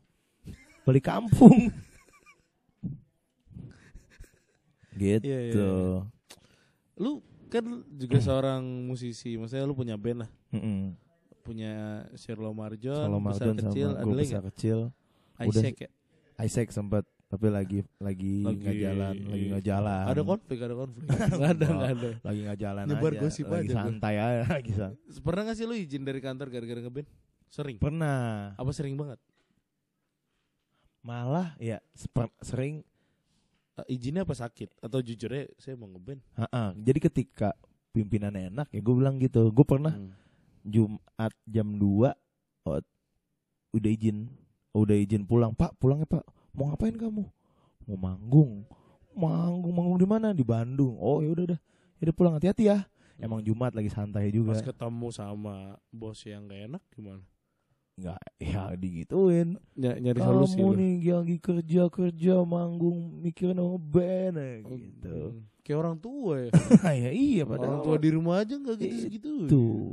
balik 0.83 1.05
kampung. 1.05 1.69
gitu. 4.93 5.25
Iya, 5.25 5.39
iya, 5.41 5.53
iya. 5.53 6.01
Lu 6.97 7.21
kan 7.49 7.65
juga 7.91 8.19
seorang 8.21 8.63
musisi, 8.63 9.35
maksudnya 9.35 9.65
lu 9.65 9.73
punya 9.73 9.97
band 9.97 10.23
lah, 10.23 10.31
Mm-mm. 10.51 10.95
punya 11.41 11.73
Sherlo 12.15 12.53
Marjon, 12.53 12.95
Kalau 13.01 13.19
besar 13.19 13.51
Marjon 13.51 13.57
kecil, 13.59 13.89
ada 13.91 14.05
lagi 14.07 14.29
besar 14.29 14.45
kecil, 14.53 14.79
udah- 15.37 15.49
Isaac 15.51 15.77
ya. 15.79 15.91
Isaac 16.39 16.69
sempat 16.71 17.05
tapi 17.31 17.47
lagi 17.47 17.79
lagi 17.97 18.43
Lagi- 18.43 18.59
nggak 18.59 18.77
jalan, 18.77 19.15
lagi 19.23 19.45
nggak 19.49 19.65
jalan. 19.65 20.05
Ada 20.05 20.23
konflik, 20.27 20.59
ada 20.59 20.75
konflik. 20.75 21.05
Nggak 21.31 21.51
ada, 21.55 21.67
nggak 21.71 21.91
ada. 21.95 22.11
Lagi 22.21 22.41
nggak 22.43 22.59
jalan 22.59 22.85
Nyebar 22.85 23.13
aja, 23.13 23.21
gosip 23.23 23.47
lagi 23.47 23.59
aja 23.63 23.75
santai 23.79 24.15
aja 24.19 24.43
lagi 24.59 24.71
san- 24.75 24.97
Pernah 25.23 25.43
gak 25.47 25.55
sih 25.55 25.65
lu 25.65 25.75
izin 25.75 26.03
dari 26.03 26.19
kantor 26.19 26.47
gara-gara 26.49 26.81
ngeband? 26.81 27.07
Sering. 27.47 27.77
Pernah. 27.79 28.55
Apa 28.55 28.71
sering 28.71 28.95
banget? 28.95 29.19
Malah 31.01 31.57
ya 31.57 31.79
seper- 31.93 32.35
sering 32.41 32.83
Eh, 33.79 33.97
izinnya 33.97 34.27
apa 34.27 34.35
sakit? 34.35 34.77
Atau 34.79 35.01
jujurnya 35.01 35.49
saya 35.57 35.73
mau 35.73 35.87
ngeband? 35.87 36.21
Ha-ha. 36.37 36.75
Jadi 36.75 36.99
ketika 37.01 37.55
pimpinan 37.91 38.35
enak 38.35 38.69
ya 38.69 38.81
gue 38.83 38.93
bilang 38.93 39.17
gitu. 39.17 39.49
Gue 39.49 39.63
pernah 39.63 39.95
Hmm. 39.95 40.13
Jumat 40.61 41.33
jam 41.47 41.73
2 41.73 42.13
oh, 42.67 42.83
udah 43.73 43.91
izin. 43.91 44.29
Oh, 44.71 44.85
udah 44.85 44.95
izin 44.95 45.25
pulang. 45.25 45.55
Pak, 45.55 45.79
pulang 45.79 45.99
ya, 45.99 46.09
Pak. 46.11 46.27
Mau 46.55 46.71
ngapain 46.71 46.95
kamu? 46.95 47.25
Mau 47.87 47.97
manggung. 47.99 48.67
Manggung, 49.15 49.75
manggung 49.75 49.99
di 49.99 50.09
mana? 50.09 50.29
Di 50.35 50.43
Bandung. 50.47 50.97
Oh, 50.99 51.23
ya 51.23 51.31
udah 51.31 51.45
udah. 51.55 51.61
Ya 52.01 52.03
udah 52.09 52.17
pulang 52.17 52.35
hati-hati 52.39 52.71
ya. 52.71 52.87
Emang 53.21 53.45
Jumat 53.45 53.77
lagi 53.77 53.93
santai 53.93 54.33
juga. 54.33 54.57
Pas 54.57 54.65
ketemu 54.65 55.07
sama 55.13 55.77
bos 55.93 56.17
yang 56.25 56.49
gak 56.49 56.73
enak 56.73 56.83
gimana? 56.97 57.21
Enggak, 58.01 58.23
ya 58.41 58.73
digituin. 58.81 59.61
Ny- 59.77 60.01
nyari 60.01 60.21
Kamu 60.25 60.49
solusi 60.49 60.57
lu. 60.65 60.73
nih 60.73 61.13
lagi 61.13 61.37
kerja-kerja 61.37 62.35
manggung 62.49 63.21
mikirin 63.21 63.61
sama 63.61 63.77
band 63.77 64.41
ya, 64.41 64.53
gitu. 64.65 65.19
hmm. 65.37 65.45
Kayak 65.61 65.79
orang 65.85 65.97
tua 66.01 66.35
ya. 66.41 66.51
ya 67.05 67.11
iya 67.13 67.43
orang 67.45 67.51
padahal 67.61 67.79
tua 67.85 67.97
di 68.01 68.09
rumah 68.09 68.41
aja 68.41 68.57
gak 68.57 68.77
gitu-gitu. 68.81 69.53
tuh. 69.53 69.85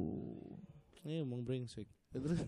Iya 1.03 1.27
emang 1.27 1.43
brengsek. 1.43 1.83
Ya, 2.15 2.23
terus 2.23 2.39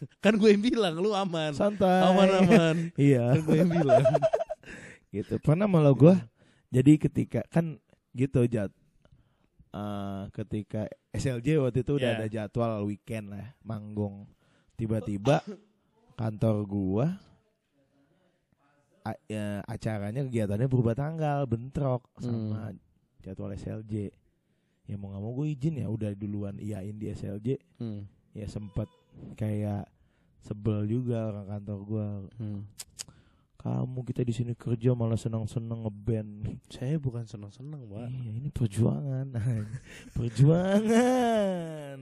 kan 0.24 0.32
gue 0.32 0.48
yang 0.48 0.62
bilang 0.62 0.94
lu 0.96 1.10
aman. 1.10 1.52
Santai. 1.52 2.02
Aman 2.02 2.28
aman. 2.36 2.76
Iya. 3.00 3.32
kan 3.32 3.40
gue 3.42 3.56
yang 3.56 3.70
bilang. 3.70 4.04
gitu 5.08 5.38
pernah 5.38 5.64
malah 5.64 5.90
gue 5.90 6.14
jadi 6.68 6.92
ketika 6.98 7.40
kan 7.46 7.80
gitu 8.12 8.44
jat 8.44 8.68
eh, 9.70 10.22
ketika 10.32 10.84
SLJ 11.10 11.56
waktu 11.58 11.80
itu 11.80 11.92
udah 11.94 12.04
Yeah. 12.06 12.18
ada 12.18 12.28
jadwal 12.28 12.84
weekend 12.84 13.32
lah 13.32 13.56
manggung 13.62 14.28
tiba-tiba 14.74 15.40
kantor 16.14 16.56
gua 16.62 17.06
a- 19.02 19.22
ya, 19.24 19.64
acaranya 19.64 20.22
kegiatannya 20.22 20.66
berubah 20.66 20.92
tanggal 20.92 21.44
bentrok 21.44 22.04
sama 22.18 22.76
jadwal 23.18 23.48
SLJ 23.50 24.12
ya 24.84 24.94
mau 24.94 25.08
nggak 25.08 25.22
mau 25.22 25.32
gue 25.34 25.48
izin 25.50 25.80
ya 25.80 25.88
udah 25.88 26.12
duluan 26.12 26.56
iyain 26.58 26.92
di 26.92 27.08
SLJ 27.08 27.56
Hmm. 27.76 28.04
ya 28.32 28.44
sempet 28.44 28.88
kayak 29.34 29.86
sebel 30.40 30.84
juga 30.84 31.28
orang 31.28 31.46
kantor 31.48 31.78
gua 31.84 32.06
Hmm. 32.36 32.62
kamu 33.58 34.00
kita 34.06 34.22
di 34.22 34.30
sini 34.30 34.52
kerja 34.54 34.94
malah 34.94 35.18
senang-senang 35.18 35.82
ngeband 35.82 36.62
Saya 36.70 36.94
bukan 36.96 37.26
senang-senang, 37.26 37.82
Pak. 37.84 38.06
Iya, 38.06 38.30
ini 38.38 38.48
perjuangan. 38.54 39.26
perjuangan. 40.14 41.98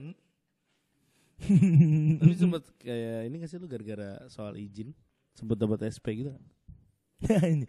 Tapi 2.19 2.33
sempet 2.33 2.63
kayak 2.77 3.19
ini 3.25 3.35
gak 3.37 3.49
sih 3.49 3.57
lu 3.57 3.65
gara-gara 3.65 4.25
soal 4.27 4.57
izin 4.57 4.93
sempet 5.33 5.57
dapat 5.57 5.85
SP 5.85 6.25
gitu. 6.25 6.33
Ini 7.53 7.65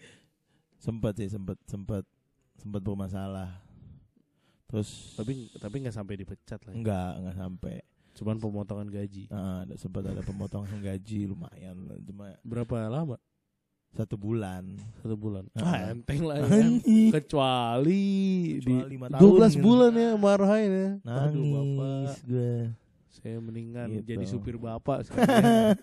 sempat 0.77 1.17
sih, 1.17 1.29
sempat 1.29 1.57
sempat 1.65 2.05
sempat 2.57 2.81
bermasalah. 2.81 3.61
Terus 4.69 5.17
Tapi 5.17 5.53
tapi 5.55 5.75
nggak 5.81 5.97
sampai 5.97 6.15
dipecat 6.17 6.61
lah. 6.65 6.73
Ya. 6.73 6.77
enggak, 6.77 7.13
enggak 7.21 7.37
sampai. 7.37 7.77
Cuman 8.19 8.37
pemotongan 8.37 8.89
gaji. 8.89 9.31
Ah, 9.31 9.63
ada 9.63 9.75
sempat 9.75 10.03
ada 10.03 10.19
pemotongan 10.21 10.75
gaji 10.77 11.25
lumayan 11.25 11.77
cuma 12.03 12.35
Berapa 12.43 12.87
lama? 12.87 13.17
satu 13.89 14.15
bulan. 14.15 14.77
Satu 15.01 15.15
bulan. 15.15 15.49
Ah. 15.55 15.65
Ah, 15.65 15.81
enteng 15.91 16.21
lah 16.23 16.37
ya. 16.37 16.45
Kecuali, 16.45 17.15
Kecuali 17.15 18.03
di 18.61 18.75
lima 18.87 19.07
12 19.09 19.17
tahun 19.17 19.49
gitu. 19.49 19.63
bulan 19.63 19.93
ya 19.95 20.11
marahin 20.15 20.71
ya. 20.71 20.89
Aduh, 21.01 21.41
Nangis 21.41 21.49
Bapak. 21.49 22.15
gue. 22.27 22.53
Saya 23.09 23.37
mendingan 23.39 23.89
Gitu. 23.95 24.05
jadi 24.09 24.25
supir 24.29 24.57
Bapak 24.57 24.99
sekarang. 25.09 25.79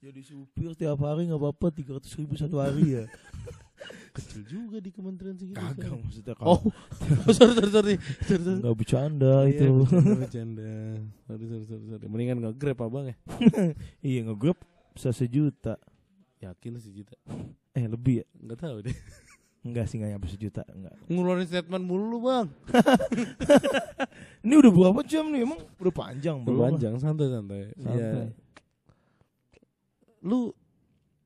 Jadi 0.00 0.20
supir 0.22 0.70
tiap 0.72 0.96
hari 0.98 1.26
nggak 1.26 1.36
apa-apa 1.36 1.66
300 1.68 2.08
ribu 2.16 2.34
satu 2.34 2.56
hari 2.56 2.94
ya. 2.94 3.04
Kecil 4.16 4.42
juga 4.42 4.76
di 4.78 4.88
kementerian 4.88 5.36
segitu. 5.36 5.54
Kagak 5.54 5.76
sekarang. 5.76 6.00
maksudnya 6.00 6.34
Oh, 6.40 6.58
kalau 6.58 7.32
sorry 7.36 7.52
sorry 7.52 7.70
sorry. 7.70 7.94
sorry, 8.24 8.42
sorry. 8.42 8.60
nggak 8.60 8.76
bercanda 8.76 9.32
Iya, 9.42 9.50
itu. 9.52 9.66
bercanda, 9.78 10.14
bercanda. 10.18 10.68
Sorry, 11.22 11.44
sorry, 11.46 11.64
sorry, 11.64 11.84
sorry. 11.86 12.06
Mendingan 12.06 12.36
nge-grab 12.40 12.78
abang 12.80 13.04
ya. 13.06 13.16
iya 14.08 14.20
nge-grab 14.22 14.56
bisa 14.90 15.10
sejuta. 15.10 15.76
Yakin 16.36 16.76
sejuta. 16.78 17.12
Eh 17.72 17.84
lebih 17.84 18.20
ya? 18.20 18.26
Enggak 18.38 18.58
tahu 18.60 18.76
deh. 18.82 18.96
Enggak 19.60 19.84
sih 19.86 19.98
nggak 19.98 20.10
nyampe 20.12 20.28
sejuta 20.28 20.62
enggak. 20.68 20.94
Ngeluarin 21.06 21.44
statement 21.44 21.82
mulu 21.82 22.04
lu, 22.06 22.18
Bang. 22.22 22.46
Ini 24.46 24.54
udah 24.54 24.70
berapa 24.70 25.00
jam 25.02 25.26
nih 25.26 25.42
emang? 25.42 25.58
Udah 25.76 25.90
panjang 25.90 26.38
belum? 26.40 26.60
Panjang 26.72 26.94
santai-santai. 26.96 27.74
Santai. 27.74 27.98
Iya. 27.98 28.10
Lu 30.22 30.54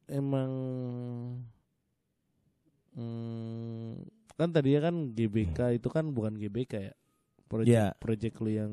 emang 0.07 0.51
hmm, 2.95 4.03
kan 4.35 4.49
tadi 4.51 4.75
ya 4.75 4.81
kan 4.81 5.13
GBK 5.13 5.77
itu 5.77 5.89
kan 5.91 6.09
bukan 6.11 6.35
GBK 6.35 6.75
ya. 6.91 6.95
Project, 7.51 7.67
Iya. 7.75 7.87
project 7.99 8.35
lu 8.47 8.51
yang 8.55 8.73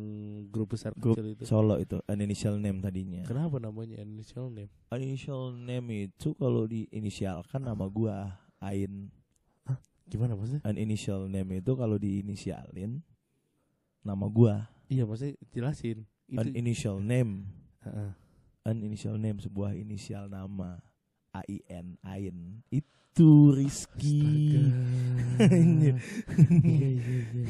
grup 0.53 0.78
besar 0.78 0.93
Grup 0.93 1.18
kecil 1.18 1.34
itu. 1.34 1.49
Solo 1.49 1.82
itu 1.82 1.97
an 2.05 2.22
initial 2.22 2.61
name 2.61 2.78
tadinya. 2.78 3.26
Kenapa 3.26 3.57
namanya 3.57 3.97
initial 3.97 4.53
name? 4.53 4.70
An 4.93 5.01
initial 5.01 5.49
name 5.49 6.05
itu 6.05 6.38
kalau 6.38 6.70
di 6.70 6.86
inisialkan 6.93 7.65
nama 7.65 7.89
gua 7.89 8.38
Ain. 8.61 9.09
Gimana 10.05 10.38
maksudnya? 10.38 10.61
An 10.61 10.78
initial 10.78 11.26
name 11.26 11.57
itu 11.57 11.74
kalau 11.74 11.97
diinisialin 11.97 13.01
nama 14.05 14.26
gua. 14.30 14.70
Iya 14.93 15.09
maksudnya 15.09 15.36
jelasin. 15.49 16.05
Itu 16.30 16.38
An 16.38 16.53
initial 16.53 17.01
name. 17.01 17.49
An 18.61 18.78
initial 18.86 19.18
name 19.18 19.41
sebuah 19.41 19.74
inisial 19.74 20.30
nama. 20.30 20.78
A 21.34 21.41
I 21.47 21.59
N 21.67 21.97
Ain 22.05 22.63
itu 22.69 23.51
Rizky. 23.51 24.21
Iya 25.38 25.97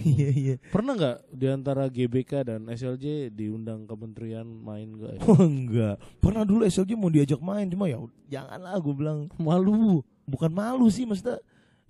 iya 0.04 0.30
iya. 0.32 0.56
Pernah 0.72 0.96
nggak 0.96 1.18
di 1.36 1.46
antara 1.48 1.84
GBK 1.92 2.48
dan 2.48 2.62
SLJ 2.72 3.32
diundang 3.36 3.84
kementerian 3.84 4.48
main 4.48 4.96
gak? 4.96 5.18
ya? 5.18 5.20
Oh 5.30 5.44
enggak. 5.44 5.96
Pernah 6.24 6.44
dulu 6.48 6.64
SLJ 6.68 6.96
mau 6.96 7.12
diajak 7.12 7.40
main 7.44 7.68
Cuma 7.68 7.92
ya 7.92 8.00
janganlah 8.32 8.80
gue 8.80 8.94
bilang. 8.96 9.20
Malu, 9.40 10.04
Bukan 10.28 10.52
malu 10.52 10.88
sih 10.92 11.08
maksudnya 11.08 11.40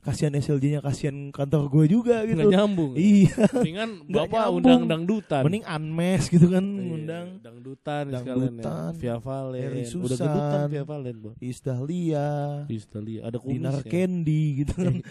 Kasihan 0.08 0.32
SLJ 0.34 0.66
nya 0.70 0.80
Kasihan 0.80 1.18
kantor 1.30 1.68
gue 1.68 1.86
juga 1.92 2.24
gitu 2.24 2.40
nggak 2.40 2.48
nyambung. 2.50 2.96
Iya 2.96 3.36
Mendingan 3.52 3.90
bapak 4.16 4.32
nyambung. 4.40 4.56
undang 4.58 4.82
dangdutan. 4.88 5.42
Mending 5.44 5.66
unmes 5.68 6.24
gitu 6.26 6.48
kan 6.48 6.64
Iya, 6.64 6.94
Undang 6.96 7.28
dangdutan, 7.40 8.04
sekalian 8.10 8.56
ya. 8.56 8.76
Via 8.94 9.16
Valen. 9.18 9.62
Eri 9.62 9.82
Udah 9.84 9.92
Susan. 9.92 10.24
gendutan 10.24 10.66
Via 10.66 10.84
Valen, 10.84 11.16
Bang. 11.20 11.36
Isdahlia 11.38 12.28
Istali 12.66 13.20
ada 13.20 13.36
kumis 13.36 13.54
Dinar 13.54 13.76
ya. 13.78 13.84
Candy 13.86 14.44
gitu 14.58 14.74
kan 14.74 14.96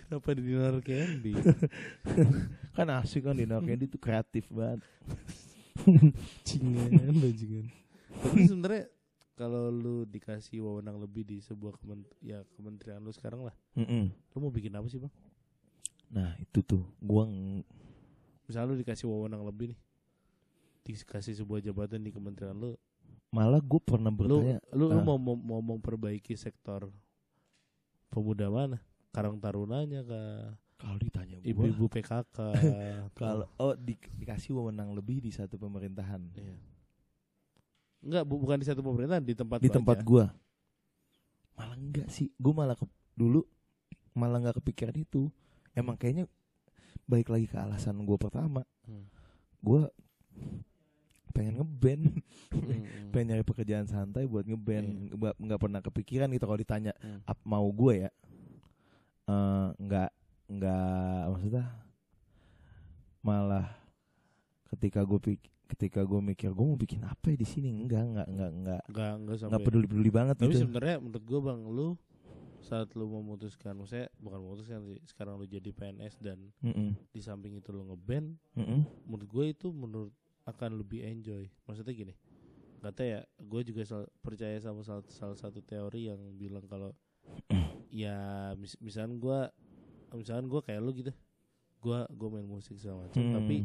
Kenapa 0.00 0.28
di 0.32 0.42
Dinar 0.42 0.76
Candy? 0.80 1.32
Kan 2.74 2.88
asik 2.90 3.22
kan 3.22 3.34
Dinar 3.34 3.60
Candy 3.60 3.84
tuh 3.84 3.98
kreatif 3.98 4.46
banget 4.48 4.80
Cingan, 6.42 6.90
bajingan. 7.16 7.66
Tapi 8.18 8.40
sebenarnya 8.44 8.84
kalau 9.38 9.70
lu 9.70 10.02
dikasih 10.02 10.58
wewenang 10.58 10.98
lebih 10.98 11.22
di 11.22 11.38
sebuah 11.38 11.78
kemen 11.78 12.02
ya 12.18 12.42
kementerian 12.58 12.98
lu 12.98 13.14
sekarang 13.14 13.46
lah, 13.46 13.54
Mm-mm. 13.78 14.10
lu 14.10 14.36
mau 14.42 14.50
bikin 14.50 14.74
apa 14.74 14.90
sih 14.90 14.98
bang? 14.98 15.12
Nah 16.10 16.34
itu 16.42 16.58
tuh 16.60 16.82
Gua 16.98 17.30
Misalnya 18.48 18.74
lu 18.74 18.76
dikasih 18.80 19.06
wewenang 19.06 19.46
lebih 19.46 19.70
nih, 19.70 19.80
dikasih 20.82 21.38
sebuah 21.38 21.62
jabatan 21.62 22.02
di 22.02 22.10
kementerian 22.10 22.56
lu, 22.56 22.74
Malah 23.28 23.60
gue 23.60 23.76
pernah 23.76 24.08
lu 24.08 24.16
bertanya 24.16 24.56
lu, 24.72 24.88
lu 24.88 24.96
ah. 24.98 25.04
mau, 25.04 25.20
mau 25.20 25.36
mau 25.36 25.60
memperbaiki 25.60 26.32
sektor 26.32 26.88
pemuda 28.08 28.48
mana? 28.48 28.80
Karang 29.12 29.36
Tarunanya 29.36 30.00
kah? 30.00 30.56
Kalau 30.78 30.96
ditanya 30.96 31.36
gua 31.42 31.44
Ibu-ibu 31.44 31.84
PKK? 31.92 32.36
Kalau 33.18 33.46
oh 33.60 33.74
di- 33.76 33.98
dikasih 34.16 34.56
wewenang 34.56 34.96
lebih 34.96 35.20
di 35.20 35.28
satu 35.28 35.60
pemerintahan 35.60 36.24
Iya. 36.34 36.56
Enggak, 38.00 38.22
bu- 38.22 38.38
bukan 38.38 38.56
di 38.56 38.64
satu 38.64 38.80
pemerintahan, 38.80 39.20
di 39.20 39.34
tempat 39.34 39.58
Di 39.58 39.68
tempat 39.68 39.96
aja. 39.96 40.04
gua. 40.04 40.24
Malah 41.52 41.74
enggak 41.76 42.06
sih 42.06 42.30
Gue 42.32 42.52
malah 42.52 42.72
ke- 42.72 42.86
dulu 43.12 43.42
Malah 44.12 44.38
nggak 44.40 44.56
kepikiran 44.56 44.94
itu. 44.94 45.26
Emang 45.72 45.94
kayaknya 45.94 46.30
Balik 47.04 47.28
lagi 47.28 47.46
ke 47.46 47.56
alasan 47.56 47.98
gue 47.98 48.16
pertama. 48.16 48.62
Hmm. 48.82 49.08
Gue 49.58 49.88
pengen 51.30 51.56
ngeband 51.56 52.02
Hmm, 52.48 52.82
pengen 53.12 53.26
nyari 53.28 53.42
pekerjaan 53.42 53.84
santai 53.84 54.24
buat 54.24 54.42
ngeband 54.42 55.12
Nggak 55.12 55.34
nggak 55.36 55.60
pernah 55.60 55.80
kepikiran 55.80 56.28
gitu 56.28 56.44
kalau 56.44 56.56
ditanya 56.56 56.92
Hmm. 56.96 57.20
ap, 57.24 57.38
mau 57.42 57.66
gue 57.68 58.04
ya. 58.04 58.10
Eh 59.26 59.68
nggak 59.76 60.10
nggak 60.48 60.80
maksudnya 61.28 61.64
malah 63.20 63.66
ketika 64.68 65.02
gue 65.02 65.18
pik 65.18 65.40
ketika 65.68 66.00
gue 66.00 66.20
mikir 66.24 66.50
gue 66.50 66.64
mau 66.64 66.74
bikin 66.74 67.04
apa 67.04 67.28
ya 67.28 67.36
di 67.36 67.44
sini 67.44 67.68
enggak 67.68 68.02
enggak 68.02 68.26
enggak 68.26 68.50
enggak 68.50 68.82
Enggak, 68.88 69.12
enggak 69.14 69.36
sampai. 69.36 69.48
enggak 69.50 69.62
peduli 69.62 69.86
peduli 69.86 70.10
banget 70.10 70.36
Tapi 70.36 70.48
gitu 70.48 70.60
sebenarnya 70.60 70.96
menurut 70.98 71.22
gue 71.22 71.40
bang, 71.40 71.60
lu 71.62 71.88
saat 72.58 72.88
lu 72.92 73.06
memutuskan, 73.06 73.72
maksudnya 73.72 74.10
bukan 74.16 74.38
memutuskan 74.40 74.80
sih, 74.82 74.98
sekarang 75.06 75.36
lu 75.36 75.46
jadi 75.46 75.70
PNS 75.70 76.18
dan 76.18 76.50
Mm-mm. 76.58 76.90
di 77.08 77.20
samping 77.20 77.54
itu 77.54 77.70
lu 77.70 77.86
ngeband, 77.86 78.34
Mm-mm. 78.52 78.82
menurut 79.04 79.24
gue 79.26 79.44
itu 79.48 79.68
menurut 79.70 80.12
akan 80.42 80.76
lebih 80.76 81.00
enjoy. 81.02 81.46
Maksudnya 81.64 81.94
gini, 81.94 82.14
kata 82.78 83.00
ya, 83.00 83.20
gue 83.38 83.60
juga 83.62 83.84
sel- 83.84 84.10
percaya 84.18 84.58
sama 84.58 84.82
salah, 84.82 85.06
salah 85.06 85.32
satu 85.34 85.60
teori 85.60 86.08
yang 86.08 86.18
bilang 86.34 86.64
kalau 86.64 86.90
ya 87.94 88.16
mis 88.54 88.74
misalkan 88.78 89.16
gue, 89.16 89.38
misalkan 90.12 90.46
gue 90.46 90.60
kayak 90.60 90.80
lu 90.80 90.90
gitu, 90.92 91.12
gue 91.78 91.98
gue 92.10 92.28
main 92.28 92.44
musik 92.44 92.74
segala 92.74 93.06
macam, 93.06 93.22
Mm. 93.22 93.32
tapi 93.32 93.56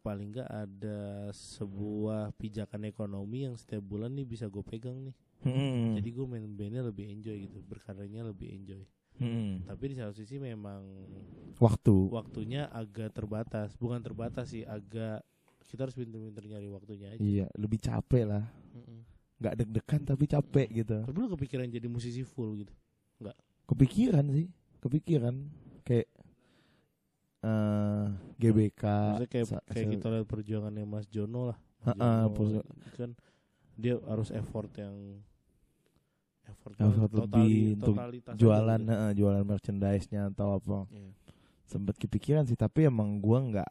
paling 0.00 0.32
nggak 0.32 0.48
ada 0.48 1.00
sebuah 1.30 2.32
pijakan 2.34 2.88
ekonomi 2.88 3.44
yang 3.44 3.54
setiap 3.54 3.84
bulan 3.84 4.16
nih 4.16 4.24
bisa 4.24 4.48
gue 4.48 4.64
pegang 4.64 4.96
nih. 5.04 5.14
Mm-mm. 5.44 5.96
Jadi 6.00 6.08
gue 6.10 6.26
main 6.26 6.44
bandnya 6.52 6.82
lebih 6.84 7.08
enjoy 7.08 7.36
gitu, 7.48 7.60
berkaryanya 7.64 8.28
lebih 8.28 8.48
enjoy. 8.52 8.82
Mm-mm. 9.20 9.68
Tapi 9.68 9.84
di 9.92 9.96
satu 10.00 10.16
sisi 10.16 10.40
memang 10.40 10.80
waktu 11.60 11.94
waktunya 12.08 12.68
agak 12.72 13.12
terbatas, 13.12 13.76
bukan 13.76 14.00
terbatas 14.00 14.52
sih, 14.52 14.64
agak 14.64 15.20
kita 15.70 15.86
harus 15.86 15.94
pinter-pinter 15.94 16.42
nyari 16.50 16.66
waktunya 16.66 17.14
aja. 17.14 17.22
iya 17.22 17.46
lebih 17.54 17.78
capek 17.78 18.26
lah 18.26 18.42
Mm-mm. 18.74 19.06
nggak 19.38 19.54
deg-degan 19.54 20.02
tapi 20.02 20.24
capek 20.26 20.66
gitu 20.82 20.98
Tapi 21.06 21.14
lu 21.14 21.30
kepikiran 21.30 21.70
jadi 21.70 21.86
musisi 21.86 22.26
full 22.26 22.58
gitu? 22.58 22.74
kepikiran 23.70 24.26
sih 24.34 24.50
kepikiran 24.82 25.46
kayak 25.86 26.10
eh 27.40 28.04
GBK 28.36 28.82
Maksudnya 28.84 29.28
kayak 29.28 29.46
kayak 29.66 29.86
kita 29.90 30.06
lihat 30.08 30.26
perjuangannya 30.26 30.84
Mas 30.84 31.06
Jono 31.08 31.52
lah. 31.52 31.58
Ha-ha, 31.82 32.28
Jono 32.28 32.36
perju- 32.36 32.66
itu 32.84 32.96
kan 32.98 33.10
dia 33.74 33.96
harus 34.02 34.28
effort 34.30 34.68
yang 34.76 35.24
effort, 36.44 36.74
Effort 36.76 37.10
totali- 37.10 37.72
lebih 37.72 37.76
untuk 37.80 37.96
jualan 38.36 38.80
gitu. 38.80 38.90
heeh, 38.90 39.10
jualan 39.14 39.44
merchandise-nya 39.46 40.28
atau 40.28 40.48
apa 40.54 40.84
Iya. 40.90 41.10
sempet 41.64 41.96
kepikiran 41.96 42.44
sih 42.44 42.54
tapi 42.54 42.84
emang 42.84 43.16
gua 43.18 43.38
nggak 43.40 43.70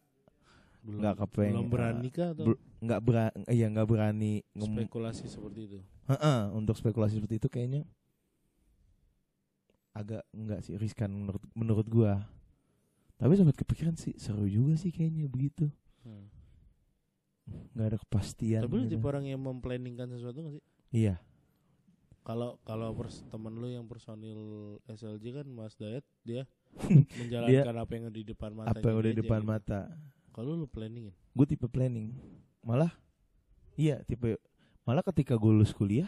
nggak 0.90 1.16
kepengen, 1.20 1.54
belum 1.54 1.70
berani 1.70 2.08
kah 2.10 2.32
atau 2.34 2.46
bel- 2.48 2.62
nggak 2.80 3.02
berani 3.04 3.36
iya 3.52 3.68
nggak 3.68 3.86
berani 3.86 4.32
spekulasi 4.56 5.28
seperti 5.28 5.60
itu? 5.68 5.80
Heeh, 6.08 6.40
untuk 6.50 6.74
spekulasi 6.74 7.20
seperti 7.20 7.38
itu 7.38 7.48
kayaknya 7.48 7.84
agak 9.92 10.24
enggak 10.32 10.64
sih 10.64 10.74
riskan 10.74 11.12
menurut 11.12 11.44
menurut 11.54 11.86
gua 11.86 12.24
tapi 13.20 13.36
sempat 13.36 13.54
kepikiran 13.54 13.94
sih 13.94 14.16
seru 14.16 14.46
juga 14.46 14.74
sih 14.76 14.90
kayaknya 14.90 15.28
begitu 15.28 15.68
Hmm. 16.00 16.32
nggak 17.72 17.88
ada 17.88 17.98
kepastian 18.00 18.62
Tapi 18.62 18.72
lu 18.72 18.84
gitu. 18.84 18.96
tipe 18.96 19.06
orang 19.06 19.26
yang 19.26 19.38
memplanningkan 19.38 20.08
sesuatu 20.08 20.40
gak 20.40 20.54
sih? 20.54 20.64
iya 20.96 21.20
Kalau 22.22 22.62
kalau 22.62 22.94
pers- 22.94 23.26
temen 23.26 23.52
lu 23.52 23.68
yang 23.68 23.84
personil 23.84 24.40
SLJ 24.86 25.26
kan 25.36 25.48
Mas 25.48 25.74
Dayat 25.74 26.06
dia 26.22 26.46
Dia- 26.80 27.04
menjalankan 27.18 27.76
apa 27.76 27.92
yang 27.92 28.06
ada 28.06 28.16
di 28.16 28.24
depan 28.24 28.52
mata. 28.54 28.70
apa 28.70 28.86
yang 28.86 28.98
udah 28.98 29.12
di 29.12 29.20
depan 29.20 29.42
mata 29.42 29.80
Kalau 30.30 30.54
lu 30.54 30.66
planningin. 30.66 31.12
gue 31.12 31.46
tipe 31.46 31.66
planning 31.66 32.14
malah 32.62 32.94
iya 33.76 34.00
tipe 34.02 34.40
malah 34.82 35.02
ketika 35.02 35.34
gue 35.34 35.52
lulus 35.52 35.72
kuliah 35.72 36.08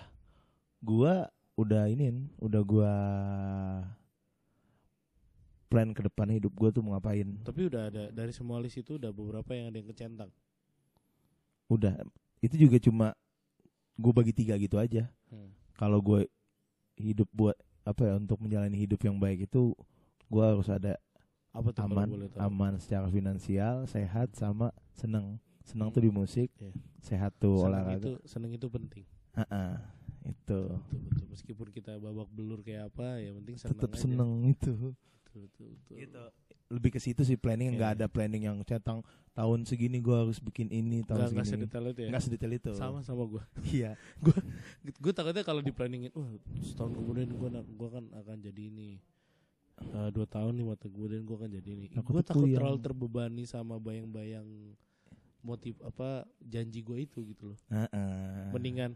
gua 0.80 1.28
udah 1.54 1.86
ini 1.86 2.10
udah 2.38 2.62
gua 2.62 2.94
plan 5.72 5.88
ke 5.90 6.04
depan 6.04 6.28
hidup 6.30 6.52
gua 6.52 6.68
tuh 6.68 6.84
mau 6.84 6.92
ngapain 6.94 7.24
Tapi 7.42 7.62
udah 7.66 7.88
ada 7.88 8.04
dari 8.12 8.30
semua 8.30 8.60
list 8.60 8.76
itu 8.76 9.00
udah 9.00 9.10
beberapa 9.10 9.56
yang 9.56 9.72
ada 9.72 9.80
yang 9.80 9.88
kecentang. 9.88 10.28
udah 11.68 11.96
itu 12.40 12.56
juga 12.60 12.78
cuma 12.78 13.08
gue 13.96 14.12
bagi 14.12 14.34
tiga 14.36 14.58
gitu 14.58 14.76
aja 14.76 15.08
Hmm. 15.26 15.48
kalau 15.74 16.04
gue 16.04 16.28
hidup 16.98 17.24
buat 17.32 17.56
apa 17.82 18.04
ya 18.04 18.20
untuk 18.20 18.36
menjalani 18.38 18.76
hidup 18.76 19.00
yang 19.00 19.16
baik 19.16 19.48
itu 19.48 19.72
gue 20.28 20.44
harus 20.44 20.68
ada 20.68 21.00
Apa 21.50 21.72
tuh 21.72 21.84
aman 21.84 22.28
aman 22.36 22.74
secara 22.76 23.08
finansial 23.08 23.88
sehat 23.88 24.36
sama 24.36 24.76
seneng 24.92 25.40
seneng 25.64 25.88
tuh 25.88 26.00
di 26.00 26.12
musik 26.12 26.52
Iya. 26.54 26.76
sehat 27.00 27.32
tuh 27.38 27.56
Seneng 27.58 27.72
olahraga 27.72 27.96
itu 27.98 28.12
seneng 28.26 28.52
itu 28.52 28.68
penting. 28.68 29.08
Ha-ha, 29.32 29.80
itu 30.22 30.60
Betul, 30.68 31.00
betul. 31.08 31.26
Meskipun 31.32 31.68
kita 31.72 31.96
babak 31.96 32.28
belur 32.30 32.60
kayak 32.60 32.92
apa, 32.92 33.16
ya 33.18 33.32
penting 33.34 33.56
seneng 33.56 33.72
tetap 33.74 33.90
aja. 33.90 34.00
seneng 34.02 34.32
itu 34.46 34.74
Betul, 35.32 35.48
betul, 35.48 35.68
betul. 35.72 35.96
gitu 35.98 36.24
lebih 36.72 36.92
ke 36.92 37.00
situ 37.00 37.24
sih 37.24 37.36
planning 37.36 37.76
nggak 37.76 37.92
Iya. 37.92 37.98
ada 38.00 38.08
planning 38.08 38.44
yang 38.48 38.58
centang 38.64 39.04
tahun 39.32 39.64
segini 39.64 40.00
gue 40.00 40.16
harus 40.16 40.40
bikin 40.40 40.68
ini 40.68 41.04
tahun 41.04 41.20
Nggak, 41.20 41.32
nggak 41.36 41.44
segini 41.46 41.64
sedetail 41.68 41.86
itu 41.86 42.00
ya. 42.00 42.10
nggak 42.10 42.24
sedetail 42.24 42.54
itu 42.54 42.72
Sama 42.74 43.00
sama 43.04 43.24
gue. 43.28 43.44
iya 43.76 43.92
Gue 45.04 45.12
takutnya 45.12 45.44
kalau 45.44 45.60
di 45.60 45.72
planningin, 45.72 46.12
wah 46.12 46.32
setahun 46.62 46.96
kemudian 46.96 47.28
gue 47.28 47.50
gua 47.76 47.90
kan 47.92 48.08
akan 48.14 48.38
jadi 48.40 48.62
ini. 48.68 49.04
Eh, 49.82 50.10
dua 50.12 50.24
tahun 50.26 50.54
lima 50.56 50.76
tahun 50.76 50.92
kemudian 50.94 51.22
gue 51.22 51.36
akan 51.38 51.52
jadi 51.52 51.70
ini. 51.74 51.86
Takut 51.92 52.12
Gue 52.14 52.24
takut 52.24 52.48
terlalu 52.48 52.80
terbebani 52.80 53.44
sama 53.44 53.76
bayang-bayang 53.76 54.48
motif 55.42 55.76
apa 55.82 56.24
janji 56.40 56.80
gue 56.80 57.04
itu 57.04 57.20
gitu 57.26 57.52
loh. 57.52 57.60
Ha-ha. 57.68 58.04
Mendingan 58.52 58.96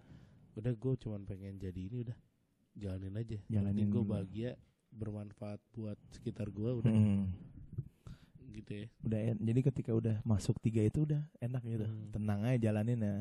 udah 0.55 0.71
gue 0.71 0.93
cuman 0.95 1.27
pengen 1.27 1.59
jadi 1.59 1.81
ini 1.81 2.07
udah 2.07 2.17
jalanin 2.73 3.15
aja. 3.17 3.37
Jalanin 3.47 3.91
gue 3.91 4.03
bahagia 4.05 4.55
bermanfaat 4.95 5.59
buat 5.71 5.99
sekitar 6.09 6.47
gue 6.47 6.71
udah 6.73 6.89
Mm. 6.89 7.27
gitu 8.55 8.71
ya. 8.73 8.87
udah 9.03 9.19
en- 9.27 9.43
jadi 9.43 9.59
ketika 9.63 9.91
udah 9.91 10.15
masuk 10.23 10.55
tiga 10.57 10.79
itu 10.79 11.03
udah 11.03 11.19
enak 11.37 11.59
gitu 11.61 11.83
Hmm. 11.83 12.07
tenang 12.09 12.41
aja 12.41 12.57
jalanin 12.65 12.97
ya 12.97 13.15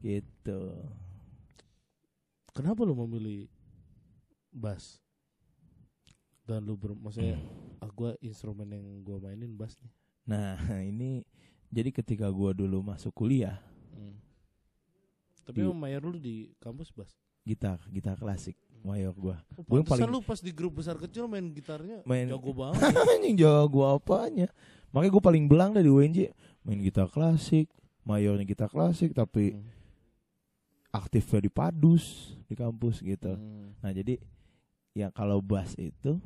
gitu 0.00 0.72
Kenapa 2.50 2.82
lu 2.82 2.92
memilih 2.94 3.48
bass? 4.50 5.00
Dan 6.42 6.66
lu 6.66 6.74
ber, 6.74 6.92
maksudnya 6.92 7.40
ah 7.78 7.88
gue 7.88 8.12
instrumen 8.20 8.68
yang 8.68 8.84
gue 9.00 9.16
mainin 9.18 9.52
bass 9.52 9.76
nih. 9.78 9.92
nah 10.22 10.54
ini 10.84 11.24
jadi 11.66 11.88
ketika 11.90 12.28
gua 12.28 12.52
dulu 12.52 12.80
masuk 12.82 13.12
kuliah 13.12 13.60
Hmm. 13.90 14.16
Tapi 15.42 15.58
Di- 15.58 15.64
emang 15.64 15.76
mayor 15.78 16.00
lu 16.02 16.16
di 16.16 16.48
kampus 16.58 16.88
bass. 16.90 17.12
gitar 17.42 17.76
gitar 17.88 18.16
klasik 18.16 18.54
mayor 18.82 19.14
gua 19.14 19.36
Gua 19.62 19.78
yang 19.78 19.86
paling- 19.86 20.06
lu 20.08 20.20
pas 20.20 20.38
di 20.38 20.50
grup 20.50 20.76
besar 20.76 20.94
kecil 20.96 21.24
main 21.24 21.46
gitarnya 21.48 22.02
Main- 22.02 22.28
jago 22.28 22.50
banget. 22.60 22.82
anjing 23.08 23.36
jago 23.36 23.80
apanya 23.88 24.46
makanya 24.90 25.10
gue 25.10 25.24
paling 25.24 25.44
belang 25.46 25.70
dari 25.70 25.86
UNJ 25.86 26.30
main 26.62 26.78
gitar 26.78 27.06
klasik 27.06 27.70
mayornya 28.02 28.44
gitar 28.44 28.66
klasik 28.66 29.10
tapi 29.10 29.54
Hmm. 29.54 29.64
aktifnya 30.92 31.40
di 31.40 31.48
padus 31.48 32.04
di 32.44 32.54
kampus 32.54 33.00
gitu 33.00 33.32
Hmm. 33.32 33.72
nah 33.78 33.90
jadi 33.90 34.20
ya 34.92 35.08
kalau 35.08 35.38
bass 35.38 35.72
itu 35.74 36.20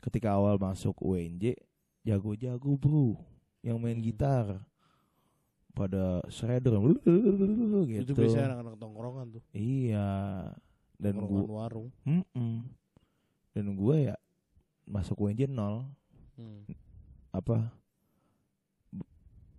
ketika 0.00 0.32
awal 0.32 0.56
masuk 0.56 0.98
UNJ 0.98 1.54
jago-jago 2.02 2.74
bro 2.74 3.14
yang 3.60 3.78
main 3.78 3.96
Hmm. 3.96 4.04
gitar 4.04 4.46
pada 5.72 6.20
shredder 6.28 6.76
gitu 6.76 7.08
Itu 8.04 8.12
biasanya 8.12 8.52
anak-anak 8.52 8.76
tongkrongan 8.76 9.26
tuh. 9.32 9.42
iya 9.52 10.50
dan 11.02 11.18
gua 11.18 11.66
warung. 11.66 11.88
Mm-mm. 12.04 12.62
dan 13.52 13.64
gue 13.68 13.96
ya 14.06 14.14
masuk 14.84 15.20
UNJ 15.20 15.44
nol 15.44 15.84
Hmm. 16.32 16.64
apa 17.30 17.68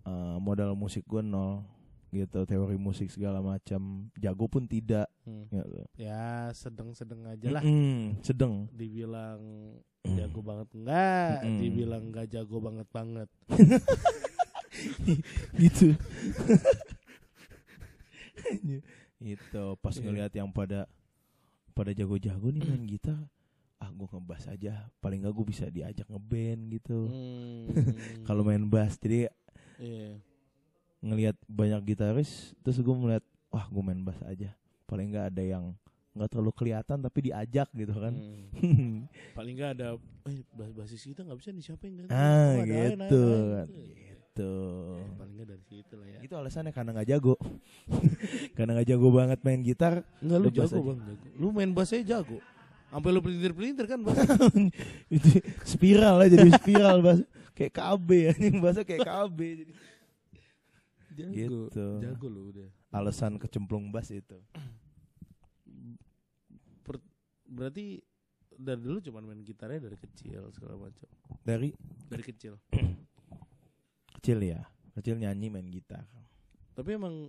eh, 0.03 0.35
modal 0.39 0.73
musik 0.73 1.03
gue 1.03 1.21
nol 1.21 1.61
gitu 2.09 2.43
teori 2.43 2.75
musik 2.75 3.09
segala 3.09 3.39
macam 3.39 4.07
jago 4.15 4.45
pun 4.45 4.63
tidak 4.63 5.07
Hmm. 5.23 5.47
gitu. 5.47 5.81
Ya 5.95 6.49
sedang-sedang 6.51 7.23
aja 7.25 7.47
lah. 7.49 7.61
Mm-mm, 7.61 8.19
sedang 8.19 8.67
Dibilang 8.69 9.39
jago 10.03 10.39
banget 10.41 10.67
enggak, 10.73 11.37
Mm-mm. 11.41 11.57
dibilang 11.59 12.01
enggak 12.07 12.25
jago 12.29 12.57
banget 12.59 12.87
banget. 12.89 13.27
gitu 15.55 15.93
itu 19.23 19.63
pas 19.79 19.93
Iya. 19.93 20.01
ngelihat 20.03 20.31
yang 20.33 20.49
pada 20.49 20.89
pada 21.73 21.91
jago-jago 21.91 22.47
nih 22.47 22.61
main 22.61 22.85
gitar 22.85 23.17
ah 23.77 23.89
gue 23.89 24.07
ngebas 24.07 24.47
aja 24.47 24.73
paling 24.97 25.19
gak 25.19 25.33
gue 25.33 25.45
bisa 25.45 25.65
diajak 25.67 26.05
ngeband 26.05 26.61
gitu 26.71 27.09
Hmm. 27.09 27.67
kalau 28.27 28.41
main 28.41 28.63
bass 28.63 28.95
jadi 28.95 29.27
Iya. 29.75 30.21
ngelihat 31.01 31.35
banyak 31.45 31.81
gitaris 31.85 32.55
terus 32.61 32.77
gue 32.77 32.95
melihat 32.95 33.21
wah 33.49 33.65
gue 33.65 33.83
main 33.83 33.99
bass 33.99 34.21
aja 34.23 34.55
paling 34.85 35.09
nggak 35.09 35.27
ada 35.29 35.43
yang 35.43 35.65
nggak 36.13 36.29
terlalu 36.29 36.53
kelihatan 36.53 37.01
tapi 37.01 37.19
diajak 37.25 37.67
gitu 37.73 37.93
kan 37.93 38.13
Hmm. 38.13 39.09
Paling 39.35 39.57
enggak 39.57 39.71
ada 39.73 39.97
eh 40.23 40.45
bas 40.53 40.69
basis 40.71 41.01
kita 41.01 41.25
enggak 41.25 41.41
bisa 41.41 41.49
nih 41.49 41.65
siapa 41.65 41.83
yang 41.83 41.95
ganti? 41.99 42.13
ah 42.13 42.53
gitu 42.61 43.21
kan 43.49 43.67
gitu. 43.67 43.81
Gitu 44.33 44.53
Paling 45.13 45.33
enggak 45.37 45.47
dari 45.53 45.63
situ 45.69 45.93
lah 45.93 46.07
ya. 46.09 46.19
itu 46.25 46.33
alasannya 46.33 46.73
karena 46.73 46.89
nggak 46.97 47.09
jago 47.13 47.35
karena 48.57 48.71
nggak 48.81 48.89
jago 48.89 49.07
banget 49.13 49.39
main 49.45 49.61
gitar 49.61 49.93
Enggak 50.17 50.39
lu 50.41 50.49
bass 50.49 50.57
jago 50.73 50.81
bang, 50.81 50.99
jago. 51.05 51.27
Lu 51.37 51.47
main 51.53 51.71
bassnya 51.71 52.01
jago. 52.01 52.37
Sampai 52.93 53.09
lu 53.09 53.21
pelintir-pelintir 53.25 53.85
kan 53.85 53.99
bass. 54.01 54.17
itu 55.21 55.29
spiral 55.65 56.17
lah 56.17 56.27
jadi 56.29 56.49
spiral 56.57 56.97
bas 57.05 57.19
kayak 57.53 57.73
KB 57.77 58.09
anjing 58.33 58.57
bahasa 58.57 58.81
kayak 58.81 59.05
KB 59.05 59.37
jadi 59.61 59.73
jago. 61.13 61.29
Gitu. 61.69 61.87
Jago 62.01 62.25
lu 62.25 62.41
udah. 62.49 62.69
alasan 62.93 63.37
kecemplung 63.37 63.93
bass 63.93 64.09
itu 64.09 64.37
Berarti 67.53 68.01
dari 68.49 68.81
dulu 68.81 68.97
cuma 68.97 69.21
main 69.21 69.45
gitarnya 69.45 69.85
dari 69.85 69.93
kecil 69.93 70.49
segala 70.57 70.89
macam. 70.89 71.05
dari 71.45 71.69
Dari 72.09 72.23
kecil. 72.25 72.57
kecil 74.23 74.39
ya 74.39 74.63
kecil 74.93 75.19
nyanyi 75.19 75.51
main 75.51 75.67
gitar 75.67 76.07
Tapi 76.71 76.95
emang 76.95 77.27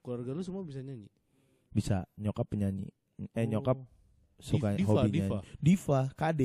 keluarga 0.00 0.32
lu 0.32 0.40
semua 0.40 0.64
bisa 0.64 0.80
nyanyi. 0.80 1.12
bisa 1.70 2.08
nyokap 2.16 2.48
penyanyi 2.48 2.88
eh 3.30 3.44
nyokap 3.44 3.76
Oh. 3.76 3.88
suka 4.40 4.72
Div- 4.72 4.82
diva, 4.82 4.92
hobi 4.98 5.10
diva. 5.12 5.38
nyanyi 5.38 5.60
diva 5.60 6.00
KD 6.10 6.40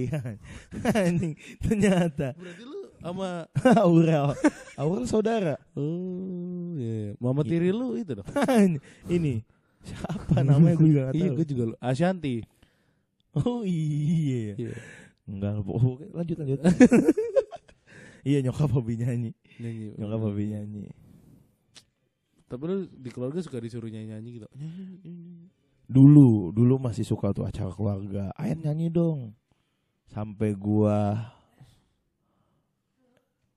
anjing 1.02 1.34
ternyata 1.58 2.36
Berarti 2.36 2.62
lu 2.62 2.80
sama 2.98 3.30
Aurel 3.82 4.36
Aurel 4.76 5.06
saudara 5.06 5.56
Oh, 5.74 6.76
iya. 6.76 7.16
Mama 7.18 7.42
Gitu. 7.42 7.56
tiri 7.56 7.72
lu 7.72 7.96
itu 7.96 8.12
dong. 8.14 8.28
ini 9.10 9.42
siapa 9.82 10.44
namanya 10.44 10.76
gue 10.76 10.90
juga 10.90 11.02
gak 11.02 11.16
Iya, 11.16 11.24
tahu 11.24 11.34
gue 11.34 11.46
juga 11.48 11.64
lu. 11.64 11.76
Ashanti. 11.80 12.36
oh 13.34 13.62
iya 13.64 14.54
Iya. 14.54 14.74
enggak 15.26 15.54
lanjut 16.12 16.38
lanjut 16.38 16.60
iya 18.28 18.40
nyokap 18.42 18.68
hobi 18.70 18.94
nyanyi 18.98 19.32
Nyanyi. 19.58 19.96
nyokap 19.96 20.20
hobi 20.22 20.44
nyanyi 20.52 20.84
Tapi 22.46 22.64
lu 22.64 22.76
di 22.88 23.10
keluarga 23.10 23.40
suka 23.40 23.60
disuruh 23.60 23.88
nyanyi-nyanyi 23.88 24.30
gitu. 24.34 24.48
Nyanyi, 24.54 24.84
nyanyi, 24.98 24.98
nyanyi. 25.04 25.48
dulu 25.88 26.52
dulu 26.52 26.76
masih 26.78 27.04
suka 27.04 27.32
tuh 27.32 27.44
acara 27.44 27.72
keluarga 27.72 28.32
ayan 28.36 28.60
nyanyi 28.62 28.88
dong 28.90 29.32
sampai 30.06 30.52
gua 30.52 31.16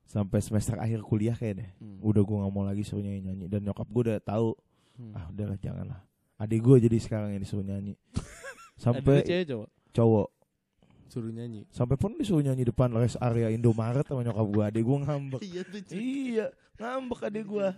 sampai 0.04 0.38
semester 0.38 0.74
akhir 0.76 1.02
kuliah 1.02 1.34
kayaknya 1.34 1.70
Hmm. 1.78 1.98
udah 2.00 2.22
gua 2.22 2.36
nggak 2.40 2.52
mau 2.52 2.62
lagi 2.62 2.82
suruh 2.82 2.98
nyanyi 2.98 3.20
nyanyi 3.24 3.46
dan 3.46 3.62
nyokap 3.62 3.86
gua 3.86 4.02
udah 4.04 4.18
tahu 4.20 4.48
Hmm. 4.94 5.14
ah 5.14 5.26
udahlah 5.26 5.56
janganlah 5.56 6.00
adik 6.36 6.60
gua 6.60 6.76
jadi 6.76 6.98
sekarang 6.98 7.30
yang 7.30 7.40
disuruh 7.40 7.62
nyanyi 7.62 7.94
sampai 8.82 9.22
cewek 9.22 9.46
coba 9.46 9.66
cowok 9.90 10.28
suruh 11.10 11.28
nyanyi. 11.28 11.66
sampai 11.68 11.94
pun 11.94 12.14
disuruh 12.14 12.40
nyanyi 12.40 12.62
depan 12.64 12.88
rest 12.92 13.18
area 13.18 13.50
Indomaret 13.50 14.02
sama 14.04 14.22
nyokap 14.22 14.46
gua 14.46 14.64
adik 14.66 14.80
gua 14.80 14.98
ngambek 15.02 15.42
Iya 15.42 15.62
tuh. 15.64 15.80
iya 15.90 16.46
ngambek 16.76 17.20
adik 17.20 17.44
gua 17.44 17.74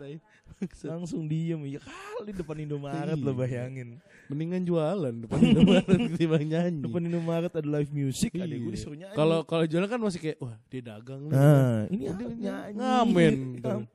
langsung 0.85 1.25
diem 1.25 1.65
iya 1.65 1.81
kali 1.81 2.31
depan 2.31 2.57
Indomaret 2.61 3.17
Iya. 3.17 3.25
lo 3.25 3.33
bayangin 3.33 3.89
Mendingan 4.23 4.63
jualan 4.63 5.15
depan 5.19 5.39
Indomaret 5.43 5.89
ketimbang 6.07 6.45
nyanyi. 6.47 6.81
depan 6.83 7.03
Indomaret 7.03 7.51
ada 7.51 7.69
live 7.71 7.91
music 7.91 8.31
adik 8.35 8.59
gua 8.59 8.69
Iya. 8.69 8.75
disuruh 8.77 8.97
nyanyi 8.97 9.17
Kalau 9.17 9.39
kalau 9.43 9.65
jualan 9.65 9.89
kan 9.89 9.99
masih 9.99 10.21
kayak 10.21 10.39
wah 10.39 10.57
dia 10.67 10.83
dagang 10.83 11.23
nih. 11.25 11.33
Nah, 11.33 11.79
ini 11.89 12.05
Dia 12.05 12.13
apa 12.13 12.23
nyanyi. 12.31 12.77
Ngamen. 12.77 13.35
Ngam- 13.59 13.89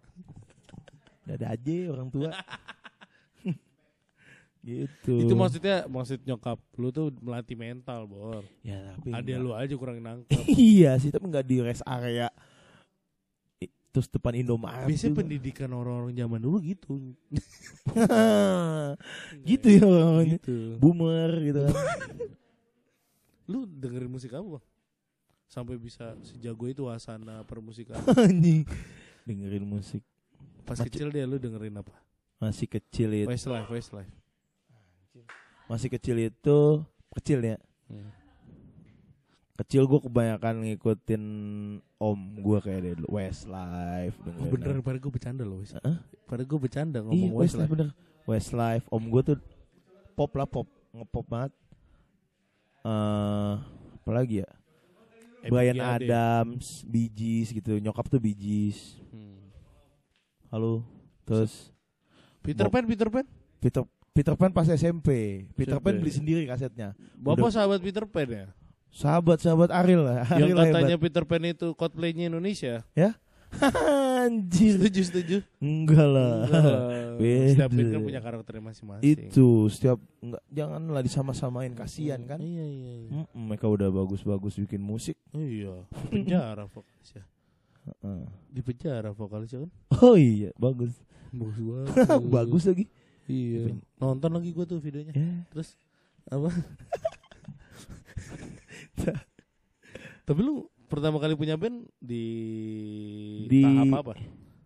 Dada 1.23 1.47
aja 1.51 1.75
orang 1.87 2.07
tua. 2.07 2.29
gitu. 4.67 5.13
Itu 5.17 5.33
maksudnya 5.33 5.85
maksud 5.85 6.21
nyokap 6.21 6.57
lu 6.75 6.89
tuh 6.89 7.09
melatih 7.17 7.55
mental, 7.55 8.03
Bor. 8.03 8.43
ya 8.59 8.93
tapi 8.93 9.09
Ada 9.09 9.31
lu 9.37 9.51
aja 9.51 9.73
kurang 9.73 9.97
nangkep. 9.97 10.37
iya 10.75 10.93
sih, 10.95 11.07
tapi 11.07 11.25
enggak 11.25 11.41
di 11.41 11.57
rest 11.57 11.81
area. 11.81 12.29
Terus 13.87 14.07
depan 14.07 14.29
Indomaret. 14.35 14.85
Biasanya 14.85 15.09
juga. 15.09 15.19
pendidikan 15.23 15.69
orang-orang 15.71 16.11
zaman 16.13 16.37
dulu 16.37 16.57
gitu. 16.61 17.15
gitu 19.49 19.67
ya 19.71 19.83
orang 19.83 20.37
Gitu. 20.37 20.77
boomer 20.77 21.31
gitu 21.41 21.59
kan. 21.65 21.73
Lu 23.49 23.63
dengerin 23.63 24.07
musik 24.07 24.31
apa, 24.33 24.59
Bang? 24.59 24.65
Sampai 25.47 25.79
bisa 25.79 26.13
sejago 26.21 26.67
itu 26.67 26.83
wasana 26.83 27.41
permusikan. 27.41 27.97
Anjing. 28.13 28.67
Dengerin 29.23 29.63
musik. 29.63 30.03
Pas 30.61 30.75
Macet. 30.75 30.91
kecil 30.91 31.07
dia 31.09 31.23
lu 31.23 31.39
dengerin 31.39 31.73
apa? 31.73 31.95
Masih 32.37 32.67
kecil 32.67 33.09
itu. 33.15 33.25
Westlife, 33.25 33.71
Westlife. 33.71 34.11
Masih 35.67 35.89
kecil 35.91 36.15
itu 36.19 36.59
kecil 37.17 37.39
ya. 37.43 37.57
Hmm. 37.89 38.11
Kecil 39.57 39.89
gue 39.89 39.99
kebanyakan 40.05 40.69
ngikutin 40.69 41.23
om 41.97 42.19
gue 42.37 42.57
kayak 42.61 43.01
dulu 43.01 43.17
Westlife 43.17 44.13
Oh 44.37 44.53
beneran, 44.53 44.85
pada 44.85 45.01
gue 45.01 45.09
bercanda 45.09 45.41
loh, 45.41 45.65
Wes. 45.65 45.73
Hah? 45.81 45.97
Pada 46.29 46.45
gue 46.45 46.59
bercanda 46.61 47.01
ngomong 47.01 47.41
Westlife 47.41 47.65
Westlife. 47.65 47.71
bener 47.73 47.89
Westlife 48.29 48.85
Om 48.93 49.03
gue 49.09 49.21
tuh 49.33 49.37
pop 50.13 50.29
lah 50.37 50.45
pop 50.45 50.69
Ngepop 50.93 51.25
banget 51.25 51.51
eh 52.85 53.53
apa 53.97 54.11
lagi 54.13 54.45
ya 54.45 54.49
Brian. 55.49 55.75
Adams 55.81 56.85
Bee 56.85 57.09
Gees 57.09 57.49
gitu 57.51 57.81
Nyokap 57.81 58.07
tuh 58.07 58.21
Bee 58.21 58.37
Gees 58.37 59.01
Hmm. 59.09 59.49
Halo 60.53 60.85
Terus 61.25 61.73
Peter. 62.45 62.69
Pan, 62.71 62.85
Peter 62.87 63.09
Pan. 63.11 63.25
Peter 63.59 63.83
Peter 64.17 64.33
Pan 64.33 64.49
pas 64.49 64.65
SMP 64.65 65.09
Peter 65.53 65.77
SMP. 65.77 65.85
Pan 65.85 65.93
beli 66.01 66.09
sendiri 66.09 66.41
kasetnya 66.43 66.97
Bapak 67.13 67.47
Udah. 67.47 67.53
sahabat 67.53 67.79
Peter 67.79 68.03
Pan 68.09 68.25
ya? 68.25 68.45
Sahabat-sahabat 68.89 69.69
Ariel 69.69 70.01
lah 70.01 70.25
Yang 70.33 70.49
Ariel 70.49 70.57
katanya 70.57 70.95
hebat. 70.97 71.03
Peter 71.05 71.23
Pan 71.23 71.43
itu 71.45 71.67
cosplaynya 71.77 72.33
Indonesia. 72.33 72.81
Anjir 74.27 74.75
Setuju, 74.75 75.01
setuju. 75.05 75.37
Enggak 75.61 76.07
lah 76.09 76.49
Beda. 77.21 77.69
Setiap 77.69 77.71
kan 77.71 78.01
punya 78.01 78.19
karakternya 78.19 78.63
masing-masing. 78.65 79.05
Itu 79.05 79.69
setiap 79.69 80.01
enggak 80.19 80.41
Janganlah 80.49 81.01
disama-samain 81.05 81.71
Kasian 81.71 82.25
kan 82.25 82.41
Iya, 82.41 82.65
iya, 82.65 82.93
iya. 83.05 83.09
Mm-mm, 83.21 83.43
mereka 83.47 83.69
udah 83.69 83.87
bagus-bagus 83.87 84.57
bikin 84.57 84.81
musik. 84.81 85.13
Iya, 85.31 85.85
penjara 86.09 86.65
vokalisnya. 86.65 87.23
Heeh. 87.85 88.21
Di 88.49 88.61
penjara 88.65 89.09
vokalisnya 89.13 89.63
kan. 89.63 89.71
Oh 90.01 90.17
iya, 90.17 90.49
bagus. 90.57 90.91
Bagus 91.31 91.57
banget. 91.69 91.93
bagus 92.27 92.63
lagi. 92.65 92.85
Iya. 93.27 93.75
Nonton 93.99 94.31
lagi 94.31 94.49
gua 94.51 94.63
tuh 94.63 94.79
videonya. 94.79 95.11
Ya. 95.13 95.43
Terus 95.51 95.75
apa? 96.25 96.47
Tapi 100.27 100.39
lu 100.43 100.67
pertama 100.87 101.19
kali 101.19 101.35
punya 101.35 101.55
band 101.55 101.87
di, 101.99 102.23
Di- 103.47 103.63
tahap 103.63 104.03
apa? 104.03 104.13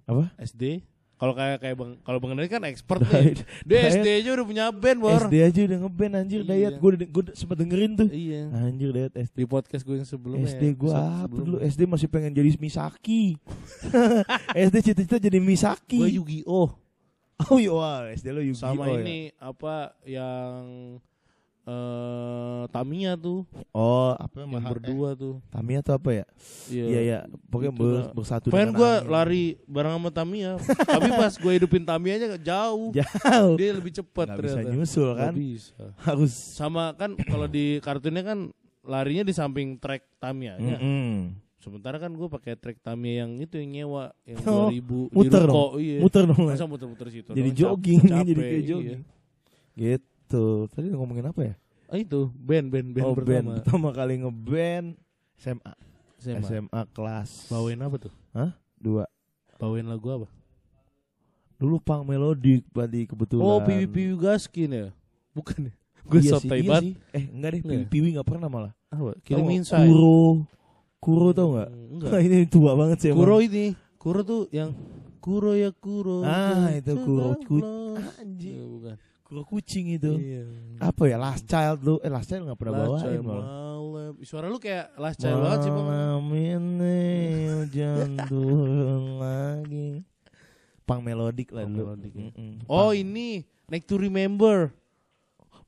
Apa? 0.10 0.24
SD 0.38 0.82
Kalau 1.22 1.38
kayak 1.38 1.62
kayak 1.62 1.76
Bang 1.78 1.92
kalau 2.02 2.18
Bang 2.18 2.34
Dani 2.34 2.50
kan 2.50 2.66
expert 2.66 2.98
nih. 3.14 3.46
Dia 3.62 3.94
SD 3.94 4.08
aja 4.26 4.30
udah 4.34 4.42
punya 4.42 4.66
band, 4.74 4.98
Bor. 4.98 5.22
SD 5.22 5.36
aja 5.38 5.60
udah 5.70 5.78
ngeband 5.86 6.14
anjir 6.18 6.42
Iya. 6.42 6.50
Dayat. 6.50 6.74
Gue 6.82 6.92
gue 6.98 7.24
sempat 7.38 7.62
dengerin 7.62 7.94
tuh. 7.94 8.10
Iya. 8.10 8.50
Anjir 8.50 8.90
Dayat 8.90 9.14
SD. 9.30 9.36
Di 9.38 9.46
podcast 9.46 9.86
gue 9.86 10.02
yang 10.02 10.10
sebelumnya. 10.10 10.50
SD 10.50 10.64
gue 10.74 10.90
episode 10.90 11.22
apa 11.22 11.36
dulu? 11.38 11.56
SD 11.62 11.82
masih 11.86 12.08
pengen 12.10 12.34
jadi 12.34 12.50
Misaki. 12.58 13.38
SD 14.66 14.76
cita-cita 14.82 15.22
jadi 15.22 15.38
Misaki. 15.38 16.02
Gue 16.02 16.10
Yu-Gi-Oh 16.18 16.50
Oh 16.50 16.70
iya, 17.58 17.72
wah, 17.72 18.06
SD 18.08 18.28
lo 18.30 18.40
Yu-Gi-Oh 18.40 18.62
sama 18.72 18.84
ya? 18.88 19.00
ini 19.00 19.20
apa 19.36 19.76
yang 20.04 20.62
eh 21.62 22.64
Tamiya 22.68 23.14
tuh 23.16 23.46
Oh, 23.70 24.12
apa 24.14 24.34
yang 24.36 24.50
Maha- 24.52 24.68
berdua 24.68 25.14
tuh. 25.14 25.38
eh, 25.40 25.52
Tamiya 25.52 25.80
tuh 25.80 25.94
apa 25.94 26.10
ya? 26.12 26.26
Iya, 26.68 27.00
iya. 27.00 27.20
Pokoknya 27.48 27.70
Itu 27.70 27.80
ber- 27.80 27.94
lah. 27.94 28.06
bersatu 28.12 28.46
Pengen 28.50 28.74
gue 28.74 28.92
angin. 28.92 29.08
lari 29.08 29.44
bareng 29.64 29.94
sama 29.96 30.10
Tamiya, 30.10 30.58
tapi 30.90 31.10
pas 31.12 31.32
gue 31.32 31.52
hidupin 31.54 31.82
Tamiyanya 31.82 32.36
jauh. 32.36 32.90
Jauh. 32.92 33.56
Dia 33.56 33.70
lebih 33.72 33.94
cepat 33.94 34.26
Nggak 34.28 34.40
bisa 34.40 34.58
ternyata. 34.58 34.72
nyusul 34.72 35.10
kan? 35.14 35.34
bisa. 35.34 35.84
Harus 36.00 36.34
Sama 36.34 36.92
kan 36.94 37.14
kalau 37.16 37.46
di 37.46 37.78
kartunnya 37.80 38.26
kan 38.26 38.50
larinya 38.82 39.22
di 39.22 39.32
samping 39.32 39.78
trek 39.78 40.02
Tamiya-nya. 40.18 40.82
Mm-mm. 40.82 41.38
Sementara 41.62 42.02
kan 42.02 42.10
gue 42.10 42.26
pakai 42.26 42.58
trek 42.58 42.82
Tamiya 42.82 43.24
yang 43.24 43.38
itu 43.38 43.62
yang 43.62 43.70
nyewa 43.70 44.04
yang 44.26 44.42
Oh, 44.50 44.74
2000 44.74 45.14
muter 45.14 45.42
di 45.46 45.46
ruko, 45.46 45.66
iya. 45.78 45.98
Muter 46.02 46.24
dong. 46.26 46.42
Masa 46.50 46.66
muter-muter 46.66 47.08
situ. 47.14 47.30
jadi 47.38 47.50
jogging, 47.54 48.02
capek, 48.02 48.26
jadi 48.26 48.42
kayak 48.42 48.58
iya. 48.58 48.66
jogging. 48.66 49.02
Gitu. 49.78 50.46
Tadi 50.74 50.88
ngomongin 50.90 51.26
apa 51.30 51.42
ya? 51.46 51.54
Ah 51.86 52.00
itu 52.02 52.34
band 52.34 52.72
band 52.74 52.90
band 52.98 53.06
oh, 53.06 53.14
pertama. 53.14 53.30
band 53.30 53.48
pertama 53.62 53.90
kali 53.94 54.14
ngeband 54.26 54.88
SMA. 55.38 55.74
SMA. 56.18 56.42
SMA 56.46 56.82
kelas 56.96 57.52
Bawain 57.52 57.78
apa 57.78 57.96
tuh? 58.10 58.14
dua. 58.82 59.06
Bawain 59.62 59.86
lagu 59.86 60.08
apa? 60.10 60.28
Dulu 61.62 61.78
punk 61.78 62.10
melodik 62.10 62.66
tadi 62.74 63.06
kebetulan. 63.06 63.46
Oh, 63.46 63.62
Piwi 63.62 63.86
Piwi 63.86 64.14
Gaskin 64.18 64.70
ya? 64.74 64.88
Bukan 65.38 65.70
ya? 65.70 65.74
Gue 66.02 66.26
iya 66.26 66.32
so 66.34 66.38
sih, 66.42 66.50
tai 66.50 66.66
iya 66.66 66.70
banget. 66.74 66.98
Eh, 67.14 67.26
enggak 67.30 67.50
deh, 67.54 67.60
Enggak 67.62 67.78
ya? 67.78 67.86
Piwi, 67.86 67.92
Piwi 67.94 68.08
enggak 68.18 68.28
pernah 68.34 68.48
malah. 68.50 68.74
Apa? 68.90 69.14
Nggak? 69.22 69.54
Inside. 69.62 69.86
Kuro. 69.86 70.50
Kuro 71.02 71.34
tau 71.34 71.48
enggak? 71.52 71.70
Hmm, 71.70 71.92
Enggak. 71.98 72.12
ini 72.22 72.38
tua 72.46 72.72
banget 72.78 72.98
sih 73.02 73.10
Kuro 73.10 73.42
emang. 73.42 73.50
ini. 73.50 73.66
Kuro 73.98 74.20
tuh 74.22 74.42
yang 74.50 74.70
Kuro 75.18 75.54
ya 75.54 75.74
Kuro. 75.74 76.22
Ah, 76.22 76.70
itu 76.72 76.94
Kuro. 76.96 77.34
Ku- 77.42 77.98
Anjing. 78.18 78.58
bukan. 78.72 78.96
Kuro 79.22 79.42
kucing 79.44 79.86
itu. 79.92 80.14
Iya. 80.14 80.46
Apa 80.78 81.10
ya? 81.10 81.18
Last 81.18 81.46
Child 81.46 81.80
lu. 81.82 81.96
Eh, 82.00 82.08
Last 82.08 82.28
Child 82.28 82.46
enggak 82.46 82.60
pernah 82.60 82.74
Last 82.76 82.86
bawain 82.86 83.02
Child 83.02 83.24
malam. 83.24 83.46
Suara 84.22 84.46
lu 84.46 84.58
kayak 84.58 84.94
Last 84.96 85.18
Child 85.18 85.40
banget 85.40 85.60
sih, 85.62 85.72
Bang. 85.72 85.86
Malam 85.88 86.26
ini 86.30 87.00
hujan 87.50 88.10
turun 88.30 89.04
lagi. 89.18 89.90
Pang 90.84 91.02
melodik 91.02 91.50
lah 91.50 91.66
dulu. 91.66 91.98
melodic 91.98 92.12
ya. 92.12 92.30
Mm-mm. 92.30 92.52
Oh, 92.66 92.90
Punk. 92.90 93.00
ini 93.00 93.28
Next 93.66 93.88
to 93.88 93.96
Remember. 93.96 94.70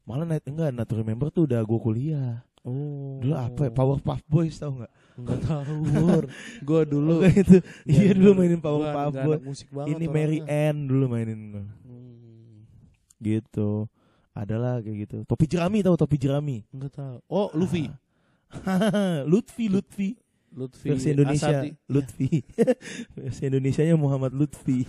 malah 0.04 0.28
night 0.28 0.44
enggak 0.44 0.70
Not 0.70 0.86
to 0.86 1.00
Remember 1.00 1.32
tuh 1.32 1.48
udah 1.48 1.64
gue 1.64 1.80
kuliah. 1.80 2.44
Oh. 2.62 3.18
Dulu 3.18 3.34
apa 3.34 3.62
ya? 3.66 3.72
Powerpuff 3.72 4.22
Boys 4.26 4.56
tau 4.56 4.76
nggak? 4.76 4.92
Enggak 5.14 5.40
tahu. 5.46 5.76
Gua 6.68 6.82
dulu 6.84 7.22
itu. 7.24 7.62
Ya, 7.86 8.10
Iya 8.10 8.12
dulu 8.18 8.32
gua- 8.32 8.40
mainin 8.40 8.60
gua 8.60 9.38
musik 9.40 9.68
banget 9.70 9.94
Ini 9.94 10.06
Mary. 10.08 10.38
Ann 10.44 10.88
dulu 10.88 11.06
mainin 11.08 11.40
Hmm. 11.84 12.66
gitu. 13.20 13.86
Adalah 14.34 14.82
kayak 14.82 14.98
gitu. 15.06 15.18
Topi 15.24 15.46
jerami 15.46 15.82
tahu 15.82 15.94
topi 15.94 16.18
jerami? 16.18 16.66
Enggak 16.74 16.98
tahu. 16.98 17.18
Oh, 17.28 17.54
Luffy. 17.54 17.86
Lutfi 19.32 19.66
Lutfi 19.66 20.14
Lutfi 20.54 20.86
versi 20.86 21.10
Indonesia 21.10 21.50
Asati. 21.50 21.70
Lutfi 21.90 22.30
versi 23.18 23.42
Indonesianya 23.50 23.98
Muhammad 23.98 24.30
Lutfi 24.38 24.86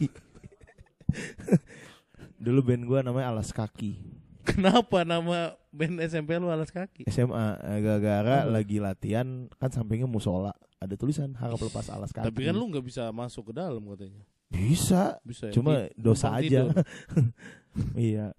dulu 2.37 2.61
band 2.61 2.85
gua 2.85 3.01
namanya 3.01 3.33
Alas 3.33 3.49
Kaki 3.49 3.97
Kenapa 4.45 5.03
nama 5.03 5.39
band 5.69 5.99
SMP 6.01 6.37
lu 6.37 6.47
alas 6.47 6.69
kaki? 6.69 7.05
SMA 7.07 7.57
gara-gara 7.81 8.45
Oh. 8.45 8.53
lagi 8.53 8.77
latihan 8.77 9.27
kan 9.55 9.69
sampingnya 9.69 10.05
musola 10.05 10.53
ada 10.77 10.95
tulisan 10.95 11.33
harap 11.35 11.57
lepas 11.57 11.89
alas 11.89 12.11
kaki 12.11 12.29
Tapi 12.29 12.41
kan 12.43 12.55
lu 12.55 12.69
nggak 12.69 12.85
bisa 12.85 13.09
masuk 13.11 13.51
ke 13.51 13.53
dalam 13.55 13.81
katanya. 13.87 14.21
bisa 14.47 15.19
Bisa. 15.21 15.49
ya? 15.49 15.53
cuma 15.53 15.73
Di- 15.83 15.97
dosa 15.97 16.31
aja 16.31 16.71
iya 17.99 18.31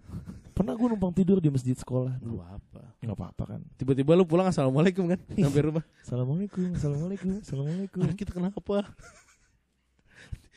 pernah 0.54 0.72
gua 0.72 0.88
numpang 0.88 1.12
tidur 1.12 1.38
di 1.38 1.50
masjid 1.50 1.76
sekolah 1.76 2.22
Lu 2.22 2.40
apa? 2.40 2.96
nggak 2.98 3.12
apa-apa 3.12 3.44
kan 3.50 3.62
Tiba-tiba 3.76 4.14
lu 4.14 4.24
pulang 4.24 4.48
assalamualaikum 4.48 5.04
kan 5.06 5.20
sampai 5.28 5.62
rumah. 5.62 5.84
assalamualaikum 6.00 6.72
assalamualaikum 6.72 7.30
assalamualaikum 7.44 8.00
Anak 8.00 8.16
kita 8.16 8.32
kenapa? 8.32 8.88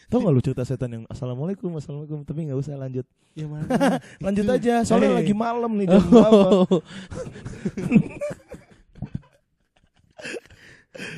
Tau 0.09 0.19
gak 0.19 0.33
lu 0.33 0.41
cerita 0.41 0.65
setan 0.65 0.89
yang 0.91 1.05
assalamualaikum 1.07 1.69
assalamualaikum 1.71 2.25
tapi 2.25 2.49
nggak 2.49 2.57
usah 2.57 2.75
lanjut 2.75 3.05
Ya 3.33 3.45
mana? 3.51 3.69
lanjut 4.19 4.47
aja 4.49 4.75
soalnya 4.83 5.13
Eh. 5.13 5.17
lagi 5.21 5.35
malam 5.35 5.73
nih 5.75 5.87
jam 5.87 6.03
Oh. 6.11 6.65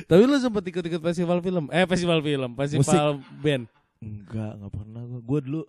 Tapi 0.05 0.21
lu 0.21 0.37
sempat 0.37 0.61
ikut-ikut 0.61 1.01
festival 1.01 1.41
film? 1.41 1.65
Eh 1.71 1.85
festival 1.85 2.21
film, 2.21 2.51
festival 2.53 3.17
band. 3.39 3.65
enggak 3.97 4.51
nggak 4.55 4.71
pernah 4.71 5.01
gua 5.03 5.21
gua 5.21 5.39
dulu 5.41 5.61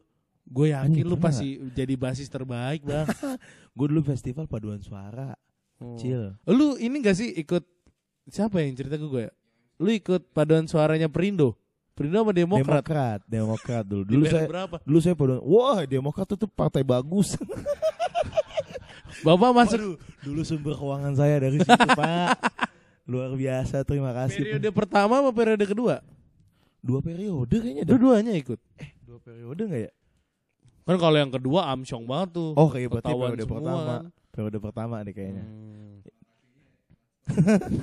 Gue 0.44 0.68
yakin 0.68 0.90
Anjing, 0.90 1.06
lu 1.06 1.16
pasti 1.16 1.48
jadi 1.72 1.94
basis 1.94 2.26
terbaik, 2.26 2.82
Bang. 2.82 3.06
gua 3.76 3.86
dulu 3.86 4.02
festival 4.04 4.44
paduan 4.44 4.80
suara 4.80 5.32
Oh. 5.78 5.96
Cil. 5.96 6.34
Lu 6.46 6.76
ini 6.76 7.00
gak 7.00 7.16
sih 7.16 7.32
ikut 7.32 7.66
siapa 8.24 8.60
yang 8.60 8.70
cerita 8.72 8.94
ke 8.94 9.02
gue 9.02 9.22
ya? 9.24 9.32
Lu 9.78 9.88
ikut 9.88 10.30
paduan 10.30 10.62
suaranya 10.64 11.08
Perindo? 11.08 11.58
Perindo 11.93 12.24
sama 12.24 12.32
Demokrat. 12.32 12.64
Demokrat, 12.64 13.20
Demokrat 13.28 13.84
dulu. 13.84 14.03
Dulu 14.09 14.24
saya 14.24 14.49
berapa? 14.49 14.76
dulu 14.80 14.99
saya 15.05 15.14
paduan. 15.14 15.40
Wah, 15.45 15.80
Demokrat 15.84 16.28
itu 16.32 16.47
partai 16.49 16.80
bagus. 16.80 17.36
Bapak 19.26 19.51
masuk 19.53 19.78
Waduh, 19.78 19.97
dulu 20.24 20.40
sumber 20.43 20.74
keuangan 20.74 21.14
saya 21.14 21.36
dari 21.36 21.61
situ, 21.61 21.88
Pak. 22.01 22.32
Luar 23.05 23.36
biasa, 23.36 23.84
terima 23.84 24.11
kasih. 24.16 24.40
periode 24.40 24.70
pertama 24.72 25.20
apa 25.20 25.30
periode 25.36 25.64
kedua? 25.68 26.01
Dua 26.82 26.99
periode 27.05 27.61
kayaknya. 27.61 27.84
Dua-duanya 27.86 28.32
ikut. 28.34 28.59
Dua 29.05 29.18
periode 29.20 29.62
enggak 29.68 29.82
ya? 29.86 29.93
Kan 30.82 30.97
kalau 30.99 31.16
yang 31.20 31.30
kedua 31.30 31.70
amsyong 31.76 32.09
banget 32.09 32.40
tuh. 32.40 32.51
Oh, 32.59 32.66
kayak 32.72 32.88
berarti 32.90 33.12
periode 33.14 33.45
semua 33.47 33.59
pertama. 33.61 33.82
kan. 33.84 34.03
Periode 34.32 34.59
pertama 34.59 34.95
deh 35.05 35.14
kayaknya. 35.14 35.45
Hmm. 35.45 35.93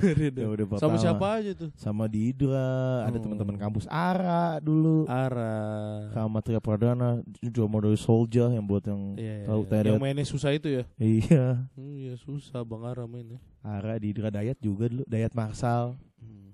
Periode 0.00 0.64
pertama. 0.66 0.80
Sama 0.80 0.96
siapa 0.96 1.26
aja 1.36 1.50
tuh? 1.52 1.70
Sama 1.74 2.04
di 2.06 2.30
Idra, 2.30 3.04
ada 3.04 3.16
Oh. 3.16 3.22
teman-teman 3.22 3.56
kampus 3.56 3.84
Ara 3.86 4.58
dulu. 4.58 5.04
Ara. 5.06 6.08
Sama 6.12 6.38
Tria 6.40 6.58
Pradana, 6.58 7.20
juga 7.40 7.80
dari 7.84 7.98
Soldier 7.98 8.48
yang 8.50 8.64
buat 8.64 8.84
yang 8.84 9.14
Iya, 9.14 9.34
iya, 9.42 9.46
tahu 9.46 9.62
iya. 9.62 9.70
teret. 9.70 9.90
Yang 9.92 10.02
mainnya 10.02 10.26
susah 10.26 10.50
itu 10.52 10.68
ya? 10.70 10.84
Iya. 10.96 11.46
Hmm, 11.74 11.94
iya 11.96 12.14
susah 12.16 12.60
Bang 12.62 12.84
Ara 12.84 13.04
mainnya. 13.04 13.38
Ara 13.60 13.96
di 13.96 14.10
Idra 14.10 14.28
Dayat 14.28 14.56
juga 14.58 14.88
dulu, 14.88 15.02
Dayat 15.04 15.32
Marsal. 15.32 15.94
Hmm. 16.16 16.48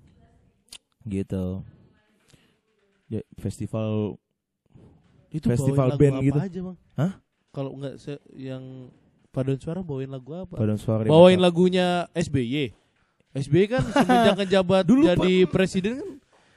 gitu 1.06 1.62
ya, 3.06 3.22
festival 3.38 4.18
Itu 5.28 5.46
Festival 5.46 5.90
bawain 5.90 5.94
lagu 5.94 6.00
band 6.02 6.16
apa 6.16 6.24
gitu. 6.24 6.38
aja 6.38 6.58
bang? 6.62 6.76
Hah? 6.96 7.12
Kalau 7.52 7.70
enggak 7.76 7.94
yang 8.32 8.88
paduan 9.30 9.58
suara 9.60 9.80
bawain 9.84 10.08
lagu 10.08 10.32
apa? 10.32 10.56
paduan 10.56 10.80
suara 10.80 11.04
bawain 11.04 11.36
lagunya 11.36 12.08
SBY. 12.10 12.72
SBY 13.38 13.64
kan 13.68 13.82
semenjak 13.84 14.34
ngejabat 14.38 14.82
Dulu, 14.90 15.02
jadi 15.06 15.34
presiden 15.44 15.92
kan 15.96 16.08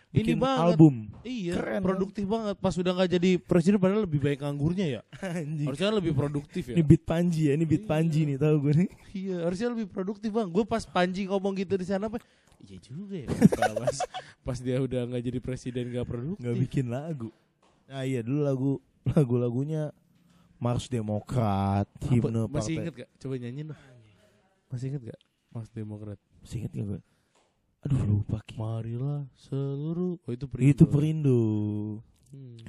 ini 0.09 0.25
bikin 0.25 0.38
banget. 0.38 0.63
album 0.65 0.93
Iya, 1.21 1.53
Keren, 1.53 1.82
produktif 1.84 2.25
banget. 2.25 2.55
Pas 2.57 2.73
udah 2.73 2.91
nggak 2.91 3.09
jadi 3.11 3.32
presiden 3.38 3.77
padahal 3.77 4.03
lebih 4.03 4.17
baik 4.17 4.39
nganggurnya 4.39 4.86
ya. 4.89 5.01
Harusnya 5.67 5.93
lebih 5.93 6.13
produktif 6.13 6.63
ini 6.65 6.80
ya. 6.80 6.86
beat 6.86 7.03
Panji 7.03 7.41
ya 7.45 7.53
ini 7.53 7.63
beat 7.63 7.84
Iya. 7.84 7.89
Panji 7.89 8.19
nih 8.25 8.38
tahu 8.38 8.55
gue 8.59 8.73
nih 8.75 8.89
Iya, 9.11 9.38
harusnya 9.43 9.67
lebih 9.69 9.86
produktif 9.88 10.30
bang. 10.30 10.47
Gue 10.47 10.63
pas 10.63 10.82
Panji 10.82 11.27
ngomong 11.27 11.53
gitu 11.53 11.75
di 11.75 11.86
sana 11.86 12.07
apa? 12.07 12.17
Iya 12.59 12.77
juga 12.82 13.15
ya. 13.15 13.27
pas, 13.80 13.97
pas 14.41 14.57
dia 14.57 14.77
udah 14.77 15.01
nggak 15.05 15.23
jadi 15.23 15.39
presiden 15.39 15.84
nggak 15.89 16.03
produktif. 16.03 16.41
nggak 16.41 16.57
bikin 16.59 16.86
lagu 16.88 17.30
nah 17.86 18.01
iya 18.01 18.21
dulu 18.21 18.41
lagu 18.41 18.71
lagu-lagunya 19.03 19.89
Mars 20.57 20.86
Demokrat 20.86 21.89
Apa- 21.89 22.05
himne 22.07 22.45
masih 22.47 22.77
inget 22.77 22.93
gak? 22.97 23.09
Coba 23.15 23.34
nyanyiin 23.36 23.71
dong. 23.71 23.80
Masih 24.67 24.86
inget 24.89 25.01
gak? 25.07 25.19
Mas 25.49 25.69
Demokrat. 25.69 26.19
Gak 26.41 26.73
gue 26.73 26.99
aduh 27.79 28.01
lupa 28.03 28.43
Ki. 28.43 28.55
Marilah 28.55 29.23
seluruh. 29.39 30.19
Oh 30.19 30.31
itu 30.31 30.45
Perindo. 30.45 30.69
itu 30.69 30.83
Perindo 30.85 31.39
Hmm. 32.29 32.61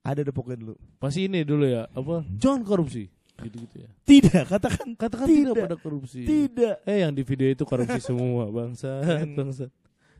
ada 0.00 0.20
deh 0.20 0.30
pokoknya 0.30 0.56
dulu 0.58 0.74
Pasti 0.96 1.26
ini 1.26 1.42
dulu 1.42 1.66
ya. 1.66 1.84
Apa? 1.90 2.24
Jangan 2.32 2.62
korupsi. 2.62 3.12
Gitu-gitu 3.36 3.76
ya. 3.78 3.90
tidak 4.02 4.48
katakan 4.48 4.96
Katakan 4.96 5.28
Tidak. 5.28 5.52
tidak, 5.52 5.62
pada 5.62 5.76
korupsi. 5.76 6.24
tidak 6.24 6.80
Eh 6.82 7.04
yang 7.04 7.12
di 7.12 7.20
video 7.20 7.44
itu 7.46 7.60
korupsi 7.62 8.00
semua 8.08 8.48
bangsa, 8.48 9.04
bangsa, 9.28 9.68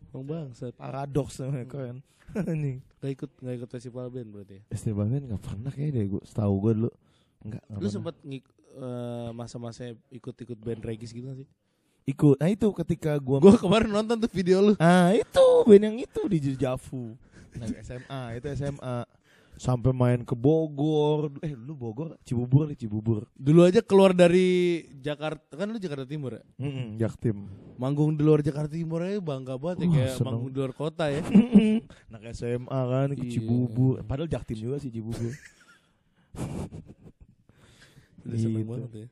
bang 0.07 0.24
bangsa. 0.26 0.64
paradoks 0.72 1.41
namanya 1.41 1.64
keren 1.64 1.97
anjing 2.43 2.84
Gak 2.99 3.11
ikut 3.14 3.30
gak 3.39 3.55
ikut 3.57 3.70
festival 3.70 4.11
band 4.11 4.28
berarti. 4.28 4.55
ya? 4.55 4.62
festival 4.68 5.07
band 5.07 5.24
nggak 5.24 5.41
pernah 5.41 5.70
kayak 5.70 5.91
deh 5.91 6.05
gue 6.11 6.22
setahu 6.22 6.55
gue 6.61 6.72
dulu 6.76 6.91
nggak 7.47 7.62
nggak 7.64 7.80
Lu 7.80 7.89
sempat 7.89 8.14
ngik- 8.20 8.53
eh, 8.74 9.30
masa-masa 9.32 9.80
ikut-ikut 10.11 10.59
band 10.59 10.82
regis 10.82 11.09
gitu 11.11 11.24
gak 11.24 11.39
sih? 11.39 11.49
Ikut 12.07 12.39
nah 12.39 12.47
itu 12.47 12.71
ketika 12.73 13.19
gue 13.19 13.37
Gue 13.37 13.55
kemarin 13.57 13.91
nonton 13.91 14.17
tuh 14.17 14.31
video 14.31 14.63
lu. 14.63 14.73
Ah 14.79 15.11
itu 15.11 15.45
band 15.63 15.83
yang 15.85 15.97
itu 15.99 16.21
di 16.27 16.39
Javu. 16.55 17.19
Nah, 17.53 17.67
SMA 17.81 18.21
itu 18.35 18.47
SMA. 18.55 18.97
Sampai 19.57 19.89
main 19.91 20.21
ke 20.21 20.37
Bogor. 20.37 21.33
Eh, 21.41 21.57
lu 21.57 21.73
Bogor, 21.73 22.21
Cibubur 22.23 22.69
nih, 22.69 22.77
Cibubur. 22.77 23.25
Dulu 23.33 23.65
aja 23.65 23.81
keluar 23.81 24.13
dari 24.13 24.47
Jakarta 25.01 25.57
kan 25.57 25.67
lu 25.67 25.81
Jakarta 25.81 26.05
Timur 26.05 26.37
ya. 26.37 26.45
Mm 26.61 27.01
Jaktim. 27.01 27.49
Manggung 27.75 28.13
di 28.13 28.21
luar 28.21 28.39
Jakarta 28.39 28.69
Timur 28.71 29.01
aja 29.01 29.17
bangga 29.17 29.57
banget 29.57 29.81
ya 29.81 29.87
Wah, 29.87 29.95
kayak 29.97 30.11
seneng. 30.13 30.27
manggung 30.29 30.51
di 30.53 30.59
luar 30.61 30.73
kota 30.73 31.05
ya. 31.09 31.25
Anak 32.13 32.23
SMA 32.33 32.69
kan 32.87 33.09
ke 33.11 33.25
Iya. 33.25 33.33
Cibubur. 33.33 34.05
Padahal 34.05 34.29
Jaktim 34.29 34.59
juga 34.61 34.77
sih 34.77 34.93
Cibubur. 34.93 35.33
Udah 38.23 38.37
seneng 38.37 38.61
Gitu. 38.61 38.69
banget 38.69 38.91
ya. 38.93 39.07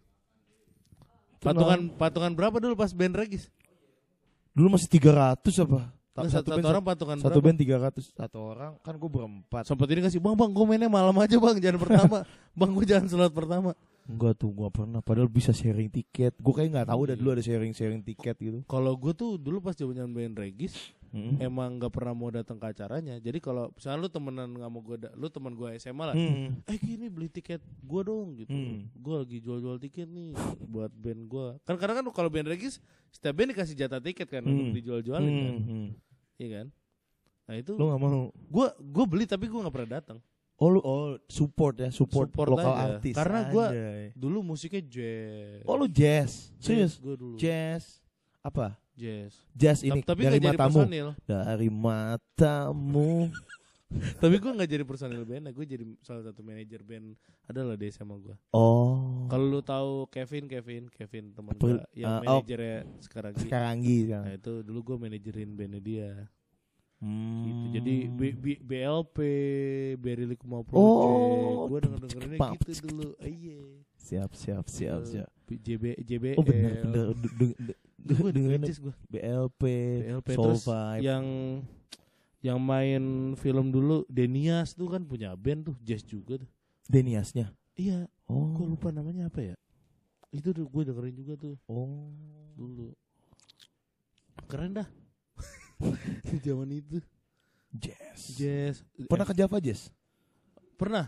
Itu 1.44 1.52
Patungan 1.52 1.80
patungan 1.92 2.32
berapa 2.32 2.56
dulu 2.56 2.72
pas 2.72 2.88
band 2.90 3.12
Regis? 3.14 3.52
Dulu 4.56 4.72
masih 4.72 4.88
300 4.88 5.44
apa? 5.60 5.92
Nah, 6.14 6.30
satu, 6.30 6.46
satu 6.46 6.48
band 6.54 6.66
orang 6.70 6.84
patungan 6.86 7.16
satu 7.18 7.42
berapa? 7.42 7.46
band 7.52 7.58
300 8.00 8.16
satu 8.16 8.38
orang 8.40 8.72
kan 8.80 8.94
gue 8.94 9.10
berempat 9.10 9.62
Sempat 9.66 9.86
ini 9.90 10.00
kasih 10.00 10.22
bang 10.22 10.32
bang 10.32 10.46
gue 10.48 10.64
mainnya 10.64 10.86
malam 10.86 11.12
aja 11.18 11.34
bang 11.36 11.58
jangan 11.58 11.78
pertama 11.82 12.16
bang 12.62 12.70
gue 12.70 12.84
jangan 12.86 13.06
slot 13.10 13.34
pertama 13.34 13.74
enggak 14.06 14.38
tuh 14.38 14.54
gua 14.54 14.70
pernah 14.70 15.02
padahal 15.02 15.26
bisa 15.26 15.50
sharing 15.50 15.90
tiket 15.90 16.38
gue 16.38 16.54
kayak 16.54 16.70
nggak 16.70 16.86
tahu 16.86 17.02
dah 17.02 17.12
Iya. 17.12 17.20
dulu 17.20 17.28
ada 17.34 17.42
sharing 17.42 17.74
sharing 17.74 17.98
tiket 18.00 18.36
gitu 18.38 18.58
kalau 18.70 18.94
gue 18.94 19.10
tuh 19.10 19.34
dulu 19.36 19.58
pas 19.58 19.74
zaman 19.74 20.06
band 20.06 20.38
Regis 20.38 20.94
Mm. 21.14 21.38
emang 21.38 21.78
nggak 21.78 21.88
pernah 21.88 22.10
mau 22.10 22.26
datang 22.26 22.58
ke 22.58 22.66
acaranya 22.66 23.16
jadi 23.16 23.38
kalau 23.38 23.70
misalnya 23.70 23.98
lu 23.98 24.08
temenan 24.08 24.50
nggak 24.50 24.66
mau 24.66 24.82
gue 24.82 24.96
lu 25.12 25.26
teman 25.28 25.52
gue 25.52 25.68
SMA 25.76 26.04
lah 26.04 26.12
Mm. 26.12 26.66
eh 26.66 26.74
gini 26.76 27.06
beli 27.06 27.28
tiket 27.28 27.62
gue 27.62 28.02
dong 28.02 28.34
gitu 28.34 28.50
Hmm. 28.50 28.90
gue 28.92 29.14
lagi 29.16 29.38
jual-jual 29.38 29.78
tiket 29.78 30.04
nih 30.06 30.34
buat 30.60 30.90
band 30.90 31.22
gue 31.24 31.46
kan 31.62 31.74
karena 31.76 31.94
kan 31.96 32.06
kalau 32.10 32.26
band 32.26 32.46
Regis 32.46 32.82
setiap 33.08 33.30
band 33.32 33.48
dikasih 33.48 33.72
jatah 33.76 33.98
tiket 33.98 34.26
kan 34.26 34.42
untuk 34.42 34.66
Hmm. 34.66 34.74
dijual-jualin 34.74 35.30
kan 35.30 35.54
Mm. 35.56 35.88
iya 36.36 36.48
kan 36.52 36.66
nah 37.44 37.54
itu 37.54 37.72
lu 37.72 37.84
nggak 37.84 38.00
mau 38.00 38.10
gue 38.28 38.66
gue 38.74 39.04
beli 39.06 39.24
tapi 39.24 39.46
gue 39.46 39.54
nggak 39.56 39.70
pernah 39.72 39.90
datang 39.94 40.18
oh 40.54 40.68
lu 40.68 40.80
oh 40.80 41.14
support 41.24 41.74
ya 41.76 41.90
support, 41.90 42.26
Support 42.28 42.48
lokal 42.48 42.72
aja. 42.72 42.82
artis 42.96 43.12
Karena 43.12 43.38
Anjay. 43.44 44.04
dulu 44.12 44.38
musiknya 44.44 44.82
jazz 44.82 45.62
oh 45.62 45.74
lu 45.74 45.86
jazz 45.86 46.50
serius 46.56 46.96
gue 46.96 47.14
dulu 47.14 47.34
jazz 47.36 48.02
apa 48.40 48.74
jazz. 48.94 49.32
Jazz 49.52 49.78
ini 49.82 50.00
tapi 50.00 50.24
dari 50.24 50.38
jadi 50.38 50.54
matamu. 50.54 50.74
personil. 50.80 51.08
Dari 51.26 51.68
matamu. 51.70 53.10
Tapi 53.94 54.42
gue 54.42 54.50
nggak 54.50 54.66
jadi 54.66 54.82
personil 54.82 55.22
band 55.22 55.54
gue 55.54 55.66
jadi 55.70 55.84
salah 56.02 56.26
satu 56.26 56.42
manajer 56.42 56.82
band 56.82 57.14
adalah 57.46 57.78
di 57.78 57.86
SMA 57.94 58.16
gue 58.18 58.34
oh. 58.50 59.28
Kalau 59.30 59.46
lu 59.46 59.60
tahu 59.62 60.10
Kevin 60.10 60.50
Kevin 60.50 60.90
Kevin 60.90 61.30
teman 61.30 61.54
gue 61.54 61.78
yang 61.94 62.18
oh. 62.26 62.42
manajernya 62.42 62.90
sekarang 62.98 63.32
Gi. 63.38 63.46
sekarang 63.46 63.74
gitu 63.86 64.18
nah 64.18 64.34
itu 64.34 64.52
dulu 64.66 64.80
gue 64.82 64.96
manajerin 64.98 65.54
bandnya 65.54 65.78
dia. 65.78 66.10
Hmm. 66.98 67.44
gitu. 67.44 67.64
Jadi 67.78 67.94
B- 68.08 68.34
B- 68.34 68.62
BLP 68.64 69.16
Berry 70.00 70.26
Kuma 70.34 70.64
Project. 70.66 70.80
Oh. 70.80 71.68
gue 71.70 71.78
denger 71.84 71.98
dengerinnya 72.08 72.38
gitu 72.56 72.70
dulu. 72.90 73.08
Iya. 73.22 73.62
Siap 73.94 74.30
siap 74.34 74.64
siap 74.66 75.00
Eh, 75.04 75.06
siap. 75.06 75.28
JB 75.44 75.82
JBL 76.02 76.36
oh 76.40 76.42
bener 76.42 76.72
bener. 76.82 77.06
Du- 77.14 77.34
du- 77.36 77.56
du- 77.62 77.78
gue 78.04 78.30
dengerin 78.36 78.62
gue 78.62 78.94
BLP, 79.08 79.62
BLP 80.04 80.28
Soul 80.30 80.44
terus 80.46 80.64
Vibe. 80.64 81.02
yang 81.02 81.24
yang 82.38 82.58
main 82.60 83.02
film 83.34 83.68
dulu 83.68 84.04
Denias 84.06 84.72
tuh 84.72 84.86
kan 84.86 85.00
punya 85.00 85.32
band 85.32 85.64
tuh 85.66 85.76
jazz 85.80 86.02
juga 86.02 86.36
tuh 86.38 86.50
Deniasnya. 86.84 87.48
iya 87.74 88.04
Oh. 88.24 88.52
gue 88.52 88.66
lupa 88.66 88.88
namanya 88.88 89.28
apa 89.28 89.40
ya 89.42 89.56
itu 90.30 90.48
tuh 90.50 90.64
gue 90.64 90.82
dengerin 90.82 91.14
juga 91.14 91.34
tuh 91.34 91.56
Oh. 91.64 92.08
dulu 92.52 92.92
keren 94.44 94.72
dah 94.74 94.88
zaman 96.44 96.68
itu 96.70 97.00
Jazz. 97.70 98.20
jazz 98.32 98.74
Pernah 99.08 99.26
Eh, 99.26 99.30
ke 99.30 99.34
Java 99.34 99.58
Jazz? 99.58 99.88
pernah 100.74 101.06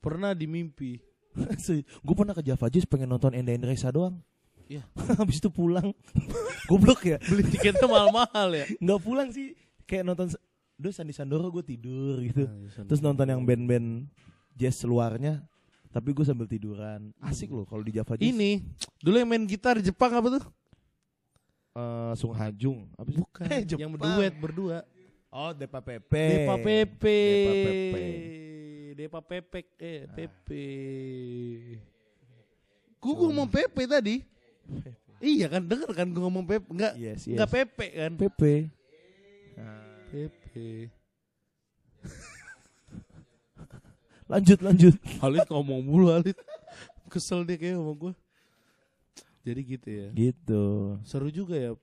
pernah 0.00 0.32
di 0.32 0.46
mimpi 0.46 0.96
gue 2.06 2.14
pernah 2.16 2.32
ke 2.32 2.42
Java 2.42 2.66
Jazz 2.66 2.84
pengen 2.84 3.08
nonton 3.08 3.30
Enda 3.30 3.52
Endresa 3.52 3.88
doang. 3.88 4.18
Iya. 4.70 4.86
Habis 5.18 5.42
itu 5.42 5.50
pulang. 5.50 5.90
Goblok 6.70 7.02
ya. 7.02 7.18
beli 7.18 7.42
tiketnya 7.44 7.84
mahal-mahal 7.84 8.54
ya 8.54 8.64
Nggak 8.78 9.00
pulang 9.02 9.28
sih. 9.28 9.58
Kayak 9.82 10.06
nonton 10.06 10.30
Duh 10.78 10.94
Sandi 10.94 11.10
Sandoro 11.10 11.50
gue 11.50 11.66
tidur 11.66 12.22
gitu. 12.22 12.46
Nah, 12.46 12.86
Terus 12.86 13.02
nonton 13.02 13.26
yang 13.26 13.42
band-band 13.42 14.06
jazz 14.54 14.80
luarnya. 14.86 15.42
Tapi 15.90 16.14
gue 16.14 16.22
sambil 16.22 16.46
tiduran. 16.46 17.10
Asik 17.18 17.50
loh 17.50 17.66
kalau 17.66 17.82
di 17.82 17.90
Java 17.90 18.14
Jazz. 18.14 18.22
ini 18.24 18.62
dulu 18.96 19.18
yang 19.18 19.26
main 19.26 19.42
gitar 19.42 19.76
Jepang 19.76 20.14
apa 20.14 20.38
tuh 20.38 20.44
Eh, 21.70 22.12
Sung 22.14 22.30
Hajung. 22.30 22.86
Apa 22.94 23.10
bukan 23.10 23.46
Eh, 23.46 23.62
yang 23.74 23.90
berduet 23.90 24.34
berdua 24.34 24.86
Oh, 25.28 25.50
Depa 25.50 25.78
Pepe. 25.78 26.42
Depa 26.42 26.54
Pepe. 26.58 27.18
Depa 27.18 27.52
Pepe. 27.54 28.04
Depa 28.92 29.20
Pepek 29.20 29.66
eh 29.78 29.98
Ah. 30.00 30.10
Pepe. 30.12 30.66
Gua 32.98 33.14
ngomong 33.16 33.46
Pepe 33.46 33.86
tadi. 33.86 34.16
Iya 35.20 35.52
kan 35.52 35.62
denger 35.68 35.92
kan 35.92 36.08
gua 36.16 36.22
ngomong 36.26 36.48
Pepe 36.48 36.66
enggak 36.72 36.96
Yes, 36.96 37.28
yes. 37.28 37.36
enggak 37.36 37.50
Pepe 37.52 37.86
kan. 37.92 38.12
Pepe. 38.16 38.54
Pepe. 40.10 40.70
Lanjut, 44.30 44.62
lanjut. 44.62 44.94
Halit 45.18 45.42
ngomong 45.50 45.82
mulu 45.82 46.14
Halit. 46.14 46.38
Kesel 47.10 47.42
dia 47.42 47.58
kayak 47.58 47.82
sama 47.82 47.92
gua. 47.98 48.14
Jadi 49.42 49.60
gitu 49.66 49.88
ya. 49.90 50.08
Gitu. 50.14 50.64
Seru 51.02 51.34
juga 51.34 51.58
ya 51.58 51.74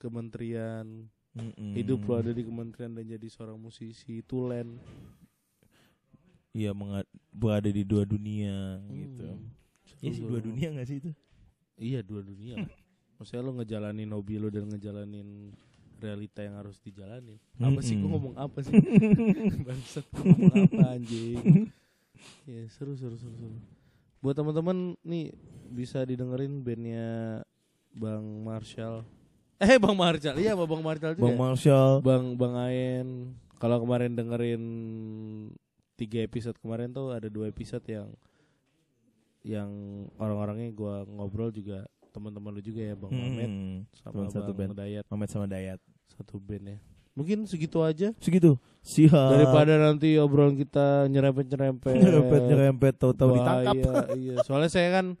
kementerian 0.00 1.08
Mm-mm. 1.34 1.74
hidup 1.74 2.06
lo 2.06 2.14
ada 2.20 2.30
di 2.30 2.46
kementerian 2.46 2.94
dan 2.94 3.04
jadi 3.08 3.26
seorang 3.26 3.58
musisi 3.58 4.22
tulen 4.22 4.78
Iya 6.54 6.70
berada 7.34 7.66
di 7.66 7.82
dua 7.82 8.06
dunia 8.06 8.78
gitu. 8.86 9.26
Hmm. 9.26 9.50
Iya 9.98 10.10
sih 10.14 10.22
dua 10.22 10.38
dunia 10.38 10.70
gak 10.78 10.86
sih 10.86 11.02
itu? 11.02 11.10
Iya 11.78 12.00
dua 12.02 12.22
dunia 12.22 12.62
lah. 12.62 12.70
Maksudnya 13.18 13.42
lo 13.46 13.52
ngejalanin 13.58 14.10
hobi 14.10 14.34
lo 14.42 14.50
dan 14.50 14.66
ngejalanin 14.70 15.54
realita 16.02 16.42
yang 16.42 16.58
harus 16.58 16.76
dijalanin. 16.82 17.38
Apa 17.56 17.80
sih 17.80 17.94
gue 17.96 18.10
ngomong 18.10 18.34
apa 18.36 18.58
sih? 18.60 18.74
Bangsat 19.66 20.06
ngomong 20.12 20.52
apa 20.52 20.82
anjing? 20.98 21.70
Ya 22.44 22.66
seru 22.74 22.98
seru 22.98 23.16
seru 23.16 23.34
seru. 23.38 23.58
Buat 24.20 24.40
teman-teman 24.40 24.98
nih 25.04 25.32
bisa 25.70 26.02
didengerin 26.02 26.60
bandnya 26.64 27.40
Bang 27.94 28.42
Marshall. 28.42 29.06
Eh 29.62 29.78
Bang 29.82 29.94
Marshall, 29.94 30.36
iya 30.42 30.52
sama 30.52 30.66
Bang 30.66 30.82
Marshall 30.82 31.14
juga. 31.14 31.24
Bang 31.24 31.38
Marshall. 31.38 31.92
Bang 32.02 32.24
Bang 32.34 32.54
Ayen. 32.58 33.38
Kalau 33.62 33.78
kemarin 33.80 34.12
dengerin 34.18 34.62
tiga 35.94 36.26
episode 36.26 36.58
kemarin 36.58 36.90
tuh 36.90 37.14
ada 37.14 37.30
dua 37.30 37.48
episode 37.48 37.86
yang 37.86 38.10
yang 39.44 39.70
orang-orangnya 40.16 40.72
gua 40.72 41.04
ngobrol 41.04 41.48
juga 41.48 41.84
teman-teman 42.10 42.50
lu 42.50 42.60
juga 42.60 42.80
ya 42.80 42.94
Bang 42.94 43.10
Mamet 43.10 43.44
Hmm. 43.44 43.78
sama 43.92 44.12
Teman 44.14 44.30
satu 44.30 44.50
Bang 44.50 44.72
band. 44.72 44.80
Dayat 44.80 45.04
Mamet 45.06 45.28
sama 45.28 45.46
Dayat. 45.46 45.78
satu 46.06 46.38
band 46.38 46.64
ya. 46.64 46.78
Mungkin 47.12 47.44
segitu 47.44 47.78
aja 47.78 48.10
Segitu. 48.18 48.58
Siap. 48.80 49.12
daripada 49.30 49.76
nanti 49.76 50.14
obrolan 50.16 50.54
kita 50.54 51.06
nyerempet-nyerempet. 51.06 51.92
nyerempet 51.92 52.40
nyerempet 52.44 52.94
tahu-tahu 52.96 53.36
ditangkap. 53.36 53.74
Bahaya, 53.76 54.02
iya, 54.14 54.34
soalnya 54.42 54.66
saya 54.68 54.88
kan 54.92 55.14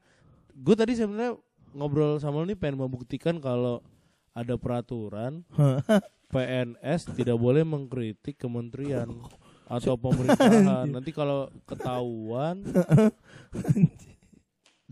gue 0.50 0.74
tadi 0.74 0.94
sebenarnya 0.94 1.34
ngobrol 1.70 2.16
sama 2.16 2.38
lu 2.38 2.46
nih 2.46 2.54
pengen 2.54 2.78
membuktikan 2.78 3.38
kalau 3.38 3.82
ada 4.30 4.54
peraturan 4.54 5.42
PNS 6.32 7.12
tidak 7.12 7.36
boleh 7.36 7.62
mengkritik 7.62 8.34
kementerian 8.36 9.06
atau 9.64 9.94
pemerintahan. 9.94 10.86
Nanti 10.94 11.10
kalau 11.10 11.46
ketahuan 11.64 12.62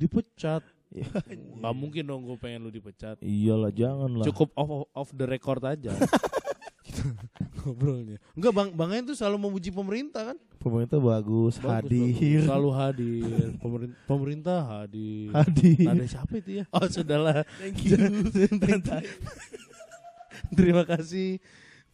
dipecat. 0.03 0.63
Nggak 1.59 1.73
mungkin 1.73 2.03
dong 2.05 2.21
gue 2.27 2.37
pengen 2.37 2.67
lu 2.67 2.69
dipecat. 2.69 3.17
Iyalah 3.23 3.73
jangan 3.73 4.11
lah. 4.13 4.27
Cukup 4.27 4.51
off, 4.53 4.69
off, 4.69 4.85
off 4.93 5.09
the 5.15 5.25
record 5.25 5.63
aja. 5.63 5.95
Ngobrolnya. 7.63 8.19
Enggak 8.35 8.53
Bang 8.53 8.71
Bang 8.75 8.91
tuh 9.07 9.15
selalu 9.15 9.49
memuji 9.49 9.71
pemerintah 9.71 10.35
kan? 10.35 10.39
Pemerintah 10.59 10.99
bagus, 10.99 11.59
Bagus, 11.59 11.89
hadir. 11.89 12.13
bagus. 12.13 12.43
Selalu 12.47 12.71
hadir. 12.75 13.47
Pemerin- 13.59 13.97
pemerintah 14.05 14.59
hadir. 14.67 15.31
Hadir. 15.33 15.89
Ada 15.89 16.05
siapa 16.07 16.33
itu 16.39 16.51
ya? 16.63 16.65
Oh, 16.71 16.87
sudahlah. 16.87 17.43
Thank 17.59 17.87
you. 17.87 17.97
Terima 20.59 20.85
kasih 20.85 21.39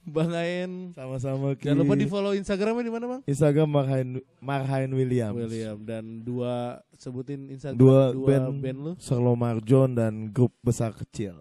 Bang 0.09 0.33
Ayen. 0.33 0.91
Sama-sama. 0.93 1.53
Jangan 1.55 1.79
lupa 1.79 1.95
di 1.95 2.09
follow 2.09 2.33
Instagramnya 2.33 2.85
di 2.85 2.93
mana 2.93 3.05
Bang? 3.07 3.21
Instagram 3.25 3.69
Marhain 3.69 4.09
Marhain 4.41 4.91
Williams. 4.91 5.37
William 5.37 5.79
dan 5.85 6.25
dua 6.25 6.81
sebutin 6.97 7.47
Instagram 7.49 7.79
Dua, 7.79 8.01
dua, 8.11 8.27
band, 8.27 8.47
band 8.59 8.79
lu. 8.81 8.93
Serlo 8.97 9.37
Marjon 9.37 9.93
dan 9.93 10.33
grup 10.33 10.51
besar 10.61 10.91
kecil. 10.93 11.39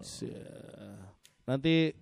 Nanti 1.44 1.96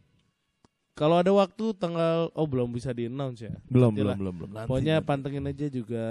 kalau 0.97 1.21
ada 1.21 1.29
waktu 1.31 1.77
tanggal 1.77 2.33
oh 2.33 2.47
belum 2.49 2.73
bisa 2.73 2.91
di 2.91 3.07
announce 3.07 3.45
ya. 3.45 3.55
Belum, 3.69 3.93
Nantilah. 3.93 4.17
belum, 4.17 4.35
belum, 4.37 4.49
belum. 4.53 4.67
Pokoknya 4.67 4.97
nanti. 4.99 5.09
pantengin 5.09 5.45
aja 5.47 5.67
juga 5.69 6.07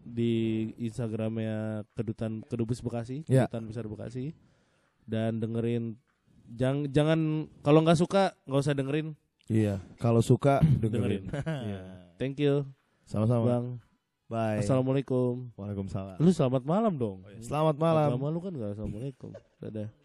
di 0.00 0.32
Instagramnya 0.80 1.84
kedutan 1.92 2.44
kedubes 2.44 2.80
Bekasi, 2.80 3.24
Ya. 3.24 3.46
kedutaan 3.48 3.68
besar 3.68 3.84
Bekasi, 3.88 4.32
dan 5.04 5.40
dengerin 5.40 5.96
jangan 6.44 6.84
jangan 6.92 7.20
kalau 7.64 7.80
nggak 7.80 7.96
suka 7.96 8.32
nggak 8.44 8.62
usah 8.64 8.76
dengerin, 8.76 9.16
Iya, 9.48 9.80
kalau 10.00 10.24
suka 10.24 10.64
dengerin. 10.82 11.28
dengerin. 11.28 11.32
Iya. 11.68 11.80
Thank 12.16 12.40
you. 12.40 12.64
Sama-sama. 13.04 13.44
Bang. 13.44 13.66
Bye. 14.24 14.64
Assalamualaikum. 14.64 15.52
Waalaikumsalam. 15.58 16.16
Lu 16.16 16.32
selamat 16.32 16.64
malam 16.64 16.96
dong. 16.96 17.20
Selamat 17.44 17.76
malam. 17.76 18.16
Lama 18.16 18.28
lu 18.32 18.40
kan 18.40 18.52
gak 18.56 18.72
assalamualaikum. 18.78 19.30
Dadah. 19.60 20.03